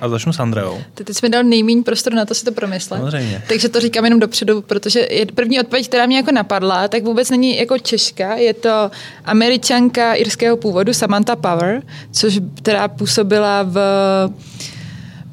a 0.00 0.08
začnu 0.08 0.32
s 0.32 0.40
Andreou. 0.40 0.78
Ty 0.94 1.04
teď 1.04 1.16
jsme 1.16 1.28
dal 1.28 1.44
nejméně 1.44 1.82
prostor 1.82 2.12
na 2.12 2.24
to 2.24 2.34
si 2.34 2.44
to 2.44 2.52
promyslet. 2.52 2.98
Samozřejmě. 2.98 3.42
Takže 3.48 3.68
to 3.68 3.80
říkám 3.80 4.04
jenom 4.04 4.20
dopředu, 4.20 4.62
protože 4.62 5.06
je 5.10 5.26
první 5.26 5.60
odpověď, 5.60 5.88
která 5.88 6.06
mě 6.06 6.16
jako 6.16 6.32
napadla, 6.32 6.88
tak 6.88 7.02
vůbec 7.02 7.30
není 7.30 7.56
jako 7.56 7.78
Češka, 7.78 8.34
je 8.34 8.54
to 8.54 8.90
američanka 9.24 10.14
irského 10.14 10.56
původu 10.56 10.92
Samantha 10.92 11.36
Power, 11.36 11.82
což 12.12 12.40
která 12.54 12.88
působila 12.88 13.62
v 13.62 13.78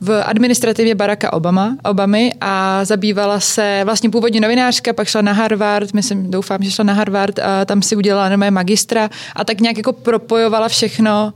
v 0.02 0.24
administrativě 0.24 0.95
Baracka 0.95 1.34
Obama, 1.34 1.78
Obamy 1.84 2.34
a 2.41 2.86
zabývala 2.86 3.39
se 3.39 3.82
vlastně 3.86 4.10
původně 4.10 4.41
novinářka, 4.41 4.93
pak 4.93 5.08
šla 5.08 5.22
na 5.22 5.34
Harvard, 5.34 5.93
myslím, 5.93 6.32
doufám, 6.32 6.64
že 6.64 6.72
šla 6.72 6.84
na 6.84 6.93
Harvard 6.93 7.39
a 7.39 7.66
tam 7.66 7.82
si 7.82 7.95
udělala 7.95 8.30
nové 8.30 8.52
magistra 8.52 9.10
a 9.36 9.43
tak 9.43 9.62
nějak 9.62 9.78
jako 9.78 9.93
propojovala 9.93 10.68
všechno 10.68 11.34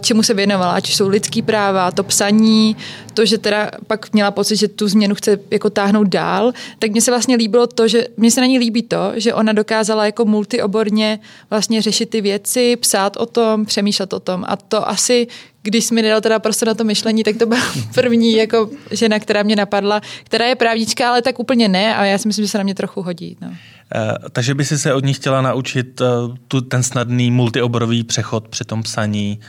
čemu 0.00 0.22
se 0.22 0.34
věnovala, 0.34 0.72
ať 0.72 0.94
jsou 0.94 1.08
lidský 1.08 1.42
práva, 1.42 1.90
to 1.90 2.04
psaní, 2.04 2.76
to, 3.14 3.26
že 3.26 3.38
teda 3.38 3.70
pak 3.86 4.12
měla 4.12 4.30
pocit, 4.30 4.56
že 4.56 4.68
tu 4.68 4.88
změnu 4.88 5.14
chce 5.14 5.38
jako 5.50 5.70
táhnout 5.70 6.08
dál, 6.08 6.52
tak 6.78 6.90
mně 6.90 7.00
se 7.00 7.10
vlastně 7.10 7.36
líbilo 7.36 7.66
to, 7.66 7.88
že 7.88 8.06
mně 8.16 8.30
se 8.30 8.40
na 8.40 8.46
ní 8.46 8.58
líbí 8.58 8.82
to, 8.82 9.12
že 9.14 9.34
ona 9.34 9.52
dokázala 9.52 10.06
jako 10.06 10.24
multioborně 10.24 11.18
vlastně 11.50 11.82
řešit 11.82 12.10
ty 12.10 12.20
věci, 12.20 12.76
psát 12.76 13.16
o 13.16 13.26
tom, 13.26 13.64
přemýšlet 13.64 14.12
o 14.12 14.20
tom. 14.20 14.44
A 14.48 14.56
to 14.56 14.88
asi 14.88 15.26
když 15.66 15.84
jsi 15.84 15.94
mi 15.94 16.02
nedal 16.02 16.20
teda 16.20 16.38
prostě 16.38 16.66
na 16.66 16.74
to 16.74 16.84
myšlení, 16.84 17.24
tak 17.24 17.36
to 17.36 17.46
byla 17.46 17.60
první 17.94 18.32
jako 18.32 18.70
žena, 18.90 19.18
která 19.18 19.42
mě 19.42 19.56
napadla, 19.56 20.00
která 20.24 20.46
je 20.46 20.54
právnička, 20.54 21.08
ale 21.08 21.22
tak 21.22 21.38
úplně 21.38 21.68
ne 21.68 21.96
a 21.96 22.04
já 22.04 22.18
si 22.18 22.28
myslím, 22.28 22.44
že 22.44 22.50
se 22.50 22.58
na 22.58 22.64
mě 22.64 22.74
trochu 22.74 23.02
hodí. 23.02 23.36
No. 23.40 23.48
Uh, 23.94 24.28
takže 24.32 24.54
by 24.54 24.64
si 24.64 24.78
se 24.78 24.94
od 24.94 25.04
ní 25.04 25.14
chtěla 25.14 25.42
naučit 25.42 26.00
uh, 26.00 26.06
tu, 26.48 26.60
ten 26.60 26.82
snadný 26.82 27.30
multioborový 27.30 28.04
přechod 28.04 28.48
při 28.48 28.64
tom 28.64 28.82
psaní, 28.82 29.40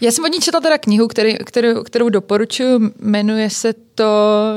já 0.00 0.10
jsem 0.10 0.24
od 0.24 0.32
ní 0.32 0.40
četla 0.40 0.60
teda 0.60 0.78
knihu, 0.78 1.08
který, 1.08 1.36
kterou, 1.38 1.82
kterou 1.82 2.08
doporučuji, 2.08 2.80
jmenuje 3.00 3.50
se 3.50 3.74
to, 3.96 4.04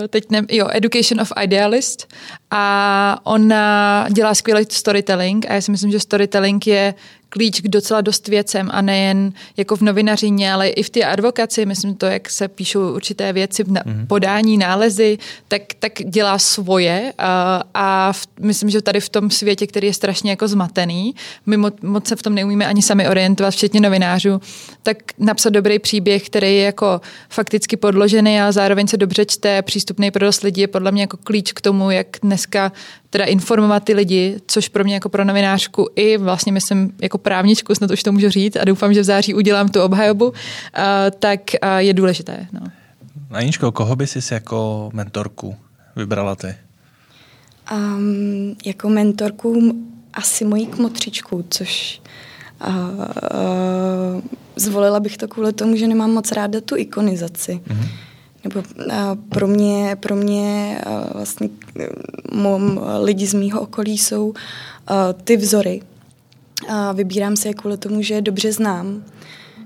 teď 0.10 0.24
ne, 0.30 0.42
jo, 0.50 0.68
Education 0.72 1.22
of 1.22 1.32
Idealist 1.44 2.14
a 2.52 3.18
ona 3.24 4.06
dělá 4.10 4.36
skvělý 4.36 4.66
storytelling 4.70 5.46
a 5.50 5.54
já 5.54 5.62
si 5.62 5.72
myslím, 5.72 5.92
že 5.92 6.00
storytelling 6.00 6.68
je 6.68 6.94
klíč 7.30 7.62
k 7.62 7.68
docela 7.68 8.02
dost 8.02 8.28
věcem 8.28 8.70
a 8.74 8.82
nejen 8.82 9.34
jako 9.58 9.76
v 9.76 9.82
novinařině, 9.82 10.54
ale 10.54 10.68
i 10.68 10.84
v 10.84 10.90
té 10.90 11.04
advokaci, 11.04 11.66
myslím 11.66 11.96
to, 11.96 12.06
jak 12.06 12.30
se 12.30 12.48
píšou 12.48 12.94
určité 12.94 13.34
věci, 13.34 13.64
na, 13.68 13.82
mm-hmm. 13.82 14.08
podání, 14.08 14.58
nálezy, 14.58 15.18
tak, 15.48 15.62
tak 15.80 15.92
dělá 16.06 16.40
svoje 16.40 17.14
a, 17.18 17.64
a 17.74 18.14
v, 18.14 18.28
myslím, 18.40 18.70
že 18.70 18.82
tady 18.82 19.00
v 19.00 19.10
tom 19.10 19.30
světě, 19.30 19.68
který 19.68 19.88
je 19.88 19.94
strašně 19.94 20.30
jako 20.30 20.48
zmatený, 20.48 21.16
my 21.46 21.58
mo, 21.58 21.70
moc 21.82 22.08
se 22.08 22.16
v 22.16 22.22
tom 22.22 22.36
neumíme 22.36 22.68
ani 22.68 22.82
sami 22.82 23.10
orientovat, 23.10 23.54
včetně 23.54 23.82
novinářů, 23.82 24.42
tak 24.84 24.98
napsat 25.18 25.50
dobrý 25.50 25.80
příběh, 25.80 26.26
který 26.26 26.56
je 26.56 26.64
jako 26.64 27.02
fakticky 27.30 27.78
podložený 27.78 28.42
a 28.42 28.52
zároveň 28.52 28.88
se 28.88 28.98
dobře 28.98 29.26
čte, 29.30 29.62
přístupný 29.62 30.12
pro 30.12 30.26
dost 30.26 30.44
lidí, 30.44 30.62
je 30.62 30.68
podle 30.68 30.92
mě 30.92 31.02
jako 31.02 31.18
klíč 31.18 31.52
k 31.52 31.62
tomu, 31.62 31.92
jak 31.92 32.08
dneska 32.22 32.72
teda 33.10 33.26
informovat 33.26 33.84
ty 33.84 33.94
lidi, 33.94 34.38
což 34.48 34.68
pro 34.68 34.84
mě 34.84 34.94
jako 34.94 35.10
pro 35.10 35.24
novinářku 35.26 35.90
i 35.96 36.18
vlastně 36.18 36.52
myslím 36.52 36.94
jako 37.02 37.18
právničku, 37.18 37.76
snad 37.76 37.92
už 37.92 38.04
to 38.04 38.12
můžu 38.12 38.30
říct 38.30 38.56
a 38.56 38.66
doufám, 38.66 38.94
že 38.94 39.02
v 39.02 39.04
září 39.04 39.34
udělám 39.34 39.70
tu 39.70 39.82
obhajobu, 39.82 40.34
tak 41.20 41.40
je 41.78 41.94
důležité. 41.94 42.48
No. 42.52 42.62
Aničko, 43.32 43.72
koho 43.72 43.96
by 43.96 44.08
si 44.08 44.34
jako 44.34 44.90
mentorku 44.94 45.56
vybrala 45.96 46.36
ty? 46.36 46.56
Um, 47.74 48.56
jako 48.66 48.90
mentorku 48.90 49.76
asi 50.14 50.46
mojí 50.46 50.66
kmotřičku, 50.68 51.46
což 51.50 52.02
uh, 52.68 52.76
uh, 52.76 54.22
zvolila 54.56 55.00
bych 55.00 55.18
to 55.18 55.28
kvůli 55.28 55.54
tomu, 55.54 55.76
že 55.76 55.88
nemám 55.88 56.12
moc 56.12 56.32
ráda 56.32 56.62
tu 56.62 56.78
ikonizaci. 56.78 57.62
Mm-hmm 57.68 58.09
nebo 58.44 58.64
pro 59.30 59.48
mě, 59.48 59.98
pro 60.00 60.16
mě 60.16 60.82
vlastně 61.14 61.50
mom, 62.34 62.82
lidi 63.00 63.28
z 63.28 63.34
mýho 63.34 63.62
okolí 63.62 63.98
jsou 63.98 64.34
ty 65.24 65.38
vzory. 65.38 65.82
A 66.70 66.92
vybírám 66.92 67.36
se 67.36 67.48
je 67.48 67.54
kvůli 67.54 67.78
tomu, 67.78 68.02
že 68.02 68.22
dobře 68.22 68.54
znám, 68.54 69.04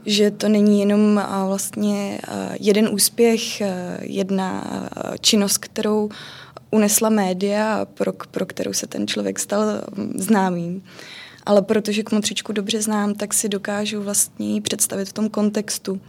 že 0.05 0.32
to 0.32 0.49
není 0.49 0.80
jenom 0.80 1.21
vlastně 1.47 2.19
jeden 2.59 2.89
úspěch, 2.93 3.61
jedna 4.01 4.63
činnost, 5.21 5.57
kterou 5.57 6.09
unesla 6.71 7.09
média, 7.09 7.86
pro, 7.93 8.13
pro 8.32 8.45
kterou 8.45 8.74
se 8.74 8.88
ten 8.88 9.07
člověk 9.07 9.39
stal 9.39 9.65
známým. 10.15 10.84
Ale 11.45 11.61
protože 11.61 12.03
kmotřičku 12.03 12.53
dobře 12.53 12.82
znám, 12.82 13.13
tak 13.13 13.34
si 13.34 13.49
dokážu 13.49 14.03
vlastně 14.03 14.61
představit 14.61 15.05
v 15.05 15.13
tom 15.13 15.30
kontextu 15.30 16.01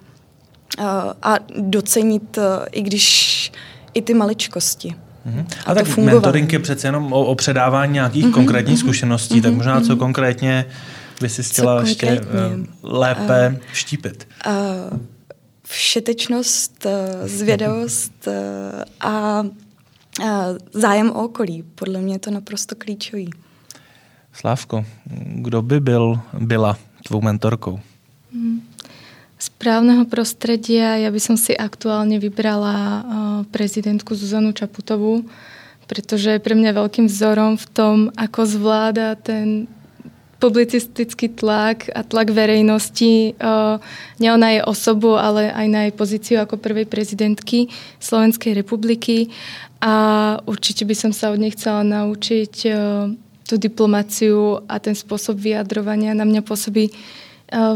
a 1.23 1.39
docenit, 1.59 2.39
e, 2.39 2.43
i 2.71 2.83
když 2.83 3.53
i 3.95 4.03
ty 4.03 4.15
maličkosti. 4.15 4.95
Mm-hmm. 5.27 5.47
A, 5.67 5.71
a 5.71 5.75
tak 5.75 5.87
fungovalo. 5.87 6.21
mentoring 6.21 6.53
je 6.53 6.59
přece 6.59 6.89
jenom 6.89 7.13
o, 7.13 7.25
o 7.25 7.35
předávání 7.35 7.93
nějakých 7.93 8.25
mm-hmm, 8.25 8.33
konkrétních 8.33 8.79
mm-hmm, 8.79 8.81
zkušeností, 8.81 9.35
mm-hmm, 9.35 9.43
tak 9.43 9.55
možná 9.55 9.81
co 9.81 9.87
mm-hmm. 9.87 9.99
konkrétně 9.99 10.67
by 11.21 11.29
si 11.29 11.43
chtěla 11.43 11.81
ještě 11.81 12.07
e, 12.07 12.21
lépe 12.83 13.49
uh, 13.49 13.61
vštípit. 13.73 14.29
Uh, 14.47 14.99
všetečnost, 15.67 16.87
zvědavost 17.25 18.29
a, 19.01 19.11
a 19.11 19.45
zájem 20.73 21.11
o 21.11 21.25
okolí. 21.25 21.65
Podle 21.75 22.01
mě 22.01 22.15
je 22.15 22.19
to 22.19 22.31
naprosto 22.31 22.75
klíčový. 22.79 23.31
Slávko, 24.33 24.85
kdo 25.25 25.63
by 25.63 25.81
byl, 25.81 26.21
byla 26.39 26.79
tvou 27.03 27.21
mentorkou? 27.21 27.81
Mm 28.33 28.74
správneho 29.45 30.09
prostredia 30.09 30.97
ja 30.97 31.13
by 31.13 31.21
som 31.21 31.37
si 31.37 31.53
aktuálne 31.53 32.17
vybrala 32.17 32.77
eh, 32.77 33.03
prezidentku 33.53 34.17
Zuzanu 34.17 34.57
Čaputovú, 34.57 35.29
pretože 35.85 36.33
je 36.33 36.41
pre 36.41 36.57
mňa 36.57 36.73
veľkým 36.73 37.07
vzorom 37.13 37.61
v 37.61 37.67
tom, 37.77 37.97
ako 38.17 38.41
zvláda 38.49 39.21
ten 39.21 39.69
publicistický 40.41 41.33
tlak 41.33 41.89
a 41.93 42.05
tlak 42.05 42.33
verejnosti. 42.33 43.37
Eh, 43.37 43.77
nie 44.21 44.31
ona 44.33 44.57
je 44.57 44.61
osobu, 44.65 45.21
ale 45.21 45.53
aj 45.53 45.67
na 45.69 45.81
jej 45.89 45.95
pozíciu 45.97 46.37
ako 46.41 46.57
prvej 46.57 46.89
prezidentky 46.89 47.69
Slovenskej 48.01 48.57
republiky. 48.57 49.29
A 49.85 49.95
určite 50.49 50.89
by 50.89 50.97
som 50.97 51.13
sa 51.13 51.29
od 51.29 51.37
nej 51.37 51.53
chcela 51.53 51.85
naučiť 51.85 52.55
eh, 52.65 52.77
tú 53.45 53.55
diplomáciu 53.61 54.65
a 54.65 54.81
ten 54.81 54.97
spôsob 54.97 55.37
vyjadrovania 55.37 56.17
na 56.17 56.25
mňa 56.25 56.41
pôsobí 56.41 56.89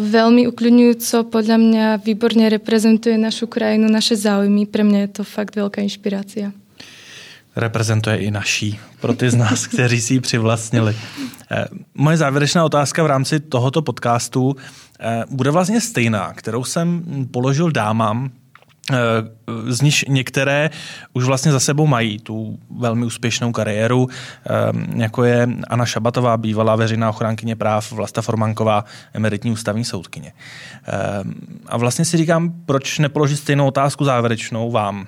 Veľmi 0.00 0.48
ukľudňujúco, 0.48 1.28
podľa 1.28 1.56
mňa 1.60 1.84
výborne 2.00 2.48
reprezentuje 2.48 3.20
našu 3.20 3.46
krajinu, 3.46 3.86
naše 3.92 4.16
záujmy. 4.16 4.64
Pre 4.64 4.80
mňa 4.80 4.98
je 5.06 5.10
to 5.20 5.22
fakt 5.28 5.54
veľká 5.54 5.84
inšpirácia. 5.84 6.56
Reprezentuje 7.56 8.16
i 8.16 8.30
naší, 8.30 8.78
pro 9.00 9.14
ty 9.14 9.30
z 9.30 9.34
nás, 9.34 9.66
kteří 9.66 10.00
si 10.00 10.14
ji 10.14 10.20
přivlastnili. 10.20 10.96
Eh, 11.50 11.64
moje 11.94 12.16
závěrečná 12.16 12.64
otázka 12.64 13.02
v 13.02 13.06
rámci 13.06 13.40
tohoto 13.40 13.82
podcastu 13.82 14.56
eh, 15.00 15.24
bude 15.30 15.50
vlastně 15.50 15.80
stejná, 15.80 16.32
kterou 16.32 16.64
jsem 16.64 17.04
položil 17.30 17.70
dámám 17.70 18.30
Eh, 18.30 18.47
z 19.66 19.80
nich 19.80 20.05
některé 20.09 20.70
už 21.12 21.24
vlastně 21.24 21.53
za 21.53 21.61
sebou 21.61 21.86
mají 21.86 22.18
tu 22.18 22.59
velmi 22.78 23.07
úspěšnou 23.07 23.53
kariéru, 23.53 24.09
eh, 24.11 24.51
jako 24.97 25.24
je 25.24 25.49
Anna 25.68 25.86
Šabatová, 25.86 26.36
bývalá 26.36 26.76
veřejná 26.76 27.09
ochránkyně 27.09 27.57
práv, 27.57 27.93
Vlasta 27.93 28.22
Formanková, 28.22 28.84
emeritní 29.14 29.51
ústavní 29.51 29.84
soudkyně. 29.84 30.32
Eh, 30.32 30.93
a 31.66 31.76
vlastně 31.76 32.05
si 32.05 32.16
říkám, 32.16 32.53
proč 32.66 32.99
nepoložit 32.99 33.36
stejnou 33.36 33.66
otázku 33.66 34.05
závěrečnou 34.05 34.70
vám. 34.70 35.07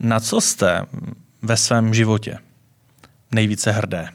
Na 0.00 0.20
co 0.20 0.40
jste 0.40 0.82
ve 1.42 1.56
svém 1.56 1.94
životě 1.94 2.38
nejvíce 3.32 3.72
hrdé? 3.72 4.08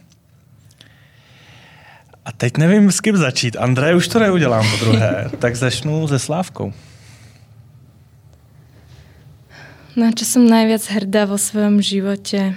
A 2.26 2.32
teď 2.32 2.58
nevím, 2.58 2.92
s 2.92 3.00
kým 3.00 3.18
začít. 3.18 3.58
André, 3.60 3.96
už 3.96 4.08
to 4.08 4.20
neudělám 4.20 4.66
po 4.72 4.86
druhé, 4.86 5.30
tak 5.40 5.56
začnu 5.56 6.08
se 6.08 6.20
Slávkou. 6.20 6.74
Na 10.00 10.16
čo 10.16 10.24
som 10.24 10.48
najviac 10.48 10.80
hrdá 10.96 11.28
vo 11.28 11.36
svojom 11.36 11.84
živote? 11.84 12.56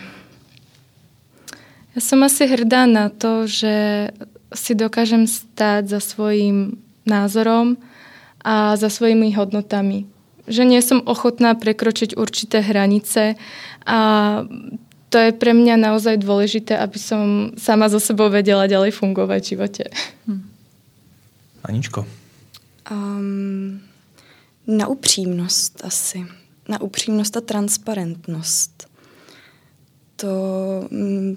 Ja 1.90 1.99
som 1.99 2.22
asi 2.22 2.47
hrdá 2.47 2.86
na 2.86 3.11
to, 3.11 3.51
že 3.51 4.07
si 4.55 4.78
dokážem 4.78 5.26
stáť 5.26 5.90
za 5.90 5.99
svojím 5.99 6.78
názorom 7.03 7.82
a 8.47 8.78
za 8.78 8.86
svojimi 8.86 9.34
hodnotami. 9.34 10.07
Že 10.47 10.62
nie 10.70 10.78
som 10.86 11.03
ochotná 11.03 11.59
prekročiť 11.59 12.14
určité 12.14 12.62
hranice 12.62 13.34
a 13.90 13.99
to 15.11 15.16
je 15.18 15.34
pre 15.34 15.51
mňa 15.51 15.82
naozaj 15.82 16.22
dôležité, 16.22 16.78
aby 16.78 16.99
som 17.03 17.51
sama 17.59 17.90
so 17.90 17.99
sebou 17.99 18.30
vedela 18.30 18.70
ďalej 18.70 18.95
fungovať 18.95 19.40
v 19.43 19.51
živote. 19.51 19.84
Hm. 20.30 20.47
Aničko? 21.66 22.07
Um, 22.86 23.82
na 24.62 24.86
upřímnost 24.86 25.82
asi 25.82 26.22
na 26.68 26.80
upřímnost 26.80 27.36
a 27.36 27.40
transparentnost. 27.40 28.88
To 30.16 30.28
mm, 30.90 31.36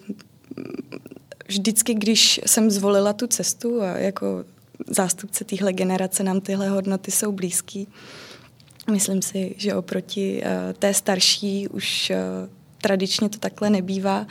vždycky, 1.48 1.94
když 1.94 2.42
jsem 2.46 2.72
zvolila 2.72 3.14
tu 3.14 3.28
cestu 3.28 3.82
a 3.82 3.86
jako 3.86 4.46
zástupce 4.88 5.44
téhle 5.44 5.74
generace 5.74 6.24
nám 6.24 6.42
tyhle 6.42 6.70
hodnoty 6.70 7.12
jsou 7.12 7.32
blízký, 7.32 7.88
myslím 8.92 9.22
si, 9.22 9.56
že 9.58 9.76
oproti 9.76 10.44
uh, 10.44 10.74
té 10.74 10.94
starší 10.94 11.68
už 11.68 12.12
uh, 12.12 12.50
tradičně 12.82 13.30
to 13.30 13.38
takhle 13.38 13.70
nebývá, 13.70 14.28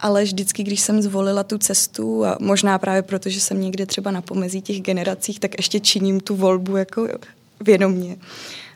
ale 0.00 0.24
vždycky, 0.24 0.62
když 0.62 0.80
jsem 0.80 1.02
zvolila 1.02 1.42
tu 1.42 1.58
cestu 1.58 2.24
a 2.24 2.38
možná 2.40 2.78
právě 2.78 3.02
proto, 3.02 3.28
že 3.28 3.40
jsem 3.40 3.60
někde 3.60 3.86
třeba 3.86 4.10
na 4.10 4.22
pomezí 4.22 4.62
těch 4.62 4.80
generacích, 4.80 5.40
tak 5.40 5.50
ještě 5.58 5.80
činím 5.80 6.20
tu 6.20 6.36
volbu 6.36 6.76
jako 6.76 7.08
vědomně. 7.60 8.16
Uh, 8.16 8.22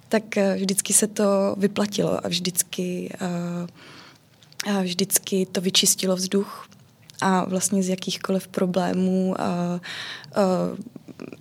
tak 0.09 0.37
eh, 0.37 0.55
vždycky 0.57 0.93
se 0.93 1.07
to 1.07 1.55
vyplatilo 1.59 2.27
a 2.27 2.29
vždycky, 2.29 3.17
eh, 3.21 4.73
a 4.73 4.83
vždycky 4.83 5.47
to 5.47 5.61
vyčistilo 5.61 6.17
vzduch 6.17 6.69
a 7.21 7.45
vlastně 7.45 7.83
z 7.83 7.89
jakýchkoliv 7.89 8.49
problémů 8.49 9.41
a, 9.41 9.45
a 9.45 9.81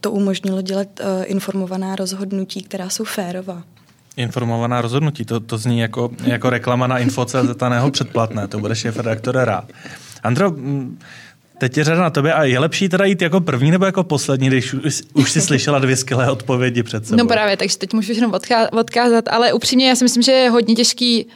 to 0.01 0.11
umožnilo 0.11 0.61
dělat 0.61 0.87
uh, 0.99 1.05
informovaná 1.25 1.95
rozhodnutí, 1.95 2.61
která 2.63 2.89
jsou 2.89 3.03
férová. 3.03 3.63
Informovaná 4.15 4.81
rozhodnutí, 4.81 5.25
to, 5.25 5.39
to 5.39 5.57
zní 5.57 5.79
jako, 5.79 6.09
jako 6.23 6.49
reklama 6.49 6.87
na 6.87 6.97
info.cz 6.97 7.61
a 7.61 7.89
předplatné, 7.91 8.47
to 8.47 8.59
bude 8.59 8.75
šéf 8.75 8.97
redaktore 8.97 9.45
rád. 9.45 9.71
Andro, 10.23 10.53
Teď 11.57 11.77
je 11.77 11.83
řada 11.83 12.01
na 12.01 12.09
tobě 12.09 12.33
a 12.33 12.43
je 12.43 12.59
lepší 12.59 12.89
teda 12.89 13.05
jít 13.05 13.21
jako 13.21 13.41
první 13.41 13.71
nebo 13.71 13.85
jako 13.85 14.03
poslední, 14.03 14.47
když 14.47 14.73
už, 14.73 15.01
už 15.13 15.31
si 15.31 15.41
slyšela 15.41 15.79
dvě 15.79 15.95
skvělé 15.95 16.31
odpovědi 16.31 16.83
před 16.83 17.07
sebou? 17.07 17.17
No 17.17 17.27
právě, 17.27 17.57
takže 17.57 17.77
teď 17.77 17.93
můžu 17.93 18.13
jenom 18.13 18.33
odkázat, 18.71 19.27
ale 19.27 19.53
upřímně 19.53 19.89
já 19.89 19.95
si 19.95 20.03
myslím, 20.03 20.23
že 20.23 20.31
je 20.31 20.49
hodně 20.49 20.75
těžký 20.75 21.27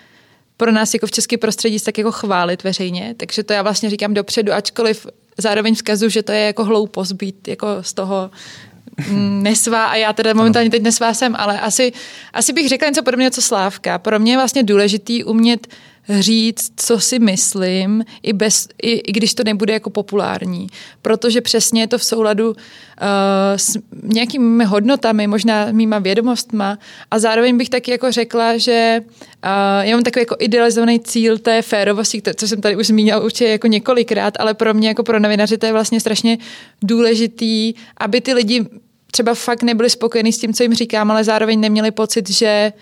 pro 0.57 0.71
nás 0.71 0.93
jako 0.93 1.07
v 1.07 1.11
české 1.11 1.37
prostředí 1.37 1.79
tak 1.79 1.97
jako 1.97 2.11
chválit 2.11 2.63
veřejně, 2.63 3.15
takže 3.17 3.43
to 3.43 3.53
já 3.53 3.61
vlastně 3.61 3.89
říkám 3.89 4.13
dopředu, 4.13 4.53
ačkoliv 4.53 5.07
zároveň 5.37 5.75
vzkazu, 5.75 6.09
že 6.09 6.23
to 6.23 6.31
je 6.31 6.39
jako 6.39 6.65
hloupost 6.65 7.11
být 7.11 7.47
jako 7.47 7.67
z 7.81 7.93
toho 7.93 8.31
mm, 9.09 9.43
nesvá 9.43 9.85
a 9.85 9.95
já 9.95 10.13
teda 10.13 10.33
momentálně 10.33 10.69
teď 10.69 10.81
nesvá 10.81 11.13
jsem, 11.13 11.35
ale 11.37 11.59
asi, 11.59 11.93
asi 12.33 12.53
bych 12.53 12.69
řekla 12.69 12.87
něco 12.87 13.03
podobného, 13.03 13.31
co 13.31 13.41
Slávka. 13.41 13.99
Pro 13.99 14.19
mě 14.19 14.33
je 14.33 14.37
vlastně 14.37 14.63
důležitý 14.63 15.23
umět 15.23 15.67
říct, 16.09 16.71
co 16.75 16.99
si 16.99 17.19
myslím, 17.19 18.03
i, 18.23 18.33
bez, 18.33 18.67
i, 18.81 18.91
i 18.91 19.11
když 19.11 19.33
to 19.33 19.43
nebude 19.43 19.73
jako 19.73 19.89
populární. 19.89 20.67
Protože 21.01 21.41
přesně 21.41 21.81
je 21.81 21.87
to 21.87 21.97
v 21.97 22.03
souladu 22.03 22.49
uh, 22.49 22.55
s 23.55 23.77
nějakými 24.03 24.65
hodnotami, 24.65 25.27
možná 25.27 25.67
mýma 25.71 25.99
vědomostma 25.99 26.79
a 27.11 27.19
zároveň 27.19 27.57
bych 27.57 27.69
taky 27.69 27.91
jako 27.91 28.11
řekla, 28.11 28.57
že 28.57 29.01
uh, 29.01 29.85
já 29.85 29.95
mám 29.95 30.03
takový 30.03 30.21
jako 30.21 30.35
idealizovaný 30.39 30.99
cíl 30.99 31.37
té 31.37 31.61
férovosti, 31.61 32.21
co 32.35 32.47
jsem 32.47 32.61
tady 32.61 32.75
už 32.75 32.87
zmínila 32.87 33.19
určitě 33.19 33.47
jako 33.47 33.67
několikrát, 33.67 34.33
ale 34.39 34.53
pro 34.53 34.73
mě 34.73 34.87
jako 34.87 35.03
pro 35.03 35.19
novinaře 35.19 35.57
to 35.57 35.65
je 35.65 35.71
vlastně 35.71 35.99
strašně 35.99 36.37
důležitý, 36.83 37.73
aby 37.97 38.21
ty 38.21 38.33
lidi 38.33 38.65
třeba 39.11 39.33
fakt 39.33 39.63
nebyli 39.63 39.89
spokojení 39.89 40.33
s 40.33 40.39
tím, 40.39 40.53
co 40.53 40.63
jim 40.63 40.73
říkám, 40.73 41.11
ale 41.11 41.23
zároveň 41.23 41.59
neměli 41.59 41.91
pocit, 41.91 42.29
že 42.29 42.73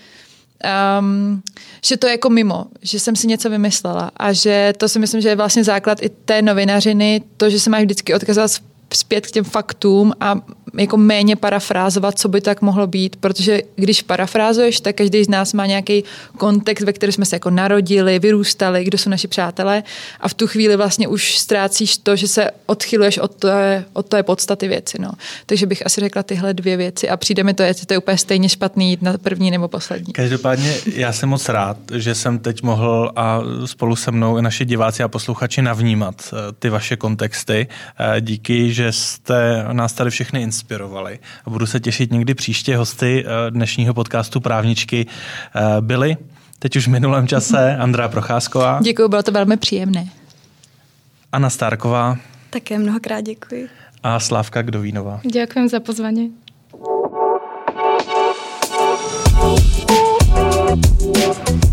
um, 1.00 1.42
že 1.86 1.98
to 1.98 2.08
je 2.08 2.12
jako 2.12 2.30
mimo, 2.30 2.66
že 2.82 3.00
jsem 3.00 3.16
si 3.16 3.28
něco 3.28 3.50
vymyslela 3.50 4.12
a 4.18 4.34
že 4.34 4.74
to 4.78 4.90
si 4.90 5.00
myslím, 5.00 5.22
že 5.22 5.30
je 5.30 5.36
vlastně 5.36 5.64
základ 5.64 6.02
i 6.02 6.10
té 6.10 6.42
novinařiny, 6.42 7.22
to, 7.38 7.50
že 7.50 7.60
se 7.60 7.70
máš 7.70 7.84
vždycky 7.84 8.14
odkazovat 8.14 8.52
zpět 8.94 9.28
k 9.28 9.32
těm 9.32 9.44
faktům 9.44 10.14
a 10.20 10.36
jako 10.78 10.98
méně 10.98 11.36
parafrázovat, 11.36 12.20
co 12.20 12.30
by 12.30 12.42
tak 12.42 12.62
mohlo 12.62 12.88
být, 12.88 13.16
protože 13.16 13.62
když 13.76 14.02
parafrázuješ, 14.02 14.80
tak 14.80 14.96
každý 14.96 15.24
z 15.24 15.30
nás 15.30 15.54
má 15.54 15.66
nějaký 15.66 16.04
kontext, 16.38 16.86
ve 16.86 16.94
kterém 16.94 17.12
jsme 17.14 17.26
se 17.26 17.36
jako 17.36 17.50
narodili, 17.50 18.20
vyrůstali, 18.20 18.84
kdo 18.84 18.98
jsou 18.98 19.10
naši 19.10 19.28
přátelé 19.28 19.84
a 20.20 20.28
v 20.28 20.34
tu 20.34 20.48
chvíli 20.48 20.76
vlastně 20.76 21.08
už 21.08 21.38
ztrácíš 21.38 21.98
to, 21.98 22.16
že 22.16 22.28
se 22.28 22.52
odchyluješ 22.66 23.18
od 23.18 23.36
té, 23.36 23.86
od 23.94 24.06
té 24.06 24.24
podstaty 24.24 24.68
věci. 24.68 24.98
No. 25.02 25.12
Takže 25.46 25.66
bych 25.66 25.86
asi 25.86 26.02
řekla 26.02 26.24
tyhle 26.24 26.54
dvě 26.54 26.78
věci 26.78 27.10
a 27.10 27.18
přijde 27.18 27.44
mi 27.44 27.54
to, 27.54 27.64
jestli 27.64 27.86
to 27.86 27.94
je 27.94 27.98
úplně 27.98 28.18
stejně 28.18 28.50
špatný 28.50 28.90
jít 28.90 29.02
na 29.02 29.18
první 29.18 29.52
nebo 29.52 29.68
poslední. 29.68 30.14
Každopádně 30.14 30.78
já 30.96 31.14
jsem 31.14 31.30
moc 31.30 31.50
rád, 31.50 31.78
že 31.94 32.16
jsem 32.16 32.40
teď 32.40 32.64
mohl 32.64 33.12
a 33.16 33.42
spolu 33.66 33.96
se 33.96 34.12
mnou 34.12 34.38
i 34.38 34.42
naši 34.42 34.66
diváci 34.66 35.04
a 35.04 35.08
posluchači 35.08 35.62
navnímat 35.62 36.16
eh, 36.34 36.36
ty 36.60 36.70
vaše 36.70 36.96
kontexty. 36.96 37.68
Eh, 38.00 38.22
díky, 38.22 38.74
že 38.80 38.92
jste 38.92 39.66
nás 39.72 39.94
tady 39.94 40.10
všechny 40.10 40.42
inspirovali 40.42 41.20
a 41.46 41.50
budu 41.50 41.66
se 41.66 41.80
těšit 41.80 42.12
někdy 42.12 42.34
příště. 42.34 42.78
Hosty 42.78 43.26
eh, 43.26 43.52
dnešního 43.52 43.94
podcastu 43.94 44.40
Právničky 44.40 45.06
eh, 45.56 45.82
byly 45.82 46.18
teď 46.60 46.76
už 46.76 46.88
v 46.88 46.92
minulém 46.92 47.28
čase 47.28 47.72
mhm. 47.72 47.82
Andrá 47.82 48.08
Procházková. 48.08 48.80
Děkuji, 48.82 49.08
bylo 49.08 49.24
to 49.24 49.32
velmi 49.32 49.58
příjemné. 49.58 50.08
Anna 51.32 51.50
Stárková. 51.50 52.18
Také 52.50 52.80
mnohokrát 52.80 53.22
děkuji. 53.22 53.70
A 54.04 54.20
Slávka 54.20 54.62
Kdovínová. 54.62 55.22
Děkuji 55.32 55.70
za 55.70 55.80
pozvání. 55.80 56.32
thank 61.20 61.64
you 61.64 61.69